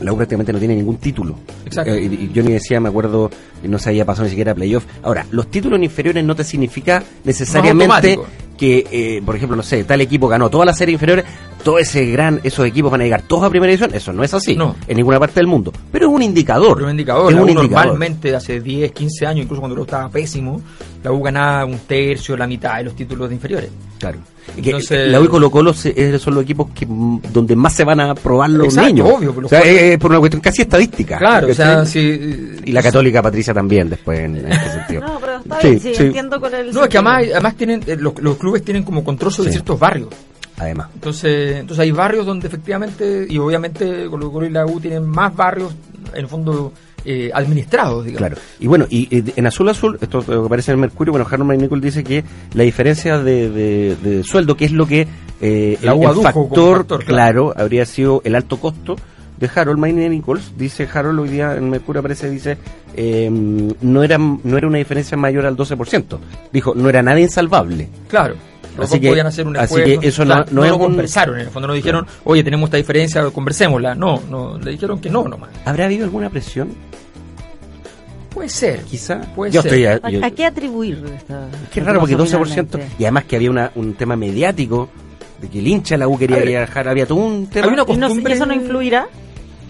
la 0.00 0.12
U 0.12 0.16
prácticamente 0.16 0.52
no 0.52 0.58
tiene 0.58 0.74
ningún 0.74 0.96
título. 0.96 1.36
Exacto. 1.64 1.92
Eh, 1.94 2.02
y, 2.02 2.24
y 2.24 2.32
Johnny 2.34 2.52
decía, 2.52 2.80
me 2.80 2.88
acuerdo, 2.88 3.30
no 3.62 3.78
se 3.78 3.90
había 3.90 4.04
pasado 4.04 4.24
ni 4.24 4.30
siquiera 4.30 4.52
a 4.52 4.54
playoff. 4.54 4.84
Ahora, 5.02 5.24
los 5.30 5.48
títulos 5.50 5.80
inferiores 5.80 6.24
no 6.24 6.34
te 6.34 6.42
significa 6.42 7.02
necesariamente. 7.24 8.18
Que, 8.56 8.86
eh, 8.90 9.22
por 9.24 9.36
ejemplo, 9.36 9.56
no 9.56 9.62
sé, 9.62 9.84
tal 9.84 10.00
equipo 10.00 10.28
ganó 10.28 10.48
toda 10.50 10.64
la 10.64 10.72
serie 10.72 10.92
inferiores, 10.92 11.24
todo 11.62 11.78
ese 11.78 12.04
gran, 12.06 12.40
esos 12.44 12.66
equipos 12.66 12.90
van 12.92 13.00
a 13.00 13.04
llegar 13.04 13.22
todos 13.22 13.44
a 13.44 13.50
primera 13.50 13.70
división. 13.70 13.94
Eso 13.94 14.12
no 14.12 14.22
es 14.22 14.34
así 14.34 14.54
No. 14.54 14.76
en 14.86 14.96
ninguna 14.96 15.18
parte 15.18 15.36
del 15.36 15.46
mundo. 15.46 15.72
Pero 15.90 16.08
es 16.08 16.12
un 16.12 16.22
indicador. 16.22 16.74
Pero 16.74 16.84
un 16.86 16.90
indicador, 16.92 17.32
Es 17.32 17.38
un 17.40 17.48
indicador. 17.48 17.86
normalmente 17.86 18.34
hace 18.34 18.60
10, 18.60 18.92
15 18.92 19.26
años, 19.26 19.44
incluso 19.44 19.60
cuando 19.62 19.80
U 19.80 19.84
estaba 19.84 20.08
pésimo, 20.10 20.60
la 21.02 21.10
U 21.12 21.22
ganaba 21.22 21.64
un 21.64 21.78
tercio, 21.80 22.36
la 22.36 22.46
mitad 22.46 22.76
de 22.76 22.84
los 22.84 22.94
títulos 22.94 23.28
de 23.30 23.34
inferiores. 23.36 23.70
Claro. 23.98 24.18
Y 24.58 24.60
que 24.60 24.70
Entonces- 24.70 25.08
la 25.10 25.18
U 25.20 25.24
y 25.24 25.28
Colo 25.28 25.50
Colo 25.50 25.72
se- 25.72 25.94
eh, 25.96 26.18
son 26.18 26.34
los 26.34 26.42
equipos 26.44 26.68
que 26.74 26.84
mm, 26.84 27.22
donde 27.32 27.56
más 27.56 27.72
se 27.72 27.82
van 27.84 27.98
a 28.00 28.14
probar 28.14 28.50
los 28.50 28.66
Exacto, 28.68 28.88
niños. 28.92 29.08
obvio, 29.10 29.34
o 29.42 29.48
sea, 29.48 29.60
es, 29.60 29.96
por 29.98 30.10
una 30.10 30.20
cuestión 30.20 30.42
casi 30.42 30.62
estadística. 30.62 31.16
Claro, 31.16 31.48
o 31.50 31.54
sea, 31.54 31.76
¿cachai? 31.76 31.86
si, 31.86 32.50
Y 32.66 32.72
la 32.72 32.82
católica 32.82 33.22
Patricia 33.22 33.54
también 33.54 33.88
después 33.88 34.18
en, 34.20 34.36
en 34.36 34.52
ese 34.52 34.70
sentido. 34.72 35.00
No, 35.00 35.18
pero 35.18 35.36
está 35.38 35.58
bien, 35.60 35.80
sí, 35.80 35.94
sí. 35.94 36.02
entiendo 36.02 36.38
con 36.38 36.54
el. 36.54 36.72
No, 36.74 36.82
es 36.84 36.88
que 36.90 36.98
además, 36.98 37.22
además 37.32 37.54
tienen, 37.56 37.82
eh, 37.86 37.96
los, 37.98 38.20
los 38.20 38.36
clubes 38.44 38.62
tienen 38.64 38.82
como 38.82 39.02
control 39.02 39.32
sobre 39.32 39.48
Sí. 39.48 39.54
ciertos 39.54 39.78
barrios. 39.80 40.08
Además. 40.58 40.88
Entonces, 40.94 41.56
entonces 41.56 41.82
hay 41.82 41.90
barrios 41.90 42.24
donde 42.26 42.46
efectivamente, 42.46 43.26
y 43.28 43.38
obviamente 43.38 44.06
Colo 44.08 44.30
Colo 44.30 44.46
y 44.46 44.50
la 44.50 44.64
U 44.66 44.78
tienen 44.78 45.04
más 45.04 45.34
barrios, 45.34 45.74
en 46.12 46.20
el 46.20 46.28
fondo, 46.28 46.72
eh, 47.04 47.30
administrados, 47.34 48.04
digamos. 48.04 48.18
Claro. 48.28 48.36
Y 48.60 48.66
bueno, 48.68 48.86
y, 48.88 49.08
en 49.36 49.46
Azul 49.46 49.68
Azul, 49.68 49.98
esto 50.00 50.20
eh, 50.28 50.46
aparece 50.46 50.70
en 50.70 50.76
el 50.76 50.80
Mercurio, 50.82 51.12
bueno, 51.12 51.26
Harold 51.28 51.60
Nicol 51.60 51.80
dice 51.80 52.04
que 52.04 52.22
la 52.54 52.62
diferencia 52.62 53.18
de, 53.18 53.50
de- 53.50 53.96
de 53.96 54.22
sueldo, 54.22 54.56
que 54.56 54.66
es 54.66 54.72
lo 54.72 54.86
que 54.86 55.08
eh, 55.40 55.76
el, 55.82 56.22
factor, 56.22 56.86
claro, 57.04 57.52
habría 57.56 57.84
sido 57.84 58.22
el 58.24 58.34
alto 58.36 58.58
costo 58.58 58.94
de 59.38 59.50
Harold 59.54 59.78
Mayne 59.78 60.08
Nichols, 60.08 60.52
dice 60.56 60.88
Harold 60.92 61.18
hoy 61.20 61.28
día 61.28 61.54
en 61.56 61.68
Mercurio 61.70 62.00
aparece, 62.00 62.30
dice, 62.30 62.56
eh, 62.96 63.28
no 63.30 64.02
era 64.02 64.16
no 64.18 64.56
era 64.58 64.66
una 64.66 64.78
diferencia 64.78 65.16
mayor 65.16 65.44
al 65.46 65.56
12%. 65.56 66.18
Dijo, 66.52 66.74
no 66.74 66.88
era 66.88 67.02
nada 67.02 67.18
insalvable. 67.20 67.88
Claro. 68.08 68.34
Los 68.76 68.86
Así 68.86 68.94
dos 68.94 69.00
que- 69.02 69.08
podían 69.10 69.26
hacer 69.28 69.46
un 69.46 69.56
así 69.56 69.64
esfuerzo. 69.76 70.00
que 70.00 70.08
eso 70.08 70.24
no- 70.24 70.34
Claro, 70.34 70.50
no 70.50 70.64
es 70.64 70.70
lo 70.70 70.76
un- 70.76 70.82
conversaron, 70.82 71.34
en 71.36 71.42
el 71.42 71.50
fondo 71.50 71.68
no 71.68 71.74
dijeron, 71.74 72.06
oye, 72.24 72.42
tenemos 72.42 72.66
esta 72.68 72.76
diferencia, 72.76 73.24
conversémosla. 73.30 73.94
No, 73.94 74.20
no, 74.28 74.58
le 74.58 74.72
dijeron 74.72 75.00
que 75.00 75.10
no 75.10 75.28
nomás. 75.28 75.50
¿Habrá 75.64 75.84
habido 75.84 76.04
alguna 76.04 76.28
presión? 76.30 76.70
Puede 78.30 78.48
ser. 78.48 78.80
Quizá. 78.82 79.20
Puede 79.34 79.52
yo 79.52 79.62
ser. 79.62 79.72
estoy 79.74 79.86
a- 79.86 80.00
¿A, 80.02 80.10
yo- 80.10 80.24
a 80.24 80.30
qué 80.30 80.44
atribuir 80.44 81.04
esta? 81.16 81.46
Qué 81.72 81.80
raro, 81.80 82.00
porque 82.00 82.16
12%. 82.16 82.78
finalmente? 82.78 82.96
Y 82.98 83.04
además 83.04 83.24
que 83.24 83.36
había 83.36 83.50
una, 83.50 83.70
un 83.76 83.94
tema 83.94 84.16
mediático 84.16 84.88
que 85.48 85.58
el 85.58 85.66
hincha 85.66 85.94
de 85.94 85.98
la 85.98 86.08
U 86.08 86.18
quería 86.18 86.36
ver, 86.36 86.48
viajar. 86.48 86.88
Había 86.88 87.06
todo 87.06 87.18
un 87.18 87.46
tema. 87.48 87.66
una 87.68 87.74
¿Y 87.74 87.76
no- 87.76 87.86
costumbre- 88.08 88.32
¿Y 88.32 88.36
eso 88.36 88.46
no 88.46 88.54
influirá? 88.54 89.06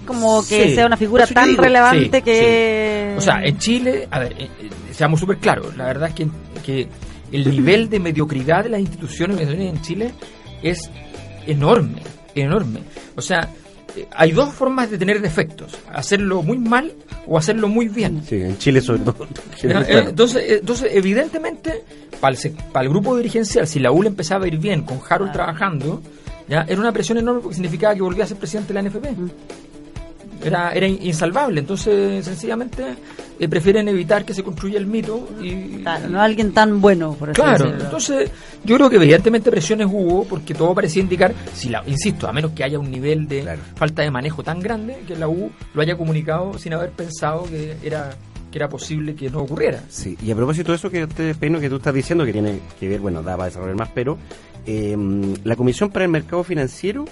Como 0.07 0.47
que 0.47 0.69
Sí, 0.69 0.75
sea 0.75 0.85
una 0.87 0.97
figura 0.99 1.27
tan 1.27 1.49
digo, 1.49 1.63
relevante 1.63 2.19
sí, 2.19 2.23
que. 2.23 3.15
O 3.17 3.21
sea, 3.21 3.43
en 3.43 3.57
Chile, 3.59 4.07
a 4.11 4.19
ver, 4.19 4.33
eh, 4.39 4.49
eh, 4.63 4.71
seamos 4.93 5.19
súper 5.21 5.39
claros, 5.39 5.75
la 5.77 5.87
verdad 5.87 6.11
es 6.11 6.15
que, 6.15 6.29
que 6.65 6.89
el 7.33 7.51
nivel 7.51 7.89
de 7.89 8.01
mediocridad 8.01 8.65
de 8.65 8.69
las 8.71 8.81
instituciones 8.81 9.41
en 9.49 9.81
Chile 9.81 10.11
es 10.63 10.91
enorme, 11.47 12.03
enorme. 12.35 12.81
O 13.17 13.23
sea, 13.23 13.49
hay 14.15 14.33
dos 14.33 14.53
formas 14.53 14.91
de 14.91 14.99
tener 14.99 15.21
defectos, 15.21 15.77
hacerlo 15.93 16.43
muy 16.43 16.59
mal 16.59 16.93
o 17.27 17.39
hacerlo 17.39 17.69
muy 17.69 17.89
bien. 17.89 18.23
Sí, 18.29 18.37
en 18.43 18.59
Chile 18.59 18.81
sobre 18.81 19.01
todo. 19.01 19.27
Eh, 19.89 20.05
Entonces, 20.09 20.43
eh, 20.51 20.59
entonces 20.61 20.89
evidentemente, 20.93 21.85
para 22.21 22.35
el, 22.35 22.41
sec- 22.41 22.63
para 22.73 22.85
el 22.85 22.91
grupo 22.91 23.17
dirigencial, 23.17 23.67
si 23.67 23.79
la 23.81 23.91
UL 23.93 24.07
empezaba 24.07 24.45
a 24.45 24.49
ir 24.49 24.59
bien 24.59 24.83
con 24.83 25.01
Harold 25.09 25.33
trabajando, 25.33 26.03
ya 26.49 26.63
era 26.69 26.81
una 26.81 26.93
presión 26.93 27.19
enorme 27.19 27.41
porque 27.41 27.55
significaba 27.55 27.95
que 27.95 28.03
volvía 28.03 28.25
a 28.25 28.27
ser 28.27 28.37
presidente 28.37 28.73
de 28.75 28.83
la 28.83 28.89
NFP. 28.89 29.07
Era, 30.45 30.73
era 30.73 30.87
in- 30.87 30.99
insalvable, 31.03 31.61
entonces 31.61 32.25
sencillamente 32.25 32.85
eh, 33.41 33.49
prefieren 33.49 33.89
evitar 33.89 34.25
que 34.25 34.35
se 34.35 34.43
construya 34.43 34.79
el 34.79 34.87
mito 34.87 35.29
y... 35.43 35.79
Claro, 35.83 36.09
no 36.09 36.21
alguien 36.21 36.53
tan 36.53 36.81
bueno, 36.81 37.15
por 37.15 37.31
así 37.31 37.41
Claro, 37.41 37.65
decirlo. 37.65 37.85
entonces 37.85 38.31
yo 38.65 38.77
creo 38.77 38.91
que 38.91 38.97
evidentemente 38.97 39.51
presiones 39.51 39.87
hubo 39.91 40.25
porque 40.25 40.53
todo 40.55 40.75
parecía 40.75 41.03
indicar, 41.03 41.35
si 41.55 41.69
la, 41.71 41.83
insisto, 41.87 42.29
a 42.29 42.33
menos 42.33 42.53
que 42.53 42.63
haya 42.65 42.79
un 42.79 42.91
nivel 42.91 43.27
de 43.27 43.41
Claro. 43.41 43.61
falta 43.75 44.03
de 44.03 44.11
manejo 44.11 44.43
tan 44.43 44.61
grande 44.61 44.99
que 45.07 45.17
la 45.17 45.29
U 45.29 45.51
lo 45.73 45.81
haya 45.83 45.97
comunicado 45.97 46.59
sin 46.59 46.75
haber 46.75 46.91
pensado 46.91 47.45
que 47.45 47.77
era 47.83 48.11
que 48.53 48.59
era 48.59 48.69
posible 48.69 49.17
que 49.17 49.29
no 49.31 49.41
ocurriera. 49.41 49.81
Sí, 49.89 50.17
y 50.23 50.31
a 50.31 50.37
propósito 50.37 50.71
de 50.71 50.77
eso 50.77 50.89
que 50.89 51.09
te 51.09 51.35
Peino, 51.35 51.59
que 51.59 51.69
tú 51.69 51.77
estás 51.77 51.93
diciendo, 51.93 52.25
que 52.25 52.33
tiene 52.33 52.61
que 52.79 52.89
ver, 52.89 53.01
bueno, 53.01 53.21
da 53.21 53.33
para 53.37 53.47
desarrollar 53.47 53.75
más, 53.75 53.89
pero 53.93 54.17
eh, 54.65 54.97
la 55.43 55.57
Comisión 55.57 55.91
para 55.91 56.05
el 56.05 56.11
Mercado 56.13 56.45
Financiero 56.45 57.05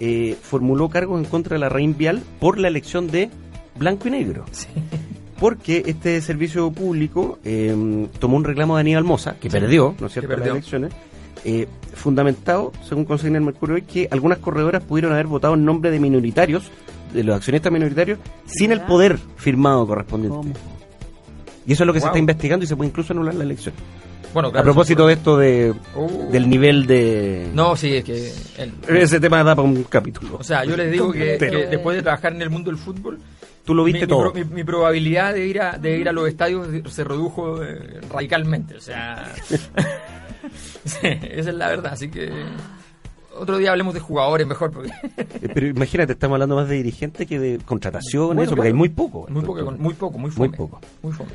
eh, 0.00 0.36
formuló 0.40 0.88
cargos 0.88 1.22
en 1.22 1.28
contra 1.28 1.54
de 1.54 1.60
la 1.60 1.68
Rein 1.68 1.96
Vial 1.96 2.22
por 2.40 2.58
la 2.58 2.68
elección 2.68 3.08
de 3.08 3.30
blanco 3.76 4.08
y 4.08 4.12
negro. 4.12 4.44
Porque 5.38 5.84
este 5.86 6.20
servicio 6.20 6.70
público 6.72 7.38
eh, 7.44 8.08
tomó 8.18 8.36
un 8.36 8.44
reclamo 8.44 8.76
de 8.76 8.80
Aníbal 8.80 9.04
Moza, 9.04 9.36
que 9.40 9.48
perdió, 9.48 9.94
¿no 10.00 10.08
es 10.08 10.12
cierto?, 10.12 10.36
las 10.36 10.48
elecciones, 10.48 10.92
eh, 11.44 11.68
fundamentado, 11.94 12.72
según 12.86 13.04
consigna 13.04 13.38
el 13.38 13.44
Mercurio 13.44 13.76
hoy, 13.76 13.82
que 13.82 14.08
algunas 14.10 14.38
corredoras 14.38 14.82
pudieron 14.82 15.12
haber 15.12 15.26
votado 15.26 15.54
en 15.54 15.64
nombre 15.64 15.90
de 15.90 16.00
minoritarios, 16.00 16.70
de 17.12 17.22
los 17.22 17.36
accionistas 17.36 17.72
minoritarios, 17.72 18.18
sin 18.46 18.72
el 18.72 18.80
poder 18.82 19.18
firmado 19.36 19.86
correspondiente. 19.86 20.36
¿Cómo? 20.36 20.78
Y 21.66 21.72
eso 21.72 21.84
es 21.84 21.86
lo 21.86 21.92
que 21.92 22.00
se 22.00 22.06
está 22.06 22.18
investigando 22.18 22.64
y 22.64 22.66
se 22.66 22.76
puede 22.76 22.88
incluso 22.88 23.12
anular 23.12 23.34
la 23.34 23.44
elección. 23.44 23.74
Bueno, 24.34 24.48
a 24.48 24.52
claro, 24.52 24.64
propósito 24.64 25.06
de 25.06 25.14
esto 25.14 25.36
de 25.38 25.74
Oh. 25.96 26.28
del 26.30 26.48
nivel 26.50 26.86
de... 26.86 27.48
No, 27.54 27.74
sí, 27.76 27.96
es 27.96 28.04
que... 28.04 28.32
el- 28.58 28.74
Ese 28.96 29.18
tema 29.20 29.42
da 29.42 29.56
para 29.56 29.66
un 29.66 29.82
capítulo. 29.84 30.36
o 30.38 30.44
sea, 30.44 30.64
yo 30.64 30.76
les 30.76 30.92
digo 30.92 31.10
que, 31.12 31.38
después 31.38 31.96
de 31.96 32.02
trabajar 32.02 32.32
en 32.34 32.42
el 32.42 32.50
mundo 32.50 32.70
del 32.70 32.78
fútbol, 32.78 33.18
Tú 33.64 33.74
lo 33.74 33.84
viste 33.84 34.02
mi 34.02 34.06
todo. 34.06 34.32
mi- 34.32 34.44
mi 34.44 34.64
probabilidad 34.64 35.34
de 35.34 35.46
ir 35.46 35.60
a, 35.60 35.76
de 35.78 35.98
ir 35.98 36.08
a 36.08 36.12
los 36.12 36.26
estadios 36.28 36.68
se 36.90 37.04
redujo 37.04 37.62
eh, 37.62 38.00
radicalmente. 38.10 38.76
O 38.76 38.80
sea, 38.80 39.30
sí, 39.44 39.56
esa 41.02 41.50
es 41.50 41.54
la 41.54 41.68
verdad. 41.68 41.92
Así 41.92 42.08
que... 42.10 42.30
otro 43.36 43.58
día 43.58 43.70
hablemos 43.72 43.92
de 43.94 44.00
jugadores 44.00 44.46
mejor. 44.46 44.70
Porque 44.72 44.90
Eh, 45.18 45.48
Pero 45.52 45.66
imagínate, 45.66 46.12
estamos 46.14 46.36
hablando 46.36 46.56
más 46.56 46.68
de 46.68 46.76
dirigentes 46.76 47.26
que 47.26 47.38
de 47.38 47.58
contrataciones, 47.58 48.28
Bueno, 48.28 48.42
eso, 48.42 48.50
porque 48.56 48.68
hay 48.68 48.74
muy 48.74 48.88
poco. 48.88 49.26
muy 49.28 49.42
poco, 49.42 49.70
muy 49.72 49.94
poco, 49.94 50.18
muy 50.18 50.30
fome. 50.30 50.48
Muy 50.48 50.56
poco. 50.56 50.80
Muy 51.02 51.12
fome. 51.12 51.30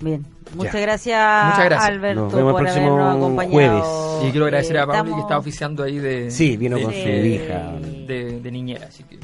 Bien, 0.00 0.26
muchas 0.54 0.74
Ya. 0.74 0.80
gracias, 0.80 1.44
Muchas 1.46 1.64
gracias. 1.64 1.88
Alberto, 1.90 2.20
Nos 2.24 2.34
vemos 2.34 2.48
el 2.50 2.52
por 2.54 2.62
próximo 2.62 2.86
habernos 2.92 3.16
acompañado. 3.16 3.52
jueves. 3.54 3.84
Y 4.28 4.30
quiero 4.30 4.44
agradecer 4.46 4.76
Eh, 4.76 4.80
a 4.80 4.84
que 4.86 4.90
estamos- 4.92 5.20
está 5.20 5.38
oficiando 5.38 5.82
ahí 5.84 5.98
de, 5.98 6.30
Sí, 6.30 6.56
vino 6.58 6.76
de, 6.76 6.82
con 6.82 6.92
su 6.92 6.98
Sí. 6.98 7.08
hija. 7.08 7.72
de, 8.06 8.40
de 8.40 8.50
niñera. 8.50 8.86
Así 8.88 9.02
que, 9.04 9.18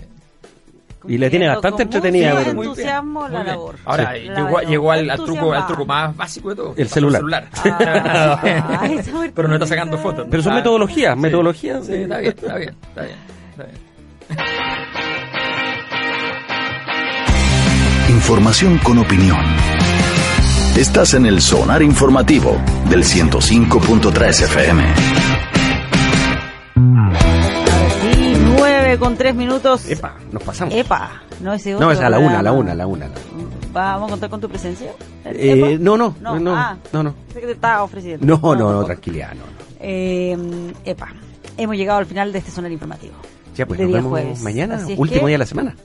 Y 1.09 1.19
la 1.19 1.29
tiene 1.29 1.49
bastante 1.49 1.71
con 1.71 1.83
entretenida, 1.83 2.31
mucho 2.35 2.45
muy 2.55 2.55
bien, 2.55 2.63
entusiasmo 2.71 3.21
muy 3.23 3.31
la 3.33 3.43
bien. 3.43 3.47
labor. 3.49 3.77
Ahora 3.85 4.13
Sí. 4.15 4.21
llegó, 4.21 4.61
La- 4.61 4.69
llegó 4.69 4.93
al, 4.93 5.11
al 5.11 5.25
truco, 5.25 5.53
al 5.53 5.67
truco 5.67 5.85
más 5.87 6.17
básico 6.17 6.49
de 6.51 6.57
todo. 6.57 6.75
El 6.77 6.85
pasó 6.85 6.95
celular. 6.95 7.49
Ah, 7.65 8.41
esa 8.91 9.11
Pero 9.35 9.49
no 9.49 9.55
está 9.55 9.67
sacando 9.67 9.99
fotos. 9.99 10.27
Pero 10.31 10.43
son 10.43 10.53
Ah, 10.53 10.57
metodologías, 10.57 11.15
sí. 11.15 11.21
metodologías. 11.21 11.85
Sí, 11.87 11.93
está 11.95 12.19
bien, 12.19 12.35
está 12.39 12.57
bien, 12.57 12.75
está 12.89 13.03
bien. 13.03 13.17
Está 13.51 13.65
bien. 13.65 13.77
Información 18.09 18.79
con 18.79 18.99
opinión. 18.99 19.39
Estás 20.77 21.15
en 21.15 21.27
el 21.27 21.41
Sonar 21.41 21.83
Informativo 21.83 22.57
del 22.89 23.05
105.3 23.05 24.29
FM. 24.45 24.95
Sí, 28.01 28.35
nueve 28.57 28.99
con 28.99 29.17
tres 29.17 29.35
minutos. 29.35 29.89
Epa, 29.89 30.17
nos 30.33 30.43
pasamos. 30.43 30.75
Epa, 30.75 31.23
no 31.41 31.53
ese 31.53 31.71
no, 31.73 31.77
otro 31.77 31.93
es 31.93 32.01
a 32.01 32.09
la 32.09 32.19
una, 32.19 32.39
a 32.39 32.43
la 32.43 32.53
una, 32.53 32.73
a 32.73 32.75
la 32.75 32.87
una. 32.87 33.05
a 33.07 33.09
la 33.09 33.15
una. 33.15 33.47
¿Vamos 33.73 34.09
a 34.09 34.11
contar 34.13 34.31
con 34.31 34.41
tu 34.41 34.49
presencia? 34.49 34.91
Eh, 35.27 35.53
¿Epa? 35.73 35.83
no, 35.83 35.97
no, 35.97 36.15
No, 36.21 36.39
no, 36.41 36.55
ah. 36.57 36.77
no, 36.93 37.03
no. 37.03 37.15
Sé 37.33 37.41
que 37.41 37.47
te 37.47 37.53
estaba 37.53 37.83
ofreciendo. 37.83 38.25
No, 38.27 38.37
no, 38.41 38.55
no, 38.55 38.59
tampoco. 38.67 38.87
tranquilidad, 38.87 39.29
no, 39.35 39.41
no. 39.41 39.63
Eh, 39.81 40.37
epa, 40.85 41.09
hemos 41.59 41.77
llegado 41.77 41.99
al 41.99 42.07
final 42.07 42.33
de 42.33 42.39
este 42.39 42.51
sonar 42.51 42.73
informativo. 42.73 43.15
Ya, 43.57 43.67
pues 43.67 43.79
de 43.79 43.85
nos 43.85 43.89
día 43.91 43.97
vemos 43.99 44.11
jueves. 44.11 44.41
mañana, 44.43 44.77
último 44.97 45.07
que- 45.07 45.27
día 45.27 45.35
de 45.35 45.39
la 45.39 45.47
semana. 45.47 45.77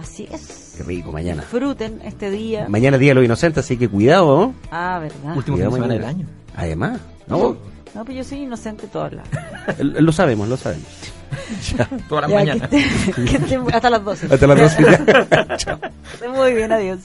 Así 0.00 0.26
es. 0.32 0.74
Qué 0.76 0.82
rico, 0.84 1.12
mañana. 1.12 1.42
Disfruten 1.42 2.00
este 2.04 2.30
día. 2.30 2.66
Mañana 2.68 2.96
es 2.96 3.00
Día 3.00 3.10
de 3.10 3.14
los 3.16 3.24
Inocentes, 3.24 3.64
así 3.64 3.76
que 3.76 3.88
cuidado, 3.88 4.38
¿no? 4.38 4.54
Ah, 4.70 4.98
verdad. 5.00 5.36
Último 5.36 5.56
fin 5.56 5.64
de 5.66 5.70
Cuidado 5.70 5.72
semana 5.74 5.92
del 5.94 6.02
mañana. 6.02 6.18
año. 6.18 6.26
Además, 6.56 7.00
¿no? 7.26 7.56
No, 7.94 8.04
pues 8.04 8.16
yo 8.16 8.24
soy 8.24 8.38
inocente 8.42 8.86
todas 8.86 9.12
las. 9.12 9.26
Lo 9.80 10.12
sabemos, 10.12 10.48
lo 10.48 10.56
sabemos. 10.56 10.86
Todas 12.08 12.22
las 12.30 12.30
Ya, 12.30 12.36
mañanas. 12.36 12.70
hasta 13.74 13.90
las 13.90 14.04
12. 14.04 14.26
Hasta 14.32 14.46
las 14.46 14.58
12. 14.78 14.82
Estén 16.14 16.30
muy 16.32 16.52
bien, 16.54 16.72
adiós. 16.72 17.00